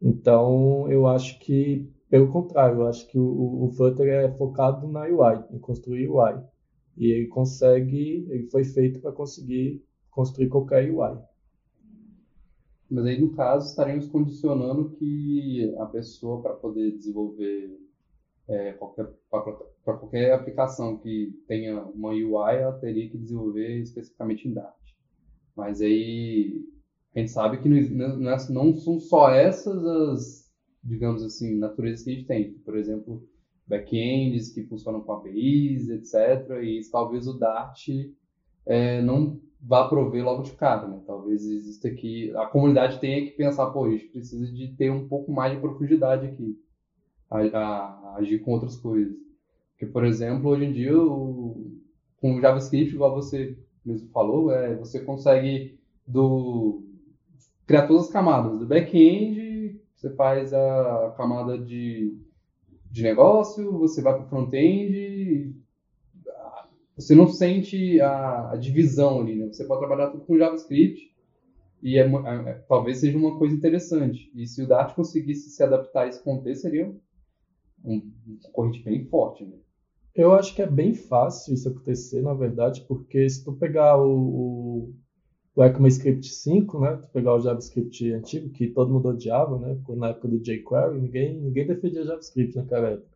Então, 0.00 0.90
eu 0.90 1.06
acho 1.06 1.38
que, 1.38 1.86
pelo 2.08 2.32
contrário, 2.32 2.80
eu 2.80 2.86
acho 2.86 3.06
que 3.06 3.18
o, 3.18 3.64
o 3.64 3.70
Flutter 3.72 4.08
é 4.08 4.32
focado 4.32 4.88
na 4.88 5.02
UI, 5.02 5.44
em 5.50 5.58
construir 5.58 6.08
UI. 6.08 6.42
E 6.96 7.12
ele 7.12 7.26
consegue, 7.26 8.26
ele 8.30 8.46
foi 8.50 8.64
feito 8.64 9.00
para 9.00 9.12
conseguir 9.12 9.84
construir 10.10 10.48
qualquer 10.48 10.90
UI. 10.90 11.18
Mas 12.90 13.04
aí, 13.06 13.20
no 13.20 13.32
caso, 13.32 13.68
estaremos 13.68 14.08
condicionando 14.08 14.90
que 14.90 15.74
a 15.78 15.86
pessoa, 15.86 16.40
para 16.40 16.54
poder 16.54 16.92
desenvolver 16.92 17.78
é, 18.48 18.72
qualquer, 18.72 20.32
aplicação 20.32 20.96
que 20.98 21.32
tenha 21.46 21.82
uma 21.82 22.10
UI, 22.10 22.56
ela 22.56 22.78
teria 22.78 23.08
que 23.10 23.18
desenvolver 23.18 23.80
especificamente 23.80 24.48
em 24.48 24.54
Dart. 24.54 24.83
Mas 25.56 25.80
aí, 25.80 26.64
a 27.14 27.20
gente 27.20 27.30
sabe 27.30 27.58
que 27.58 27.68
não, 27.68 28.30
é, 28.30 28.50
não 28.50 28.74
são 28.74 28.98
só 28.98 29.30
essas 29.30 29.84
as, 29.84 30.52
digamos 30.82 31.22
assim, 31.22 31.58
naturezas 31.58 32.04
que 32.04 32.10
a 32.10 32.14
gente 32.14 32.26
tem. 32.26 32.52
Por 32.64 32.76
exemplo, 32.76 33.26
backends 33.66 34.50
que 34.50 34.64
funcionam 34.64 35.00
com 35.00 35.12
APIs, 35.12 35.88
etc. 35.88 36.62
E 36.62 36.80
talvez 36.90 37.26
o 37.26 37.38
Dart 37.38 37.88
é, 38.66 39.00
não 39.02 39.40
vá 39.60 39.88
prover 39.88 40.24
logo 40.24 40.42
de 40.42 40.52
cara, 40.52 40.86
né? 40.86 41.00
Talvez 41.06 41.44
exista 41.44 41.90
que 41.90 42.34
a 42.36 42.46
comunidade 42.46 43.00
tenha 43.00 43.24
que 43.24 43.32
pensar, 43.32 43.70
pô, 43.70 43.84
a 43.86 43.90
gente 43.90 44.06
precisa 44.06 44.46
de 44.52 44.68
ter 44.76 44.90
um 44.90 45.08
pouco 45.08 45.32
mais 45.32 45.54
de 45.54 45.60
profundidade 45.60 46.26
aqui, 46.26 46.58
a, 47.30 47.38
a, 47.38 47.58
a 47.58 48.16
agir 48.18 48.40
com 48.40 48.52
outras 48.52 48.76
coisas. 48.76 49.16
Porque, 49.70 49.86
por 49.86 50.04
exemplo, 50.04 50.50
hoje 50.50 50.64
em 50.66 50.72
dia 50.72 50.96
o, 50.96 51.80
com 52.20 52.36
o 52.36 52.40
JavaScript, 52.40 52.94
igual 52.94 53.14
você 53.14 53.58
mesmo 53.84 54.08
falou, 54.10 54.50
é, 54.52 54.74
você 54.76 55.00
consegue 55.00 55.78
do, 56.06 56.82
criar 57.66 57.86
todas 57.86 58.04
as 58.04 58.12
camadas. 58.12 58.58
Do 58.58 58.66
back-end, 58.66 59.80
você 59.94 60.10
faz 60.10 60.52
a 60.52 61.14
camada 61.16 61.58
de, 61.58 62.18
de 62.90 63.02
negócio, 63.02 63.78
você 63.78 64.02
vai 64.02 64.14
para 64.14 64.24
o 64.24 64.28
front-end, 64.28 65.54
você 66.96 67.14
não 67.14 67.28
sente 67.28 68.00
a, 68.00 68.52
a, 68.52 68.56
divisão 68.56 69.20
ali, 69.20 69.34
né? 69.36 69.48
Você 69.48 69.64
pode 69.64 69.80
trabalhar 69.80 70.10
tudo 70.10 70.24
com 70.24 70.38
JavaScript 70.38 71.12
e 71.82 71.98
é, 71.98 72.06
é, 72.06 72.52
talvez 72.68 72.98
seja 72.98 73.18
uma 73.18 73.36
coisa 73.36 73.54
interessante. 73.54 74.30
E 74.34 74.46
se 74.46 74.62
o 74.62 74.66
Dart 74.66 74.94
conseguisse 74.94 75.50
se 75.50 75.62
adaptar 75.62 76.02
a 76.02 76.08
esse 76.08 76.22
contexto, 76.22 76.62
seria 76.62 76.86
um, 77.84 77.96
um 77.96 78.38
corrente 78.52 78.82
bem 78.82 79.04
forte, 79.06 79.44
né? 79.44 79.56
Eu 80.14 80.32
acho 80.32 80.54
que 80.54 80.62
é 80.62 80.66
bem 80.66 80.94
fácil 80.94 81.54
isso 81.54 81.68
acontecer, 81.68 82.22
na 82.22 82.34
verdade, 82.34 82.84
porque 82.86 83.28
se 83.28 83.44
tu 83.44 83.52
pegar 83.52 83.98
o, 84.00 84.12
o, 84.12 84.94
o 85.56 85.64
ECMAScript 85.64 86.28
5, 86.28 86.80
né, 86.80 86.96
tu 87.02 87.08
pegar 87.08 87.34
o 87.34 87.40
JavaScript 87.40 88.12
antigo, 88.12 88.48
que 88.50 88.68
todo 88.68 88.92
mundo 88.92 89.08
odiava, 89.08 89.58
né, 89.58 89.76
na 89.96 90.10
época 90.10 90.28
do 90.28 90.38
jQuery, 90.38 91.00
ninguém, 91.00 91.40
ninguém 91.40 91.66
defendia 91.66 92.04
JavaScript 92.04 92.54
naquela 92.54 92.90
época. 92.90 93.14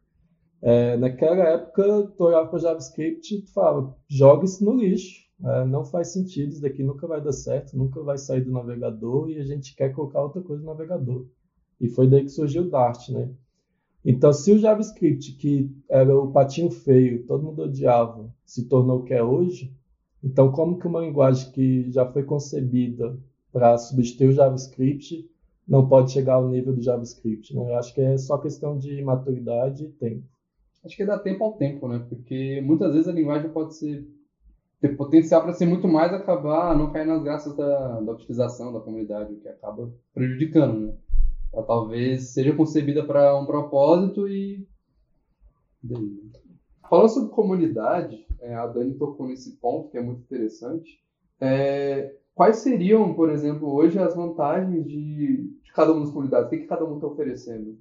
É, 0.61 0.96
naquela 0.96 1.44
época, 1.44 2.12
tu 2.16 2.24
olhava 2.24 2.49
para 2.49 2.59
JavaScript 2.59 3.32
e 3.32 3.42
tu 3.42 3.53
falava, 3.53 3.96
joga 4.09 4.44
isso 4.44 4.64
no 4.64 4.74
lixo, 4.74 5.22
é, 5.44 5.64
não 5.66 5.84
faz 5.84 6.09
sentido, 6.12 6.51
isso 6.51 6.62
daqui 6.62 6.82
nunca 6.82 7.07
vai 7.07 7.20
dar 7.20 7.32
certo, 7.32 7.78
nunca 7.78 8.03
vai 8.03 8.18
sair 8.18 8.40
do 8.40 8.51
navegador 8.51 9.30
e 9.30 9.38
a 9.38 9.44
gente 9.44 9.76
quer 9.76 9.94
colocar 9.94 10.20
outra 10.20 10.42
coisa 10.42 10.61
no 10.61 10.68
navegador. 10.68 11.26
E 11.80 11.88
foi 11.88 12.09
daí 12.09 12.24
que 12.24 12.30
surgiu 12.30 12.64
o 12.64 12.70
Dart, 12.70 13.09
né? 13.11 13.30
Então, 14.05 14.32
se 14.32 14.53
o 14.53 14.59
JavaScript, 14.59 15.32
que 15.32 15.70
era 15.88 16.16
o 16.16 16.30
patinho 16.30 16.70
feio, 16.70 17.24
todo 17.26 17.44
mundo 17.44 17.62
odiava, 17.62 18.32
se 18.44 18.68
tornou 18.68 19.01
o 19.01 19.05
que 19.05 19.12
é 19.12 19.22
hoje, 19.22 19.74
então 20.22 20.51
como 20.51 20.78
que 20.78 20.86
uma 20.86 21.01
linguagem 21.01 21.51
que 21.53 21.90
já 21.90 22.07
foi 22.07 22.22
concebida 22.22 23.18
para 23.53 23.76
substituir 23.78 24.28
o 24.28 24.32
JavaScript 24.32 25.28
não 25.66 25.88
pode 25.88 26.12
chegar 26.12 26.34
ao 26.34 26.49
nível 26.49 26.74
do 26.74 26.82
JavaScript? 26.82 27.55
Né? 27.55 27.70
Eu 27.70 27.76
acho 27.76 27.94
que 27.94 28.01
é 28.01 28.16
só 28.16 28.38
questão 28.38 28.78
de 28.78 29.03
maturidade 29.03 29.84
e 29.84 29.88
tempo. 29.88 30.24
Acho 30.84 30.96
que 30.96 31.05
dá 31.05 31.18
tempo 31.18 31.44
ao 31.44 31.55
tempo, 31.55 31.88
né? 31.88 32.05
Porque 32.09 32.62
muitas 32.64 32.92
vezes 32.92 33.09
a 33.09 33.12
linguagem 33.12 33.51
pode 33.51 33.74
ser 33.74 34.07
ter 34.80 34.96
potencial 34.96 35.42
para 35.42 35.53
ser 35.53 35.66
muito 35.66 35.88
mais, 35.88 36.12
acabar 36.12 36.76
não 36.76 36.92
cair 36.92 37.07
nas 37.07 37.22
graças 37.22 37.55
da, 37.57 38.01
da 38.01 38.12
utilização 38.12 38.72
da 38.72 38.80
comunidade, 38.80 39.32
o 39.32 39.40
que 39.40 39.49
acaba 39.49 39.92
prejudicando, 40.14 40.80
né? 40.80 40.94
Ela 41.53 41.62
talvez 41.62 42.32
seja 42.32 42.55
concebida 42.55 43.05
para 43.05 43.38
um 43.38 43.46
propósito 43.46 44.28
e. 44.28 44.66
Falando 46.88 47.09
sobre 47.09 47.34
comunidade, 47.34 48.26
é, 48.40 48.55
a 48.55 48.66
Dani 48.66 48.94
tocou 48.94 49.28
nesse 49.28 49.57
ponto 49.57 49.90
que 49.90 49.99
é 49.99 50.03
muito 50.03 50.22
interessante. 50.22 51.01
É, 51.40 52.14
quais 52.34 52.57
seriam, 52.57 53.14
por 53.14 53.30
exemplo, 53.30 53.72
hoje 53.72 53.99
as 53.99 54.14
vantagens 54.14 54.86
de, 54.86 55.55
de 55.62 55.72
cada 55.72 55.92
uma 55.92 56.01
das 56.01 56.11
comunidades? 56.11 56.46
O 56.46 56.51
que, 56.51 56.59
que 56.59 56.66
cada 56.66 56.84
um 56.84 56.96
está 56.96 57.07
oferecendo? 57.07 57.78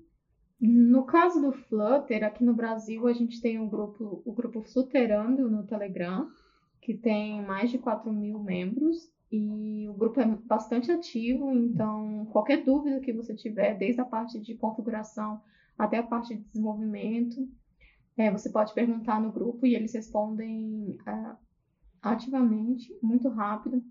No 0.60 1.06
caso 1.06 1.40
do 1.40 1.52
Flutter, 1.52 2.24
aqui 2.24 2.44
no 2.44 2.54
Brasil 2.54 3.08
a 3.08 3.14
gente 3.14 3.40
tem 3.40 3.60
um 3.60 3.70
grupo, 3.70 4.24
o 4.26 4.34
grupo 4.34 4.64
Flutterando 4.64 5.50
no 5.50 5.66
Telegram, 5.66 6.28
que 6.82 6.96
tem 6.96 7.46
mais 7.46 7.70
de 7.70 7.78
4 7.78 8.12
mil 8.12 8.40
membros. 8.40 9.10
E 9.32 9.88
o 9.90 9.94
grupo 9.94 10.22
é 10.22 10.26
bastante 10.46 10.92
ativo, 10.92 11.52
então 11.52 12.26
qualquer 12.32 12.64
dúvida 12.64 13.02
que 13.02 13.12
você 13.12 13.36
tiver, 13.36 13.78
desde 13.78 14.00
a 14.00 14.06
parte 14.06 14.40
de 14.40 14.56
configuração 14.56 15.42
até 15.78 15.98
a 15.98 16.04
parte 16.04 16.36
de 16.36 16.44
desenvolvimento, 16.44 17.48
é, 18.18 18.32
você 18.32 18.50
pode 18.50 18.74
perguntar 18.74 19.22
no 19.22 19.32
grupo 19.32 19.66
e 19.66 19.76
eles 19.76 19.94
respondem 19.94 20.98
é, 21.06 21.36
ativamente, 22.02 22.98
muito 23.02 23.28
rápido 23.30 23.84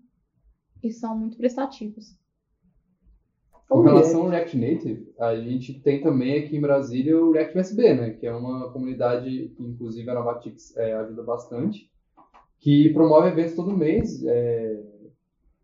e 0.83 0.91
são 0.91 1.17
muito 1.17 1.37
prestativos. 1.37 2.17
Com 3.69 3.81
relação 3.81 4.21
ao 4.21 4.29
React 4.29 4.57
Native, 4.57 5.13
a 5.19 5.35
gente 5.35 5.81
tem 5.81 6.01
também 6.01 6.39
aqui 6.39 6.55
em 6.55 6.61
Brasília 6.61 7.19
o 7.19 7.33
React 7.33 7.57
USB, 7.57 7.93
né, 7.93 8.09
que 8.11 8.25
é 8.25 8.33
uma 8.33 8.71
comunidade 8.71 9.49
que 9.55 9.63
inclusive 9.63 10.09
a 10.09 10.13
Novatix 10.13 10.75
é, 10.77 10.93
ajuda 10.93 11.21
bastante, 11.21 11.91
que 12.59 12.89
promove 12.93 13.27
eventos 13.27 13.55
todo 13.55 13.75
mês. 13.75 14.25
É, 14.25 14.83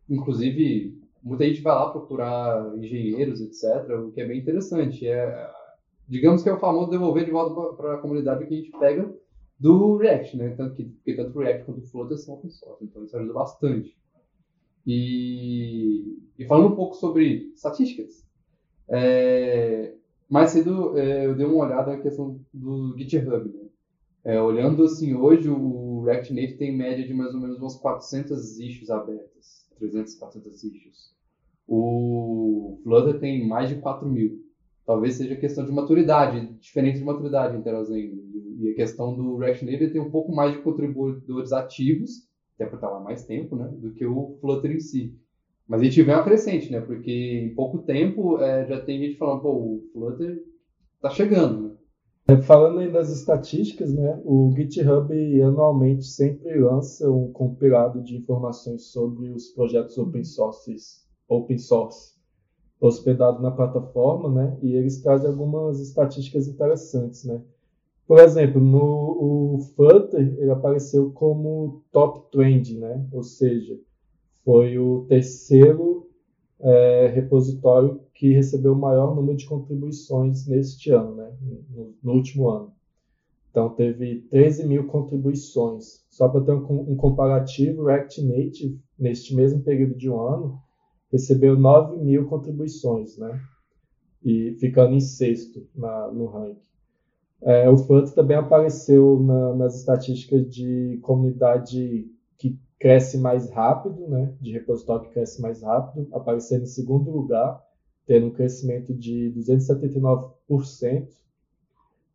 Inclusive, 0.09 1.01
muita 1.21 1.45
gente 1.45 1.61
vai 1.61 1.73
lá 1.73 1.89
procurar 1.89 2.75
engenheiros, 2.77 3.39
etc., 3.41 3.89
o 3.99 4.11
que 4.11 4.21
é 4.21 4.25
bem 4.25 4.39
interessante. 4.39 5.07
É, 5.07 5.49
digamos 6.07 6.43
que 6.43 6.49
é 6.49 6.53
o 6.53 6.59
famoso 6.59 6.91
devolver 6.91 7.25
de 7.25 7.31
volta 7.31 7.75
para 7.75 7.95
a 7.95 7.97
comunidade 7.97 8.45
que 8.45 8.53
a 8.53 8.57
gente 8.57 8.71
pega 8.77 9.13
do 9.59 9.97
React, 9.97 10.37
né? 10.37 10.49
Tanto 10.55 10.75
que 10.75 10.83
porque 10.83 11.15
tanto 11.15 11.37
o 11.37 11.41
React 11.41 11.65
quanto 11.65 11.79
o 11.79 11.87
Flutter 11.87 12.17
são 12.17 12.35
open 12.35 12.49
source, 12.49 12.83
então 12.83 13.03
isso 13.03 13.15
ajuda 13.15 13.33
bastante. 13.33 13.97
E, 14.85 16.17
e 16.37 16.45
falando 16.45 16.73
um 16.73 16.75
pouco 16.75 16.95
sobre 16.95 17.53
estatísticas, 17.55 18.27
é, 18.89 19.93
mais 20.29 20.51
cedo 20.51 20.97
é, 20.97 21.25
eu 21.25 21.35
dei 21.35 21.45
uma 21.45 21.65
olhada 21.65 21.95
na 21.95 22.01
questão 22.01 22.39
do 22.53 22.93
GitHub. 22.97 23.49
Né? 23.49 23.69
É, 24.25 24.41
olhando 24.41 24.83
assim, 24.83 25.15
hoje 25.15 25.49
o 25.49 26.03
React 26.03 26.33
Native 26.33 26.57
tem 26.57 26.75
média 26.75 27.05
de 27.05 27.13
mais 27.13 27.33
ou 27.33 27.39
menos 27.39 27.57
umas 27.59 27.75
400 27.75 28.59
issues 28.59 28.89
abertas. 28.89 29.62
300, 29.89 30.15
400 30.15 30.63
issues. 30.63 31.13
O 31.67 32.79
Flutter 32.83 33.19
tem 33.19 33.47
mais 33.47 33.69
de 33.69 33.75
4 33.75 34.07
mil. 34.07 34.43
Talvez 34.85 35.15
seja 35.15 35.35
questão 35.35 35.65
de 35.65 35.71
maturidade, 35.71 36.47
diferente 36.59 36.99
de 36.99 37.05
maturidade 37.05 37.61
Terrazen. 37.63 38.11
E 38.59 38.69
a 38.69 38.75
questão 38.75 39.15
do 39.15 39.37
React 39.37 39.65
Native 39.65 39.91
tem 39.91 40.01
um 40.01 40.11
pouco 40.11 40.33
mais 40.33 40.53
de 40.53 40.61
contribuidores 40.61 41.53
ativos, 41.53 42.27
até 42.55 42.65
por 42.65 42.75
estar 42.75 42.89
lá 42.89 42.99
mais 42.99 43.25
tempo, 43.25 43.55
né, 43.55 43.67
do 43.77 43.93
que 43.93 44.05
o 44.05 44.37
Flutter 44.39 44.71
em 44.71 44.79
si. 44.79 45.17
Mas 45.67 45.81
a 45.81 45.85
gente 45.85 46.01
vê 46.01 46.11
uma 46.11 46.23
crescente, 46.23 46.71
né, 46.71 46.81
porque 46.81 47.11
em 47.11 47.55
pouco 47.55 47.79
tempo 47.79 48.39
é, 48.39 48.65
já 48.67 48.81
tem 48.81 48.99
gente 48.99 49.17
falando, 49.17 49.41
pô, 49.41 49.51
o 49.51 49.83
Flutter 49.93 50.43
está 50.95 51.09
chegando, 51.09 51.62
falando 52.41 52.79
aí 52.79 52.91
das 52.91 53.09
estatísticas, 53.09 53.93
né, 53.93 54.21
o 54.25 54.51
GitHub 54.55 55.41
anualmente 55.41 56.05
sempre 56.05 56.59
lança 56.59 57.09
um 57.11 57.31
compilado 57.31 58.01
de 58.01 58.17
informações 58.17 58.87
sobre 58.91 59.29
os 59.29 59.47
projetos 59.49 59.97
open 59.97 60.23
source, 60.23 61.03
open 61.27 61.57
source 61.57 62.13
na 63.41 63.51
plataforma, 63.51 64.29
né, 64.29 64.57
e 64.61 64.75
eles 64.75 65.01
trazem 65.01 65.29
algumas 65.29 65.79
estatísticas 65.79 66.47
interessantes, 66.47 67.23
né. 67.23 67.41
Por 68.05 68.19
exemplo, 68.19 68.59
no 68.59 69.55
o 69.55 69.59
Flutter 69.75 70.35
ele 70.37 70.51
apareceu 70.51 71.11
como 71.11 71.83
top 71.91 72.29
trend, 72.31 72.77
né, 72.77 73.07
ou 73.11 73.23
seja, 73.23 73.79
foi 74.43 74.77
o 74.77 75.05
terceiro 75.07 76.02
é, 76.63 77.07
repositório 77.07 77.99
que 78.13 78.33
recebeu 78.33 78.73
o 78.73 78.79
maior 78.79 79.13
número 79.13 79.37
de 79.37 79.45
contribuições 79.45 80.47
neste 80.47 80.91
ano, 80.91 81.15
né, 81.15 81.31
no, 81.69 81.93
no 82.01 82.13
último 82.13 82.49
ano. 82.49 82.71
Então, 83.51 83.69
teve 83.69 84.21
13 84.31 84.65
mil 84.65 84.87
contribuições. 84.87 86.03
Só 86.09 86.27
para 86.27 86.41
ter 86.41 86.53
um, 86.53 86.91
um, 86.91 86.95
comparativo, 86.95 87.85
React 87.85 88.23
Native, 88.23 88.79
neste 88.97 89.35
mesmo 89.35 89.61
período 89.61 89.93
de 89.95 90.09
um 90.09 90.19
ano, 90.19 90.59
recebeu 91.11 91.55
9 91.55 91.97
mil 91.97 92.25
contribuições, 92.25 93.15
né? 93.17 93.39
E 94.23 94.55
ficando 94.59 94.95
em 94.95 94.99
sexto 94.99 95.67
na, 95.75 96.11
no 96.11 96.25
ranking. 96.25 96.73
É, 97.43 97.69
o 97.69 97.77
Flutter 97.77 98.15
também 98.15 98.37
apareceu 98.37 99.19
na, 99.21 99.53
nas 99.53 99.75
estatísticas 99.75 100.49
de 100.49 100.97
comunidade 101.03 102.07
cresce 102.83 103.17
mais 103.17 103.49
rápido, 103.49 104.09
né, 104.09 104.35
de 104.41 104.51
repositório 104.51 105.05
que 105.05 105.13
cresce 105.13 105.41
mais 105.41 105.61
rápido, 105.61 106.05
aparecendo 106.11 106.63
em 106.63 106.65
segundo 106.65 107.09
lugar, 107.09 107.65
tendo 108.05 108.25
um 108.25 108.31
crescimento 108.31 108.93
de 108.93 109.33
279%. 109.37 111.07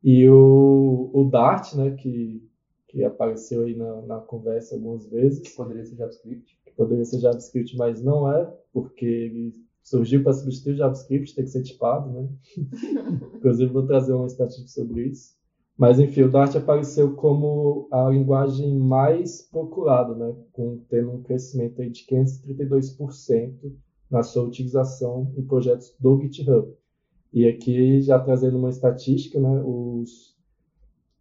E 0.05 0.29
o, 0.29 1.11
o 1.11 1.25
Dart, 1.25 1.73
né, 1.73 1.93
que, 1.93 2.47
que 2.87 3.03
apareceu 3.03 3.63
aí 3.65 3.75
na, 3.75 4.03
na 4.03 4.19
conversa 4.19 4.75
algumas 4.75 5.07
vezes. 5.07 5.39
Que 5.41 5.57
poderia 5.57 5.87
ser 5.87 5.97
JavaScript. 5.97 6.59
Poderia 6.77 7.05
ser 7.07 7.21
JavaScript, 7.21 7.75
mas 7.75 8.03
não 8.03 8.31
é, 8.31 8.55
porque 8.71 9.07
ele 9.07 9.55
surgiu 9.83 10.23
para 10.23 10.35
substituir 10.35 10.75
o 10.75 10.77
JavaScript, 10.77 11.35
tem 11.35 11.45
que 11.45 11.51
ser 11.51 11.63
tipado, 11.63 12.11
né? 12.11 12.29
Inclusive, 13.37 13.73
vou 13.73 13.87
trazer 13.87 14.13
uma 14.13 14.27
estatística 14.27 14.69
sobre 14.69 15.07
isso. 15.07 15.38
Mas 15.79 16.01
enfim, 16.01 16.23
o 16.23 16.31
Dart 16.31 16.57
apareceu 16.57 17.15
como 17.15 17.87
a 17.93 18.11
linguagem 18.11 18.77
mais 18.77 19.43
procurada, 19.43 20.13
né, 20.13 20.35
com 20.53 20.81
tendo 20.89 21.13
um 21.13 21.23
crescimento 21.23 21.81
aí 21.81 21.89
de 21.89 22.05
532% 22.05 23.73
na 24.11 24.25
sua 24.25 24.43
utilização 24.43 25.33
em 25.37 25.43
projetos 25.47 25.95
do 26.01 26.21
GitHub. 26.21 26.75
E 27.33 27.47
aqui 27.47 28.01
já 28.01 28.19
trazendo 28.19 28.59
uma 28.59 28.71
estatística, 28.71 29.39
né, 29.39 29.63
os, 29.65 30.37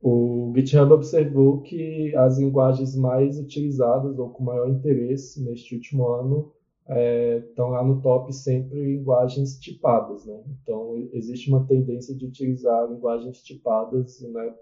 o 0.02 0.52
GitHub 0.56 0.92
observou 0.92 1.62
que 1.62 2.16
as 2.16 2.40
linguagens 2.40 2.96
mais 2.96 3.38
utilizadas 3.38 4.18
ou 4.18 4.30
com 4.30 4.44
maior 4.44 4.68
interesse 4.68 5.44
neste 5.44 5.76
último 5.76 6.08
ano 6.08 6.52
estão 6.88 7.68
é, 7.68 7.72
lá 7.72 7.84
no 7.84 8.02
top 8.02 8.34
sempre 8.34 8.82
linguagens 8.82 9.60
tipadas, 9.60 10.26
né? 10.26 10.42
Então 10.62 10.96
existe 11.12 11.50
uma 11.50 11.66
tendência 11.66 12.16
de 12.16 12.26
utilizar 12.26 12.90
linguagens 12.90 13.44
tipadas 13.44 14.22
e 14.22 14.28
não 14.30 14.42
é, 14.42 14.56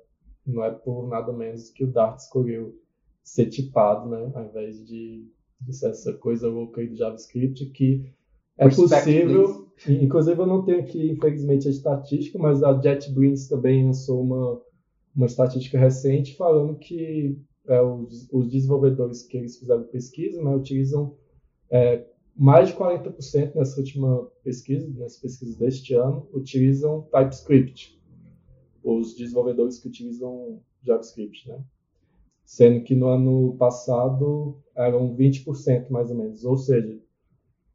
não 0.45 0.63
é 0.63 0.71
por 0.71 1.07
nada 1.07 1.31
menos 1.31 1.69
que 1.69 1.83
o 1.83 1.91
Dart 1.91 2.17
escolheu 2.17 2.75
ser 3.23 3.47
tipado, 3.47 4.09
né? 4.09 4.31
Ao 4.33 4.45
invés 4.45 4.83
de, 4.85 5.29
de 5.61 5.73
ser 5.73 5.89
essa 5.89 6.13
coisa 6.13 6.47
louca 6.47 6.81
aí 6.81 6.87
do 6.87 6.95
JavaScript 6.95 7.65
que 7.67 8.11
é 8.57 8.69
possível. 8.69 9.65
Inclusive, 9.87 10.39
eu 10.39 10.47
não 10.47 10.63
tenho 10.63 10.79
aqui, 10.79 11.11
infelizmente, 11.11 11.67
a 11.67 11.71
estatística, 11.71 12.39
mas 12.39 12.63
a 12.63 12.79
JetBrains 12.79 13.47
também 13.49 13.85
lançou 13.85 14.21
uma, 14.23 14.61
uma 15.13 15.25
estatística 15.25 15.77
recente 15.77 16.35
falando 16.37 16.77
que 16.77 17.37
é, 17.67 17.81
os, 17.81 18.27
os, 18.31 18.49
desenvolvedores 18.49 19.23
que 19.23 19.37
eles 19.37 19.57
fizeram 19.57 19.83
pesquisa 19.83 20.41
né, 20.41 20.55
utilizam 20.55 21.17
é, 21.69 22.05
mais 22.35 22.69
de 22.69 22.75
40% 22.75 23.55
nessa 23.55 23.79
última 23.79 24.29
pesquisa, 24.43 24.89
nessa 24.97 25.21
pesquisa 25.21 25.57
deste 25.57 25.93
ano, 25.93 26.27
utilizam 26.33 27.07
TypeScript. 27.11 27.97
Os 28.83 29.15
desenvolvedores 29.15 29.79
que 29.79 29.87
utilizam 29.87 30.61
JavaScript, 30.83 31.47
né? 31.47 31.63
Sendo 32.43 32.83
que 32.83 32.93
no 32.93 33.07
ano 33.07 33.55
passado 33.57 34.61
eram 34.75 35.15
20% 35.15 35.89
mais 35.89 36.11
ou 36.11 36.17
menos. 36.17 36.43
Ou 36.43 36.57
seja, 36.57 36.99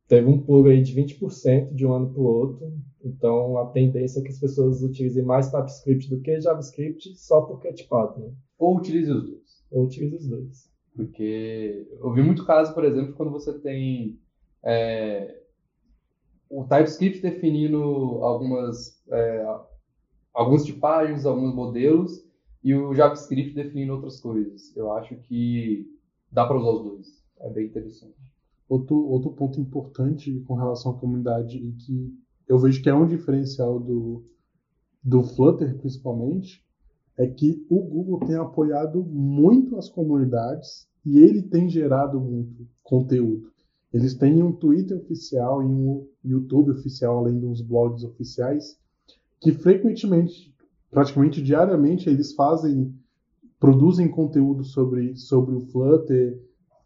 teve 0.07 0.29
um 0.29 0.41
pulo 0.41 0.69
aí 0.69 0.83
de 0.83 0.95
20% 0.95 1.75
de 1.75 1.87
um 1.87 1.93
ano 1.93 2.13
para 2.13 2.21
o 2.21 2.25
outro. 2.25 2.73
Então, 3.03 3.59
a 3.59 3.67
tendência 3.67 4.21
é 4.21 4.23
que 4.23 4.29
as 4.29 4.39
pessoas 4.39 4.83
utilizem 4.83 5.25
mais 5.25 5.51
TypeScript 5.51 6.09
do 6.09 6.21
que 6.21 6.41
JavaScript 6.41 7.17
só 7.17 7.41
porque 7.41 7.67
é 7.67 7.73
tipado, 7.73 8.21
né? 8.21 8.33
Ou 8.59 8.77
utilize 8.77 9.11
os 9.11 9.25
dois. 9.25 9.65
Ou 9.71 9.85
utilize 9.87 10.17
os 10.17 10.29
dois. 10.29 10.71
Porque 10.95 11.89
eu 11.99 12.13
vi 12.13 12.23
muito 12.23 12.45
caso, 12.45 12.75
por 12.75 12.85
exemplo, 12.85 13.15
quando 13.15 13.33
você 13.33 13.59
tem 13.59 14.20
é, 14.65 15.41
o 16.49 16.65
TypeScript 16.65 17.23
definindo 17.23 17.79
algumas, 18.23 19.01
é, 19.09 19.47
algumas 20.35 20.65
tipagens, 20.65 21.25
alguns 21.25 21.55
modelos, 21.55 22.25
e 22.63 22.75
o 22.75 22.95
JavaScript 22.95 23.55
definindo 23.55 23.95
outras 23.95 24.21
coisas. 24.21 24.75
Eu 24.77 24.93
acho 24.93 25.17
que 25.17 25.87
dá 26.31 26.47
para 26.47 26.59
usar 26.59 26.71
os 26.71 26.83
dois. 26.83 27.25
É 27.41 27.51
bem 27.51 27.67
interessante. 27.67 28.15
Outro, 28.69 28.97
outro 28.97 29.33
ponto 29.33 29.61
importante 29.61 30.41
com 30.47 30.55
relação 30.55 30.93
à 30.93 30.99
comunidade 30.99 31.57
e 31.57 31.73
que 31.73 32.15
eu 32.47 32.59
vejo 32.59 32.83
que 32.83 32.89
é 32.89 32.95
um 32.95 33.07
diferencial 33.07 33.81
do, 33.81 34.25
do 35.03 35.23
Flutter, 35.23 35.77
principalmente, 35.79 36.63
é 37.17 37.27
que 37.27 37.65
o 37.69 37.81
Google 37.81 38.21
tem 38.27 38.37
apoiado 38.37 39.03
muito 39.05 39.77
as 39.77 39.89
comunidades 39.89 40.89
e 41.05 41.19
ele 41.19 41.43
tem 41.43 41.69
gerado 41.69 42.21
muito 42.21 42.67
conteúdo. 42.83 43.51
Eles 43.93 44.15
têm 44.15 44.43
um 44.43 44.53
Twitter 44.53 44.97
oficial 44.97 45.63
e 45.63 45.67
um 45.67 46.07
YouTube 46.25 46.71
oficial, 46.71 47.19
além 47.19 47.41
dos 47.41 47.61
blogs 47.61 48.05
oficiais, 48.05 48.79
que 49.41 49.53
frequentemente, 49.53 50.55
praticamente 50.91 51.43
diariamente, 51.43 52.09
eles 52.09 52.33
fazem, 52.35 52.95
produzem 53.59 54.09
conteúdo 54.09 54.63
sobre, 54.63 55.17
sobre 55.17 55.57
o 55.57 55.61
Flutter, 55.61 56.41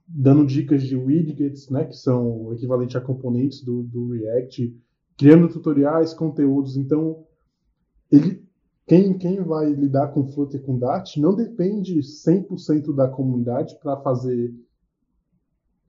dando 0.06 0.46
dicas 0.46 0.82
de 0.82 0.96
widgets, 0.96 1.68
né, 1.68 1.84
que 1.84 1.96
são 1.96 2.46
o 2.46 2.52
equivalente 2.54 2.96
a 2.96 3.00
componentes 3.00 3.62
do, 3.62 3.82
do 3.82 4.12
React, 4.12 4.74
criando 5.16 5.48
tutoriais, 5.48 6.14
conteúdos. 6.14 6.76
Então, 6.76 7.24
ele, 8.10 8.42
quem, 8.86 9.16
quem 9.16 9.42
vai 9.42 9.72
lidar 9.72 10.08
com 10.08 10.26
Flutter 10.26 10.62
com 10.62 10.78
Dart 10.78 11.16
não 11.16 11.34
depende 11.34 11.98
100% 11.98 12.94
da 12.94 13.08
comunidade 13.08 13.78
para 13.80 14.00
fazer 14.00 14.54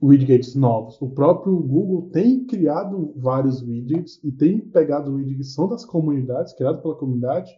widgets 0.02 0.56
novos. 0.56 1.02
O 1.02 1.10
próprio 1.10 1.58
Google 1.58 2.10
tem 2.12 2.46
criado 2.46 3.14
vários 3.16 3.62
widgets 3.62 4.24
e 4.24 4.32
tem 4.32 4.60
pegado 4.60 5.14
widgets 5.14 5.48
que 5.48 5.54
são 5.54 5.68
das 5.68 5.86
comunidades, 5.86 6.54
criados 6.54 6.82
pela 6.82 6.96
comunidade, 6.96 7.52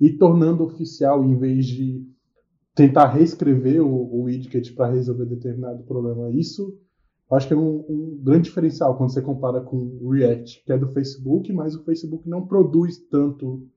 e 0.00 0.10
tornando 0.10 0.64
oficial 0.64 1.24
em 1.24 1.36
vez 1.36 1.66
de 1.66 2.06
tentar 2.74 3.08
reescrever 3.08 3.82
o, 3.82 3.88
o 3.88 4.22
widget 4.22 4.72
para 4.72 4.92
resolver 4.92 5.26
determinado 5.26 5.82
problema. 5.84 6.30
Isso 6.30 6.78
acho 7.30 7.46
que 7.46 7.54
é 7.54 7.56
um, 7.56 7.84
um, 7.88 8.20
grande 8.22 8.48
diferencial 8.48 8.96
quando 8.96 9.12
você 9.12 9.20
compara 9.20 9.60
com 9.60 9.76
o 9.76 10.10
React, 10.10 10.64
que 10.64 10.72
é 10.72 10.78
do 10.78 10.88
Facebook, 10.88 11.52
mas 11.52 11.74
o 11.74 11.84
Facebook 11.84 12.28
não 12.28 12.46
produz 12.46 12.98
tanto 13.08 13.68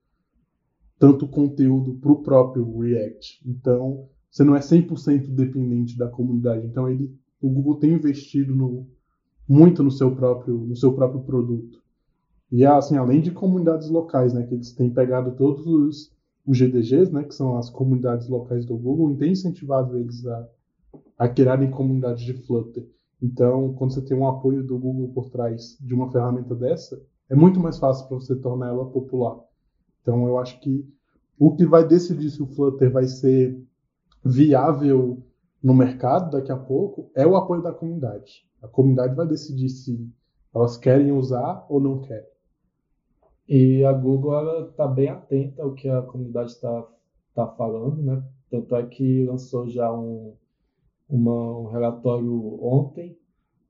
tanto 0.98 1.28
conteúdo 1.28 1.94
para 1.96 2.12
o 2.12 2.22
próprio 2.22 2.78
React. 2.78 3.42
Então, 3.46 4.08
você 4.30 4.42
não 4.42 4.56
é 4.56 4.60
100% 4.60 5.28
dependente 5.34 5.98
da 5.98 6.08
comunidade. 6.08 6.66
Então, 6.66 6.88
ele 6.88 7.12
o 7.44 7.50
Google 7.50 7.76
tem 7.76 7.92
investido 7.92 8.54
no, 8.54 8.86
muito 9.46 9.82
no 9.82 9.90
seu 9.90 10.14
próprio 10.14 10.56
no 10.56 10.74
seu 10.74 10.94
próprio 10.94 11.22
produto. 11.22 11.82
E 12.50 12.64
assim, 12.64 12.96
além 12.96 13.20
de 13.20 13.30
comunidades 13.30 13.88
locais, 13.90 14.32
né, 14.32 14.44
que 14.44 14.54
eles 14.54 14.72
têm 14.72 14.88
pegado 14.88 15.32
todos 15.32 15.66
os, 15.66 16.12
os 16.46 16.56
GDGs, 16.56 17.12
né, 17.12 17.24
que 17.24 17.34
são 17.34 17.58
as 17.58 17.68
comunidades 17.68 18.28
locais 18.28 18.64
do 18.64 18.76
Google, 18.76 19.10
e 19.10 19.16
tem 19.16 19.32
incentivado 19.32 19.98
eles 19.98 20.24
a, 20.26 20.48
a 21.18 21.28
criarem 21.28 21.70
comunidades 21.70 22.22
de 22.22 22.32
Flutter. 22.32 22.88
Então, 23.20 23.74
quando 23.74 23.92
você 23.92 24.02
tem 24.02 24.16
um 24.16 24.28
apoio 24.28 24.62
do 24.62 24.78
Google 24.78 25.08
por 25.08 25.30
trás 25.30 25.76
de 25.80 25.94
uma 25.94 26.10
ferramenta 26.10 26.54
dessa, 26.54 27.02
é 27.28 27.34
muito 27.34 27.58
mais 27.58 27.78
fácil 27.78 28.06
para 28.06 28.16
você 28.16 28.36
tornar 28.36 28.68
ela 28.68 28.86
popular. 28.86 29.38
Então, 30.02 30.26
eu 30.26 30.38
acho 30.38 30.60
que 30.60 30.86
o 31.38 31.54
que 31.56 31.66
vai 31.66 31.86
decidir 31.86 32.30
se 32.30 32.42
o 32.42 32.46
Flutter 32.46 32.90
vai 32.90 33.06
ser 33.06 33.60
viável 34.24 35.22
no 35.64 35.72
mercado 35.72 36.30
daqui 36.30 36.52
a 36.52 36.58
pouco 36.58 37.10
é 37.14 37.26
o 37.26 37.36
apoio 37.36 37.62
da 37.62 37.72
comunidade. 37.72 38.46
A 38.62 38.68
comunidade 38.68 39.14
vai 39.14 39.26
decidir 39.26 39.70
se 39.70 40.12
elas 40.54 40.76
querem 40.76 41.10
usar 41.10 41.64
ou 41.70 41.80
não 41.80 42.02
querem. 42.02 42.28
E 43.48 43.82
a 43.82 43.92
Google 43.94 44.68
está 44.68 44.86
bem 44.86 45.08
atenta 45.08 45.62
ao 45.62 45.72
que 45.72 45.88
a 45.88 46.02
comunidade 46.02 46.50
está 46.50 46.86
tá 47.34 47.46
falando, 47.46 48.02
né? 48.02 48.22
Tanto 48.50 48.76
é 48.76 48.84
que 48.84 49.24
lançou 49.24 49.66
já 49.66 49.90
um, 49.90 50.34
uma, 51.08 51.58
um 51.60 51.66
relatório 51.68 52.62
ontem. 52.62 53.18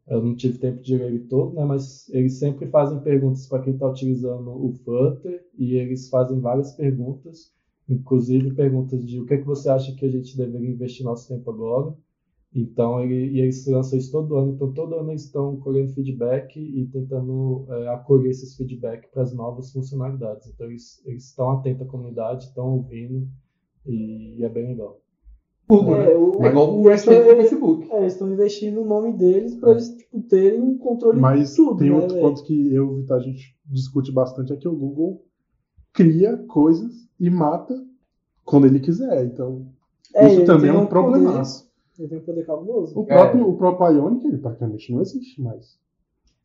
Eu 0.09 0.21
não 0.21 0.35
tive 0.35 0.59
tempo 0.59 0.83
de 0.83 0.97
ler 0.97 1.07
ele 1.07 1.21
todo, 1.21 1.55
né? 1.55 1.65
Mas 1.65 2.09
eles 2.09 2.41
sempre 2.41 2.67
fazem 2.67 2.99
perguntas 3.01 3.47
para 3.47 3.63
quem 3.63 3.73
está 3.73 3.87
utilizando 3.87 4.51
o 4.51 4.73
Flutter 4.85 5.47
e 5.57 5.77
eles 5.77 6.09
fazem 6.09 6.41
várias 6.41 6.73
perguntas 6.73 7.54
inclusive 7.89 8.55
perguntas 8.55 9.05
de 9.05 9.20
o 9.20 9.26
que, 9.26 9.35
é 9.35 9.39
que 9.39 9.47
você 9.47 9.68
acha 9.68 9.95
que 9.95 10.05
a 10.05 10.11
gente 10.11 10.37
deveria 10.37 10.70
investir 10.70 11.05
nosso 11.05 11.28
tempo 11.28 11.51
agora. 11.51 11.95
Então, 12.55 13.01
ele, 13.01 13.32
e 13.32 13.41
eles 13.41 13.66
lançam 13.66 13.99
isso 13.99 14.12
todo 14.12 14.37
ano. 14.37 14.53
Então, 14.53 14.72
todo 14.72 14.95
ano 14.95 15.11
eles 15.11 15.24
estão 15.24 15.57
colhendo 15.57 15.93
feedback 15.93 16.57
e 16.57 16.87
tentando 16.87 17.66
é, 17.68 17.89
acolher 17.89 18.30
esses 18.30 18.57
feedback 18.57 19.11
para 19.11 19.22
as 19.22 19.35
novas 19.35 19.72
funcionalidades. 19.72 20.47
Então, 20.49 20.68
eles, 20.68 21.05
eles 21.05 21.24
estão 21.24 21.51
atentos 21.51 21.87
à 21.87 21.91
comunidade, 21.91 22.45
estão 22.45 22.74
ouvindo 22.74 23.28
e, 23.85 24.37
e 24.39 24.45
é 24.45 24.49
bem 24.49 24.68
legal. 24.68 25.01
Google, 25.68 25.97
é, 25.97 26.07
né? 26.07 26.14
o, 26.14 26.45
é 26.45 26.51
igual 26.51 26.78
o 26.78 26.85
Facebook. 26.85 27.91
É, 27.91 28.01
eles 28.01 28.12
estão 28.12 28.32
investindo 28.32 28.76
no 28.76 28.85
nome 28.85 29.12
deles 29.14 29.57
para 29.57 29.72
eles 29.72 29.89
tipo, 29.89 30.22
terem 30.28 30.61
um 30.61 30.76
controle 30.76 31.18
Mas 31.18 31.51
de 31.51 31.57
tudo. 31.57 31.78
tem 31.78 31.91
né, 31.91 31.97
outro 31.97 32.14
véio? 32.14 32.28
ponto 32.28 32.45
que 32.45 32.74
eu 32.74 33.01
e 33.01 33.12
a 33.12 33.18
gente 33.18 33.57
discute 33.64 34.12
bastante 34.12 34.53
é 34.53 34.57
que 34.57 34.68
o 34.68 34.76
Google 34.76 35.24
cria 35.95 36.37
coisas 36.49 36.93
e 37.19 37.31
mata 37.31 37.75
quando 38.45 38.67
ele 38.67 38.81
quiser. 38.81 39.25
Então, 39.25 39.67
É, 40.15 40.27
isso 40.27 40.45
também 40.45 40.71
é 40.71 40.75
um 40.75 40.85
problemaço. 40.87 41.67
Ele 41.99 42.09
tem 42.09 42.19
um 42.19 42.23
poder 42.23 42.45
cabuloso. 42.45 42.99
O 42.99 43.07
próprio, 43.07 43.49
o 43.49 43.57
próprio 43.57 43.89
Ionic, 43.97 44.27
ele 44.27 44.39
praticamente 44.39 44.93
não 44.93 45.01
existe 45.01 45.41
mais. 45.41 45.79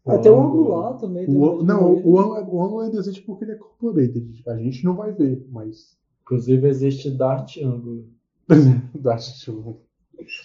Até 0.05 0.31
o 0.31 0.39
Angular 0.39 0.97
também. 0.97 1.25
O, 1.27 1.61
não, 1.63 1.93
o, 1.95 2.13
o 2.13 2.19
Angular 2.19 2.85
ainda 2.85 2.97
existe 2.99 3.21
porque 3.23 3.43
ele 3.43 3.51
é 3.53 3.55
corporated. 3.55 4.41
A 4.47 4.55
gente 4.55 4.85
não 4.85 4.95
vai 4.95 5.11
ver, 5.11 5.45
mas. 5.51 5.97
Inclusive, 6.23 6.67
existe 6.67 7.11
Dart 7.11 7.57
Angular. 7.57 8.05
Dart 8.95 9.21
Show. 9.21 9.81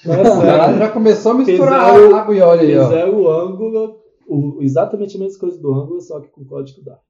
Não, 0.05 0.15
é 0.15 0.25
Já, 0.25 0.41
sério. 0.41 0.79
já 0.79 0.91
começou 0.91 1.33
a 1.33 1.35
misturar 1.35 1.95
Fizeram- 1.95 2.17
água 2.17 2.35
e 2.35 2.41
óleo 2.41 2.61
aí, 2.61 2.79
ó. 2.79 2.85
Fizeram 2.85 3.21
o 3.23 3.29
Angular, 3.31 3.91
o- 4.27 4.59
exatamente 4.63 5.17
a 5.17 5.21
mesma 5.21 5.39
coisa 5.39 5.59
do 5.59 5.73
Angular, 5.75 6.01
só 6.01 6.21
que 6.21 6.29
com 6.29 6.45
código 6.45 6.83
Dart. 6.83 7.01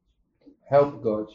Help 0.71 1.01
God. 1.03 1.29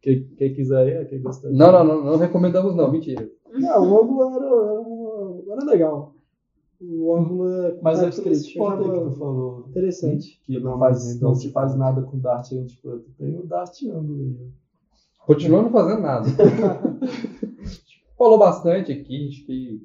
Quem, 0.00 0.24
quem 0.36 0.54
quiser 0.54 1.02
ir, 1.02 1.08
quem 1.08 1.22
gostar. 1.22 1.50
Não, 1.50 1.72
não, 1.72 1.84
não, 1.84 2.04
não 2.04 2.16
recomendamos 2.16 2.74
não, 2.74 2.90
mentira. 2.90 3.28
Não, 3.52 3.90
o 3.90 4.02
Angular 4.02 4.34
era, 4.34 4.46
era, 4.46 5.52
era 5.52 5.64
legal. 5.70 6.14
O 6.80 7.16
Angular. 7.16 7.76
Mas 7.82 7.98
é 7.98 8.02
TypeScript, 8.04 8.30
nesse 8.30 8.54
ponto 8.58 8.82
aí 8.84 8.98
que 8.98 9.10
tu 9.10 9.18
falou. 9.18 9.64
Interessante. 9.68 10.40
Que 10.44 10.60
não, 10.60 10.78
faz, 10.78 11.20
não 11.20 11.34
se 11.34 11.50
faz 11.50 11.74
nada 11.76 12.02
com 12.02 12.18
Dart 12.18 12.52
antes 12.52 12.76
tipo, 12.76 12.98
Tem 13.18 13.38
o 13.38 13.46
Dart 13.46 13.82
Angular. 13.82 14.20
aí, 14.20 14.52
Continua 15.26 15.62
não 15.62 15.70
fazendo 15.70 16.00
nada. 16.00 16.26
Falou 18.16 18.38
bastante 18.38 18.92
aqui, 18.92 19.28
acho 19.28 19.46
que 19.46 19.80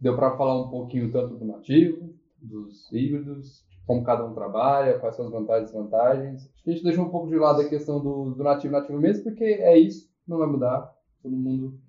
deu 0.00 0.16
para 0.16 0.36
falar 0.36 0.60
um 0.60 0.70
pouquinho 0.70 1.10
tanto 1.12 1.36
do 1.36 1.44
nativo, 1.44 2.14
dos 2.40 2.90
híbridos, 2.92 3.64
como 3.88 4.04
cada 4.04 4.22
um 4.22 4.34
trabalha, 4.34 4.98
quais 4.98 5.16
são 5.16 5.24
as 5.24 5.32
vantagens 5.32 5.70
e 5.70 5.72
desvantagens. 5.72 6.42
Acho 6.44 6.62
que 6.62 6.70
a 6.70 6.72
gente 6.74 6.84
deixou 6.84 7.06
um 7.06 7.08
pouco 7.08 7.26
de 7.26 7.36
lado 7.36 7.62
a 7.62 7.68
questão 7.68 7.98
do, 7.98 8.34
do 8.34 8.44
nativo 8.44 8.74
nativo 8.74 9.00
mesmo, 9.00 9.24
porque 9.24 9.42
é 9.42 9.78
isso, 9.78 10.12
não 10.26 10.36
vai 10.36 10.46
mudar. 10.46 10.94
Todo 11.22 11.34
mundo. 11.34 11.80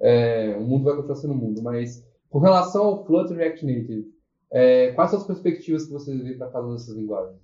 é, 0.00 0.56
o 0.58 0.62
mundo 0.62 0.82
vai 0.82 0.96
continuar 0.96 1.14
sendo 1.14 1.34
o 1.34 1.36
mundo. 1.36 1.62
Mas 1.62 2.04
com 2.28 2.40
relação 2.40 2.84
ao 2.84 3.06
Flutter 3.06 3.36
React 3.36 3.64
Native, 3.64 4.12
é, 4.50 4.90
quais 4.92 5.10
são 5.10 5.20
as 5.20 5.26
perspectivas 5.26 5.86
que 5.86 5.92
vocês 5.92 6.20
veem 6.20 6.36
para 6.36 6.50
cada 6.50 6.66
uma 6.66 6.74
dessas 6.74 6.96
linguagens? 6.96 7.40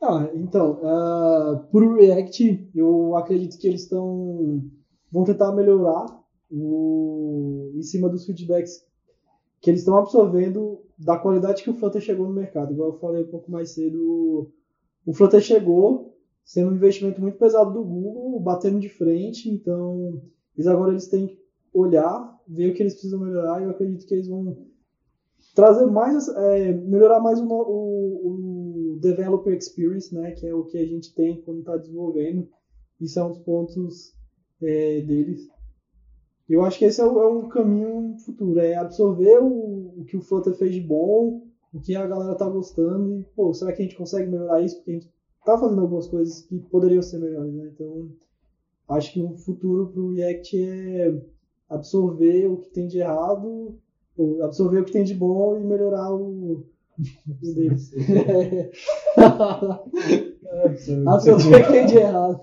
Ah, 0.00 0.30
então, 0.32 0.80
uh, 0.80 1.58
pro 1.72 1.96
React, 1.96 2.70
eu 2.72 3.16
acredito 3.16 3.58
que 3.58 3.66
eles 3.66 3.82
estão 3.82 4.62
vão 5.10 5.24
tentar 5.24 5.52
melhorar 5.52 6.06
o, 6.48 7.72
em 7.74 7.82
cima 7.82 8.08
dos 8.08 8.24
feedbacks 8.24 8.88
que 9.60 9.70
eles 9.70 9.80
estão 9.80 9.98
absorvendo 9.98 10.82
da 10.98 11.18
qualidade 11.18 11.62
que 11.62 11.70
o 11.70 11.74
Flutter 11.74 12.00
chegou 12.00 12.26
no 12.26 12.34
mercado. 12.34 12.72
Igual 12.72 12.90
eu 12.90 12.98
falei 12.98 13.22
um 13.22 13.30
pouco 13.30 13.50
mais 13.50 13.70
cedo, 13.70 14.50
o 15.06 15.12
Flutter 15.12 15.40
chegou 15.40 16.16
sendo 16.44 16.70
um 16.70 16.74
investimento 16.74 17.20
muito 17.20 17.38
pesado 17.38 17.72
do 17.72 17.84
Google, 17.84 18.40
batendo 18.40 18.80
de 18.80 18.88
frente, 18.88 19.48
então 19.48 20.20
eles 20.56 20.66
agora 20.66 20.90
eles 20.90 21.06
têm 21.06 21.28
que 21.28 21.40
olhar, 21.72 22.38
ver 22.48 22.70
o 22.70 22.74
que 22.74 22.82
eles 22.82 22.94
precisam 22.94 23.20
melhorar, 23.20 23.60
e 23.60 23.64
eu 23.64 23.70
acredito 23.70 24.06
que 24.06 24.14
eles 24.14 24.28
vão 24.28 24.66
trazer 25.54 25.86
mais, 25.86 26.28
é, 26.28 26.72
melhorar 26.72 27.20
mais 27.20 27.40
o, 27.40 27.46
o, 27.46 28.94
o, 28.94 28.98
developer 29.00 29.54
experience, 29.56 30.14
né, 30.14 30.32
que 30.32 30.46
é 30.46 30.54
o 30.54 30.64
que 30.64 30.76
a 30.76 30.84
gente 30.84 31.14
tem 31.14 31.40
quando 31.42 31.60
está 31.60 31.76
desenvolvendo. 31.76 32.48
Isso 33.00 33.18
é 33.18 33.24
um 33.24 33.30
dos 33.30 33.38
pontos 33.38 34.14
é, 34.62 35.00
deles. 35.00 35.48
Eu 36.50 36.64
acho 36.64 36.80
que 36.80 36.84
esse 36.84 37.00
é, 37.00 37.04
o, 37.04 37.22
é 37.22 37.28
um 37.28 37.48
caminho 37.48 38.18
futuro, 38.18 38.58
é 38.58 38.74
absorver 38.74 39.38
o, 39.38 40.00
o 40.00 40.04
que 40.04 40.16
o 40.16 40.20
Flutter 40.20 40.52
fez 40.54 40.74
de 40.74 40.80
bom, 40.80 41.46
o 41.72 41.80
que 41.80 41.94
a 41.94 42.04
galera 42.04 42.34
tá 42.34 42.48
gostando 42.48 43.14
e, 43.14 43.22
pô, 43.36 43.54
será 43.54 43.72
que 43.72 43.80
a 43.80 43.84
gente 43.84 43.96
consegue 43.96 44.28
melhorar 44.28 44.60
isso? 44.60 44.78
Porque 44.78 44.90
a 44.90 44.94
gente 44.94 45.08
tá 45.44 45.56
fazendo 45.56 45.80
algumas 45.80 46.08
coisas 46.08 46.42
que 46.42 46.58
poderiam 46.58 47.02
ser 47.02 47.20
melhores, 47.20 47.54
né? 47.54 47.70
Então, 47.72 48.10
acho 48.88 49.12
que 49.12 49.22
o 49.22 49.36
futuro 49.36 49.92
pro 49.92 50.12
React 50.12 50.60
é 50.60 51.22
absorver 51.68 52.48
o 52.48 52.56
que 52.56 52.70
tem 52.70 52.88
de 52.88 52.98
errado, 52.98 53.78
absorver 54.42 54.80
o 54.80 54.84
que 54.84 54.90
tem 54.90 55.04
de 55.04 55.14
bom 55.14 55.56
e 55.56 55.62
melhorar 55.62 56.12
o, 56.12 56.66
o 56.98 57.54
deles. 57.54 57.92
absorver 61.06 61.62
o 61.62 61.64
que 61.64 61.72
tem 61.72 61.86
de 61.86 61.96
errado. 61.96 62.40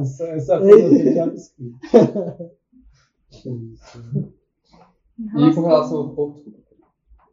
essa, 0.00 0.24
essa 0.26 0.54
é 0.54 1.10
a 1.10 1.14
JavaScript. 1.14 1.74
E 5.18 5.54
com 5.54 5.62
relação 5.62 5.98
ao 5.98 6.36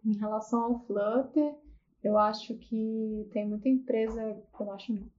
Em 0.06 0.18
relação 0.18 0.64
ao 0.64 0.86
Flutter, 0.86 1.56
eu 2.04 2.18
acho 2.18 2.56
que 2.58 3.28
tem 3.32 3.48
muita 3.48 3.70
empresa, 3.70 4.42
eu 4.60 4.72
acho 4.72 4.94
não. 4.94 5.10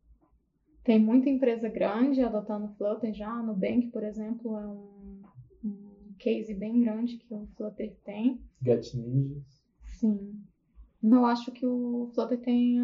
Tem 0.82 0.99
muita 0.99 1.30
empresa 1.30 1.68
grande 1.68 2.22
adotando 2.22 2.74
Flutter 2.76 3.12
já. 3.14 3.30
A 3.30 3.43
Nubank, 3.43 3.89
por 3.89 4.05
exemplo, 4.05 4.57
é 4.59 4.66
um, 4.66 5.22
um 5.64 6.14
case 6.18 6.53
bem 6.55 6.80
grande 6.82 7.16
que 7.16 7.32
o 7.32 7.47
Flutter 7.57 7.97
tem. 8.05 8.43
Get 8.62 8.95
Ninjas. 8.95 9.64
Sim. 9.99 10.43
Eu 11.03 11.24
acho 11.24 11.53
que 11.53 11.64
o 11.66 12.11
Flutter 12.14 12.41
tem 12.41 12.78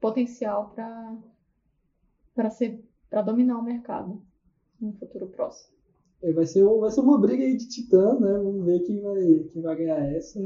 potencial 0.00 0.70
para 0.70 1.18
para 2.34 2.48
ser 2.50 2.82
para 3.10 3.20
dominar 3.20 3.58
o 3.58 3.62
mercado 3.62 4.22
no 4.80 4.92
futuro 4.94 5.28
próximo. 5.28 5.76
É, 6.22 6.32
vai 6.32 6.46
ser, 6.46 6.64
vai 6.64 6.90
ser 6.90 7.00
uma 7.00 7.18
briga 7.18 7.44
aí 7.44 7.56
de 7.56 7.68
titã, 7.68 8.18
né? 8.18 8.32
Vamos 8.38 8.64
ver 8.64 8.80
quem 8.80 9.00
vai, 9.00 9.44
quem 9.52 9.62
vai 9.62 9.76
ganhar 9.76 10.12
essa. 10.12 10.40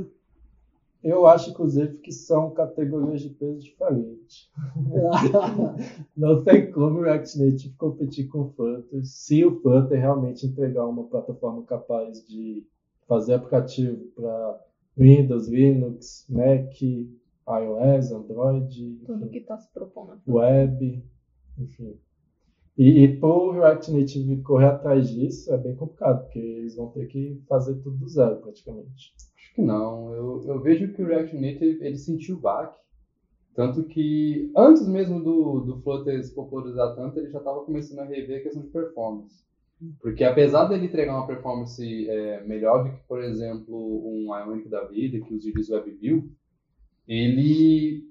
Eu 1.02 1.26
acho, 1.26 1.50
inclusive, 1.50 1.98
que 1.98 2.10
são 2.10 2.50
categorias 2.50 3.20
de 3.20 3.28
peso 3.28 3.60
diferentes. 3.60 4.50
não 6.16 6.42
tem 6.42 6.72
como 6.72 6.98
o 6.98 7.02
React 7.02 7.38
Native 7.38 7.74
competir 7.76 8.26
com 8.28 8.40
o 8.40 8.48
Flutter 8.48 9.04
se 9.04 9.44
o 9.44 9.60
Flutter 9.60 10.00
realmente 10.00 10.46
entregar 10.46 10.86
uma 10.86 11.04
plataforma 11.04 11.62
capaz 11.62 12.26
de 12.26 12.66
fazer 13.06 13.34
aplicativo 13.34 14.04
para 14.16 14.60
Windows, 14.96 15.46
Linux, 15.46 16.26
Mac, 16.28 16.72
iOS, 16.82 18.10
Android, 18.10 19.00
tudo 19.06 19.28
que 19.28 19.38
está 19.38 19.56
se 19.58 19.70
propondo. 19.72 20.20
Web, 20.26 21.04
enfim. 21.58 21.96
E, 22.76 23.04
e 23.04 23.18
o 23.22 23.50
React 23.52 23.92
Native 23.92 24.42
correr 24.42 24.66
atrás 24.66 25.08
disso 25.08 25.52
é 25.52 25.56
bem 25.56 25.74
complicado, 25.74 26.24
porque 26.24 26.38
eles 26.38 26.76
vão 26.76 26.90
ter 26.90 27.06
que 27.06 27.42
fazer 27.48 27.74
tudo 27.76 27.96
do 27.96 28.08
zero 28.08 28.36
praticamente. 28.36 29.14
Acho 29.34 29.54
que 29.54 29.62
não. 29.62 30.12
Eu, 30.14 30.44
eu 30.46 30.60
vejo 30.60 30.92
que 30.92 31.02
o 31.02 31.06
React 31.06 31.36
Native 31.36 31.78
ele 31.80 31.96
sentiu 31.96 32.36
o 32.36 32.40
baque. 32.40 32.78
Tanto 33.54 33.84
que 33.84 34.52
antes 34.54 34.86
mesmo 34.86 35.22
do, 35.22 35.60
do 35.60 35.80
Flutter 35.80 36.22
se 36.22 36.34
popularizar 36.34 36.94
tanto, 36.94 37.18
ele 37.18 37.30
já 37.30 37.38
estava 37.38 37.64
começando 37.64 38.00
a 38.00 38.04
rever 38.04 38.40
a 38.40 38.42
questão 38.42 38.62
de 38.62 38.68
performance. 38.68 39.46
Porque 40.00 40.24
apesar 40.24 40.66
dele 40.66 40.86
entregar 40.86 41.14
uma 41.14 41.26
performance 41.26 42.08
é, 42.08 42.44
melhor 42.44 42.84
do 42.84 42.90
que, 42.90 43.02
por 43.08 43.22
exemplo, 43.22 43.74
um 44.06 44.34
Ionic 44.34 44.68
da 44.68 44.84
vida, 44.84 45.24
que 45.24 45.34
os 45.34 45.44
vídeos 45.44 45.70
WebView, 45.70 46.30
ele 47.08 48.05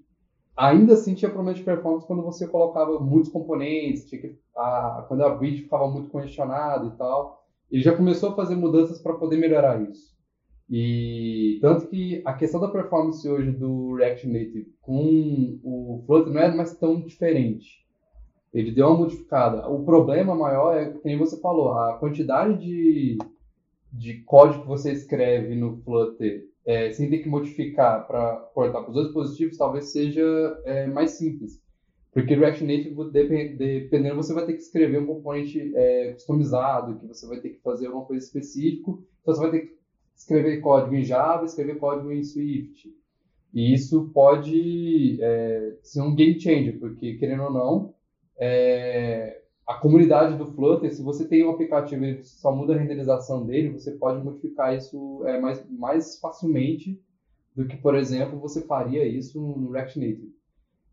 ainda 0.56 0.94
assim 0.94 1.14
tinha 1.14 1.30
problema 1.30 1.56
de 1.56 1.64
performance 1.64 2.08
quando 2.08 2.24
você 2.24 2.48
colocava 2.48 3.00
muitos 3.00 3.32
componentes, 3.32 4.06
que, 4.06 4.38
a, 4.56 5.06
quando 5.08 5.24
a 5.24 5.30
bridge 5.36 5.64
ficava 5.64 5.90
muito 5.90 6.10
congestionada 6.10 6.88
e 6.88 6.98
tal. 6.98 7.44
Ele 7.72 7.82
já 7.82 7.96
começou 7.96 8.30
a 8.30 8.36
fazer 8.36 8.56
mudanças 8.56 9.02
para 9.02 9.16
poder 9.16 9.38
melhorar 9.38 9.82
isso. 9.82 10.16
E 10.70 11.60
tanto 11.62 11.88
que 11.88 12.22
a 12.26 12.34
questão 12.34 12.60
da 12.60 12.68
performance 12.68 13.28
hoje 13.28 13.52
do 13.52 13.96
React 13.96 14.28
Native 14.28 14.74
com 14.82 15.60
o 15.64 16.04
Flutter 16.06 16.34
não 16.34 16.42
é 16.42 16.56
mais 16.56 16.76
tão 16.78 17.02
diferente. 17.02 17.86
Ele 18.54 18.72
deu 18.72 18.88
uma 18.88 18.98
modificada. 18.98 19.68
O 19.68 19.84
problema 19.84 20.34
maior 20.34 20.76
é, 20.76 20.86
como 20.86 21.20
você 21.20 21.40
falou, 21.40 21.74
a 21.74 21.98
quantidade 21.98 22.58
de, 22.58 23.18
de 23.92 24.22
código 24.22 24.62
que 24.62 24.68
você 24.68 24.92
escreve 24.92 25.56
no 25.56 25.78
Flutter 25.84 26.46
é, 26.66 26.92
sem 26.92 27.10
ter 27.10 27.20
que 27.20 27.30
modificar 27.30 28.08
para 28.08 28.36
portar 28.54 28.82
para 28.82 28.90
os 28.90 28.96
dois 28.96 29.08
dispositivos, 29.08 29.58
talvez 29.58 29.92
seja 29.92 30.24
é, 30.66 30.88
mais 30.88 31.12
simples. 31.12 31.62
Porque 32.12 32.34
React 32.34 32.64
Native, 32.64 33.12
dependendo, 33.12 34.16
você 34.16 34.34
vai 34.34 34.46
ter 34.46 34.54
que 34.54 34.62
escrever 34.62 35.00
um 35.00 35.06
componente 35.06 35.76
é, 35.76 36.14
customizado, 36.14 36.98
que 36.98 37.08
você 37.08 37.28
vai 37.28 37.40
ter 37.42 37.50
que 37.50 37.62
fazer 37.62 37.88
alguma 37.88 38.06
coisa 38.06 38.26
específica, 38.26 38.92
então 39.22 39.34
você 39.34 39.42
vai 39.42 39.52
ter 39.52 39.60
que 39.68 39.76
escrever 40.16 40.62
código 40.62 40.96
em 40.96 41.04
Java, 41.04 41.46
escrever 41.46 41.78
código 41.78 42.12
em 42.12 42.24
Swift. 42.24 42.90
E 43.54 43.74
isso 43.74 44.10
pode 44.14 45.18
é, 45.22 45.78
ser 45.82 46.02
um 46.02 46.16
game 46.16 46.40
changer, 46.40 46.80
porque, 46.80 47.16
querendo 47.16 47.44
ou 47.44 47.54
não, 47.54 47.94
é, 48.38 49.42
a 49.68 49.74
comunidade 49.74 50.38
do 50.38 50.46
Flutter, 50.46 50.94
se 50.94 51.02
você 51.02 51.28
tem 51.28 51.44
um 51.44 51.50
aplicativo 51.50 52.06
e 52.06 52.24
só 52.24 52.56
muda 52.56 52.76
a 52.76 52.78
renderização 52.78 53.46
dele, 53.46 53.72
você 53.72 53.92
pode 53.92 54.24
modificar 54.24 54.76
isso 54.76 55.26
é, 55.26 55.40
mais, 55.40 55.66
mais 55.72 56.20
facilmente 56.20 57.02
do 57.56 57.66
que, 57.66 57.76
por 57.78 57.96
exemplo, 57.96 58.40
você 58.40 58.62
faria 58.62 59.06
isso 59.08 59.42
no 59.42 59.72
React 59.72 60.00
Native. 60.00 60.36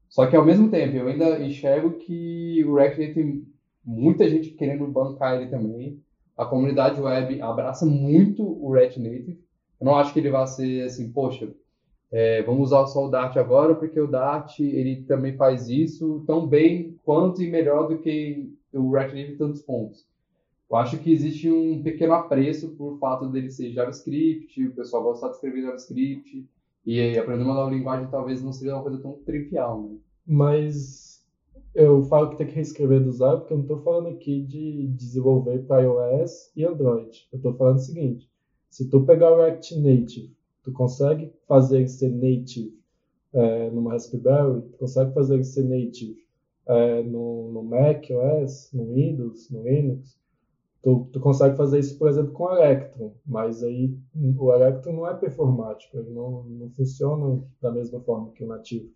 Só 0.08 0.26
que 0.26 0.36
ao 0.36 0.44
mesmo 0.44 0.70
tempo, 0.70 0.96
eu 0.96 1.08
ainda 1.08 1.44
enxergo 1.44 1.98
que 1.98 2.64
o 2.64 2.74
React 2.74 3.00
Native 3.00 3.46
muita 3.84 4.28
gente 4.28 4.50
querendo 4.50 4.86
bancar 4.86 5.40
ele 5.40 5.50
também. 5.50 6.00
A 6.36 6.46
comunidade 6.46 7.00
web 7.00 7.42
abraça 7.42 7.84
muito 7.84 8.42
o 8.42 8.72
React 8.72 9.00
Native. 9.00 9.40
Eu 9.80 9.84
não 9.84 9.96
acho 9.96 10.12
que 10.12 10.20
ele 10.20 10.30
vai 10.30 10.46
ser 10.46 10.84
assim, 10.84 11.12
poxa, 11.12 11.52
é, 12.10 12.42
vamos 12.42 12.68
usar 12.68 12.86
só 12.86 13.06
o 13.06 13.10
Dart 13.10 13.36
agora, 13.36 13.74
porque 13.74 14.00
o 14.00 14.06
Dart 14.06 14.60
ele 14.60 15.02
também 15.02 15.36
faz 15.36 15.68
isso 15.68 16.22
tão 16.26 16.46
bem 16.46 16.96
quanto 17.04 17.42
e 17.42 17.50
melhor 17.50 17.88
do 17.88 17.98
que 17.98 18.52
o 18.72 18.90
React 18.90 19.14
Native 19.14 19.36
tantos 19.36 19.62
pontos. 19.62 20.06
Eu 20.70 20.76
acho 20.76 20.98
que 20.98 21.12
existe 21.12 21.50
um 21.50 21.82
pequeno 21.82 22.14
apreço 22.14 22.70
por 22.70 22.98
fato 22.98 23.28
dele 23.28 23.50
ser 23.50 23.72
JavaScript, 23.72 24.66
o 24.66 24.74
pessoal 24.74 25.02
gostar 25.02 25.28
de 25.28 25.34
escrever 25.34 25.62
JavaScript, 25.62 26.48
e 26.84 27.18
aprender 27.18 27.44
uma 27.44 27.54
nova 27.54 27.70
linguagem 27.70 28.08
talvez 28.10 28.42
não 28.42 28.52
seja 28.52 28.74
uma 28.74 28.82
coisa 28.82 28.98
tão 28.98 29.12
trivial, 29.24 29.82
né? 29.82 29.98
Mas 30.26 31.24
eu 31.74 32.02
falo 32.04 32.30
que 32.30 32.36
tem 32.36 32.46
que 32.46 32.54
reescrever 32.54 33.02
do 33.02 33.12
zero, 33.12 33.40
porque 33.40 33.52
eu 33.52 33.58
não 33.58 33.64
estou 33.64 33.82
falando 33.82 34.08
aqui 34.08 34.42
de 34.42 34.88
desenvolver 34.88 35.58
para 35.66 35.82
iOS 35.82 36.50
e 36.56 36.64
Android. 36.64 37.28
Eu 37.32 37.36
estou 37.36 37.54
falando 37.54 37.76
o 37.76 37.80
seguinte, 37.80 38.30
se 38.68 38.88
tu 38.88 39.04
pegar 39.04 39.30
o 39.30 39.36
React 39.36 39.78
Native, 39.80 40.34
tu 40.62 40.72
consegue 40.72 41.32
fazer 41.46 41.78
ele 41.78 41.88
ser 41.88 42.10
native 42.10 42.78
é, 43.32 43.70
numa 43.70 43.92
Raspberry, 43.92 44.62
tu 44.70 44.78
consegue 44.78 45.12
fazer 45.12 45.34
ele 45.34 45.44
ser 45.44 45.64
native 45.64 46.21
é, 46.66 47.02
no, 47.02 47.50
no 47.52 47.62
Mac 47.62 48.04
OS, 48.10 48.70
no 48.72 48.94
Windows, 48.94 49.50
no 49.50 49.62
Linux, 49.62 50.18
tu, 50.82 51.08
tu 51.12 51.20
consegue 51.20 51.56
fazer 51.56 51.78
isso, 51.78 51.98
por 51.98 52.08
exemplo, 52.08 52.32
com 52.32 52.44
o 52.44 52.56
Electron, 52.56 53.14
mas 53.24 53.62
aí 53.62 53.96
o 54.38 54.52
Electron 54.52 54.92
não 54.92 55.06
é 55.06 55.14
performático, 55.14 55.96
ele 55.96 56.10
não, 56.10 56.44
não 56.44 56.70
funciona 56.70 57.42
da 57.60 57.70
mesma 57.70 58.00
forma 58.00 58.32
que 58.32 58.44
o 58.44 58.48
nativo. 58.48 58.90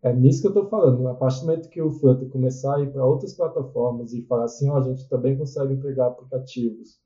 É 0.00 0.12
nisso 0.12 0.42
que 0.42 0.46
eu 0.46 0.52
estou 0.52 0.68
falando. 0.68 1.08
A 1.08 1.14
partir 1.14 1.40
do 1.40 1.46
momento 1.46 1.68
que 1.68 1.82
o 1.82 1.90
Flutter 1.90 2.28
começar 2.28 2.76
a 2.76 2.80
ir 2.80 2.92
para 2.92 3.04
outras 3.04 3.34
plataformas 3.34 4.12
e 4.12 4.22
falar 4.22 4.44
assim, 4.44 4.68
ó, 4.70 4.78
a 4.78 4.82
gente 4.82 5.08
também 5.08 5.36
consegue 5.36 5.74
entregar 5.74 6.06
aplicativos 6.06 7.00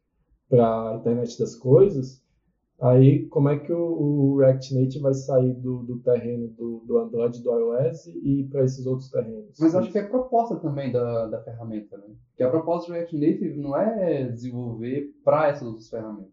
para 0.49 0.91
a 0.91 0.97
internet 0.97 1.39
das 1.39 1.57
coisas, 1.57 2.22
Aí, 2.83 3.29
como 3.29 3.49
é 3.49 3.61
que 3.61 3.73
o, 3.73 3.79
o 3.79 4.39
React 4.39 4.75
Native 4.75 4.99
vai 4.99 5.15
sair 5.15 5.55
do, 5.55 5.85
do 5.85 6.01
terreno 6.01 6.49
do, 6.49 6.83
do 6.85 6.99
Android 6.99 7.41
do 7.41 7.51
iOS 7.57 8.07
e 8.09 8.49
para 8.51 8.65
esses 8.65 8.85
outros 8.87 9.09
terrenos? 9.09 9.57
Mas 9.61 9.77
acho 9.77 9.93
que 9.93 9.99
é 9.99 10.01
a 10.01 10.09
proposta 10.09 10.57
também 10.57 10.91
da, 10.91 11.29
da 11.29 11.41
ferramenta, 11.45 11.97
né? 11.97 12.13
Que 12.37 12.43
a 12.43 12.51
proposta 12.51 12.91
do 12.91 12.95
React 12.95 13.17
Native 13.17 13.57
não 13.57 13.77
é 13.77 14.25
desenvolver 14.25 15.13
para 15.25 15.47
essas 15.47 15.63
outras 15.63 15.89
ferramentas. 15.89 16.33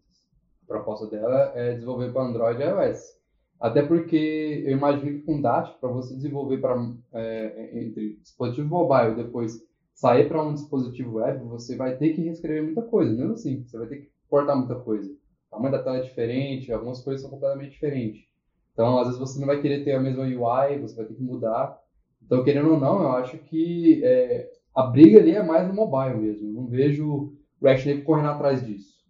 A 0.64 0.66
proposta 0.66 1.06
dela 1.06 1.52
é 1.54 1.74
desenvolver 1.74 2.12
para 2.12 2.24
Android 2.24 2.60
e 2.60 2.64
iOS. 2.64 3.20
Até 3.60 3.82
porque 3.82 4.64
eu 4.66 4.72
imagino 4.72 5.18
que 5.18 5.22
com 5.22 5.40
Dash, 5.40 5.70
para 5.80 5.90
você 5.90 6.16
desenvolver 6.16 6.58
para 6.58 6.74
é, 7.12 7.78
entre 7.80 8.16
dispositivo 8.22 8.68
mobile 8.68 9.14
depois 9.14 9.52
sair 9.94 10.26
para 10.26 10.42
um 10.42 10.54
dispositivo 10.54 11.18
web, 11.18 11.44
você 11.44 11.76
vai 11.76 11.96
ter 11.96 12.14
que 12.14 12.22
reescrever 12.22 12.64
muita 12.64 12.82
coisa, 12.82 13.14
mesmo 13.14 13.34
assim, 13.34 13.62
você 13.62 13.78
vai 13.78 13.86
ter 13.86 13.96
que 13.98 14.10
cortar 14.28 14.56
muita 14.56 14.74
coisa. 14.76 15.19
Tamanho 15.50 15.72
da 15.72 15.82
tela 15.82 15.98
é 15.98 16.02
diferente, 16.02 16.72
algumas 16.72 17.02
coisas 17.02 17.22
são 17.22 17.30
completamente 17.30 17.72
diferentes. 17.72 18.24
Então, 18.72 18.98
às 18.98 19.06
vezes 19.06 19.20
você 19.20 19.38
não 19.38 19.46
vai 19.46 19.60
querer 19.60 19.84
ter 19.84 19.92
a 19.92 20.00
mesma 20.00 20.22
UI, 20.22 20.78
você 20.78 20.94
vai 20.94 21.04
ter 21.04 21.14
que 21.14 21.22
mudar. 21.22 21.78
Então, 22.24 22.44
querendo 22.44 22.70
ou 22.72 22.80
não, 22.80 23.02
eu 23.02 23.12
acho 23.12 23.36
que 23.38 24.00
é, 24.04 24.50
a 24.74 24.84
briga 24.84 25.18
ali 25.18 25.32
é 25.32 25.42
mais 25.42 25.66
no 25.66 25.74
mobile 25.74 26.20
mesmo. 26.20 26.48
Eu 26.48 26.52
não 26.52 26.66
vejo 26.66 27.06
o 27.06 27.32
React 27.60 27.88
Native 27.88 28.04
correndo 28.04 28.28
atrás 28.28 28.64
disso. 28.64 29.00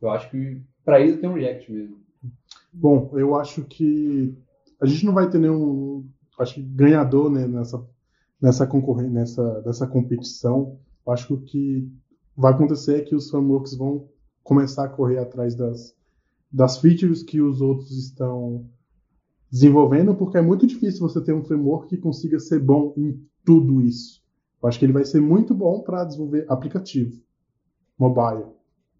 Eu 0.00 0.10
acho 0.10 0.30
que 0.30 0.60
para 0.84 1.00
isso 1.00 1.18
tem 1.18 1.28
um 1.28 1.34
React 1.34 1.72
mesmo. 1.72 1.98
Bom, 2.72 3.10
eu 3.14 3.34
acho 3.36 3.64
que 3.64 4.36
a 4.80 4.86
gente 4.86 5.06
não 5.06 5.14
vai 5.14 5.30
ter 5.30 5.38
nenhum 5.38 6.06
acho 6.38 6.62
ganhador 6.62 7.30
né, 7.30 7.46
nessa 7.46 7.82
nessa 8.40 8.66
concorrência, 8.66 9.12
nessa 9.12 9.60
dessa 9.62 9.86
competição. 9.86 10.78
Eu 11.06 11.12
acho 11.12 11.26
que 11.28 11.32
o 11.32 11.40
que 11.40 11.92
vai 12.36 12.52
acontecer 12.52 12.98
é 12.98 13.02
que 13.02 13.14
os 13.14 13.30
frameworks 13.30 13.74
vão 13.76 14.08
começar 14.46 14.84
a 14.84 14.88
correr 14.88 15.18
atrás 15.18 15.54
das 15.54 15.94
das 16.50 16.78
features 16.78 17.22
que 17.22 17.40
os 17.40 17.60
outros 17.60 17.90
estão 17.98 18.64
desenvolvendo, 19.50 20.14
porque 20.14 20.38
é 20.38 20.42
muito 20.42 20.66
difícil 20.66 21.00
você 21.00 21.20
ter 21.20 21.34
um 21.34 21.44
framework 21.44 21.88
que 21.88 22.00
consiga 22.00 22.38
ser 22.38 22.60
bom 22.60 22.94
em 22.96 23.20
tudo 23.44 23.82
isso. 23.82 24.22
Eu 24.62 24.68
acho 24.68 24.78
que 24.78 24.84
ele 24.84 24.92
vai 24.92 25.04
ser 25.04 25.20
muito 25.20 25.54
bom 25.54 25.82
para 25.82 26.04
desenvolver 26.04 26.46
aplicativo 26.48 27.20
mobile. 27.98 28.46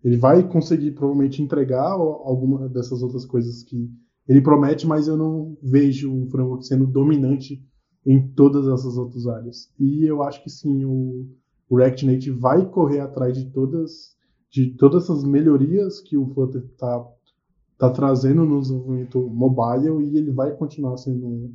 Ele 0.04 0.16
vai 0.16 0.46
conseguir 0.46 0.92
provavelmente 0.92 1.42
entregar 1.42 1.92
alguma 1.92 2.68
dessas 2.68 3.02
outras 3.02 3.24
coisas 3.24 3.62
que 3.62 3.90
ele 4.28 4.40
promete, 4.40 4.86
mas 4.86 5.08
eu 5.08 5.16
não 5.16 5.56
vejo 5.62 6.12
um 6.12 6.28
framework 6.28 6.66
sendo 6.66 6.86
dominante 6.86 7.64
em 8.04 8.26
todas 8.28 8.68
essas 8.68 8.96
outras 8.98 9.26
áreas. 9.26 9.72
E 9.78 10.04
eu 10.04 10.22
acho 10.22 10.42
que 10.42 10.50
sim, 10.50 10.84
o, 10.84 11.26
o 11.68 11.76
React 11.76 12.06
Native 12.06 12.38
vai 12.38 12.68
correr 12.68 13.00
atrás 13.00 13.36
de 13.36 13.50
todas 13.50 14.15
de 14.56 14.70
todas 14.70 15.04
essas 15.04 15.22
melhorias 15.22 16.00
que 16.00 16.16
o 16.16 16.26
Flutter 16.28 16.62
está 16.64 17.06
tá 17.76 17.90
trazendo 17.90 18.46
no 18.46 18.58
desenvolvimento 18.58 19.20
mobile 19.28 20.02
e 20.02 20.16
ele 20.16 20.30
vai 20.30 20.56
continuar 20.56 20.96
sendo 20.96 21.26
um, 21.26 21.54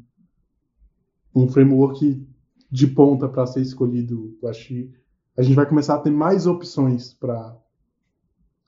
um 1.36 1.48
framework 1.48 2.24
de 2.70 2.88
ponta 2.88 3.28
para 3.28 3.48
ser 3.48 3.62
escolhido. 3.62 4.38
Eu 4.40 4.50
acho 4.50 4.68
que 4.68 4.94
a 5.36 5.42
gente 5.42 5.56
vai 5.56 5.66
começar 5.66 5.96
a 5.96 6.00
ter 6.00 6.12
mais 6.12 6.46
opções 6.46 7.12
para 7.12 7.58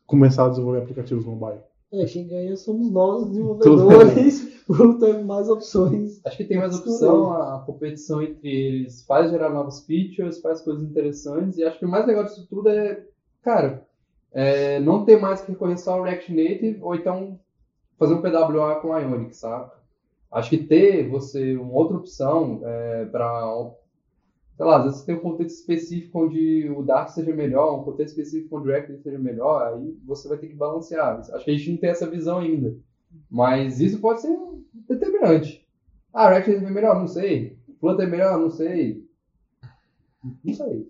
começar 0.07 0.47
a 0.47 0.49
desenvolver 0.49 0.79
aplicativos 0.79 1.25
mobile. 1.25 1.61
É, 1.91 2.03
quem 2.05 2.27
ganha 2.27 2.55
somos 2.55 2.89
nós, 2.89 3.27
desenvolvedores, 3.27 4.63
por 4.65 4.97
ter 4.97 5.23
mais 5.23 5.47
opções. 5.47 6.19
Acho 6.25 6.37
que 6.37 6.45
tem 6.45 6.57
mais 6.57 6.75
opção, 6.75 7.31
a 7.33 7.59
competição 7.59 8.19
entre 8.19 8.49
eles 8.49 9.05
faz 9.05 9.29
gerar 9.29 9.51
novas 9.51 9.81
features, 9.81 10.41
faz 10.41 10.59
coisas 10.61 10.83
interessantes, 10.83 11.59
e 11.59 11.63
acho 11.63 11.77
que 11.77 11.85
o 11.85 11.89
mais 11.89 12.07
legal 12.07 12.23
disso 12.23 12.47
tudo 12.49 12.67
é, 12.69 13.05
cara, 13.43 13.85
é 14.33 14.79
não 14.79 15.05
ter 15.05 15.19
mais 15.19 15.41
que 15.41 15.51
recorrer 15.51 15.77
só 15.77 15.93
ao 15.93 16.03
React 16.03 16.33
Native, 16.33 16.79
ou 16.81 16.95
então 16.95 17.39
fazer 17.97 18.15
um 18.15 18.21
PWA 18.21 18.75
com 18.81 18.97
Ionic, 18.97 19.35
sabe? 19.35 19.71
Acho 20.31 20.49
que 20.49 20.57
ter 20.57 21.07
você 21.07 21.55
uma 21.55 21.73
outra 21.73 21.97
opção 21.97 22.61
é, 22.63 23.05
para 23.05 23.71
sei 24.55 24.65
lá, 24.65 24.77
às 24.77 24.83
vezes 24.83 24.99
você 24.99 25.05
tem 25.07 25.15
um 25.15 25.19
contexto 25.19 25.57
específico 25.57 26.25
onde 26.25 26.69
o 26.69 26.83
Dart 26.83 27.09
seja 27.09 27.33
melhor, 27.33 27.79
um 27.79 27.83
contexto 27.83 28.17
específico 28.17 28.57
onde 28.57 28.67
o 28.67 28.71
React 28.71 29.01
seja 29.01 29.17
melhor, 29.17 29.73
aí 29.73 29.97
você 30.05 30.27
vai 30.27 30.37
ter 30.37 30.47
que 30.47 30.55
balancear. 30.55 31.19
Acho 31.19 31.45
que 31.45 31.51
a 31.51 31.57
gente 31.57 31.71
não 31.71 31.77
tem 31.77 31.89
essa 31.89 32.09
visão 32.09 32.39
ainda. 32.39 32.75
Mas 33.29 33.79
isso 33.79 33.99
pode 33.99 34.21
ser 34.21 34.35
determinante. 34.87 35.67
Ah, 36.13 36.29
React 36.29 36.51
é 36.51 36.69
melhor? 36.69 36.99
Não 36.99 37.07
sei. 37.07 37.57
Flutter 37.79 38.07
é 38.07 38.09
melhor? 38.09 38.39
Não 38.39 38.49
sei. 38.49 39.07
Não 40.43 40.53
sei. 40.53 40.87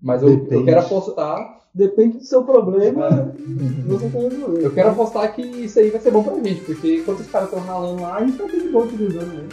Mas 0.00 0.22
eu, 0.22 0.46
eu 0.48 0.64
quero 0.64 0.80
apostar. 0.80 1.61
Depende 1.74 2.18
do 2.18 2.24
seu 2.24 2.44
problema, 2.44 3.34
você 3.86 4.10
quer 4.10 4.18
resolver. 4.18 4.62
Eu 4.62 4.74
quero 4.74 4.90
apostar 4.90 5.34
que 5.34 5.40
isso 5.40 5.78
aí 5.78 5.88
vai 5.88 6.00
ser 6.02 6.10
bom 6.10 6.22
pra 6.22 6.34
gente, 6.34 6.60
porque 6.66 6.96
enquanto 6.96 7.20
os 7.20 7.26
caras 7.28 7.48
estão 7.48 7.64
ralando 7.64 8.02
lá, 8.02 8.16
a 8.16 8.26
gente 8.26 8.36
tá 8.36 8.46
tudo 8.46 8.70
bom 8.70 8.84
utilizando 8.84 9.28
mesmo. 9.28 9.48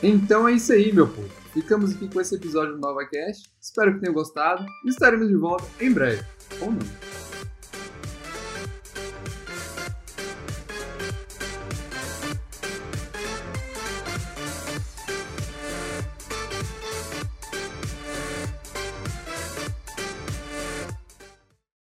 Então 0.00 0.46
é 0.46 0.52
isso 0.52 0.72
aí, 0.72 0.92
meu 0.92 1.08
povo. 1.08 1.28
Ficamos 1.52 1.96
aqui 1.96 2.08
com 2.08 2.20
esse 2.20 2.36
episódio 2.36 2.74
do 2.74 2.80
NovaCast. 2.80 3.50
Espero 3.60 3.94
que 3.94 4.00
tenham 4.00 4.14
gostado. 4.14 4.64
Estaremos 4.86 5.26
de 5.26 5.34
volta 5.34 5.64
em 5.80 5.92
breve. 5.92 6.22
Ou 6.60 6.70
não. 6.70 7.17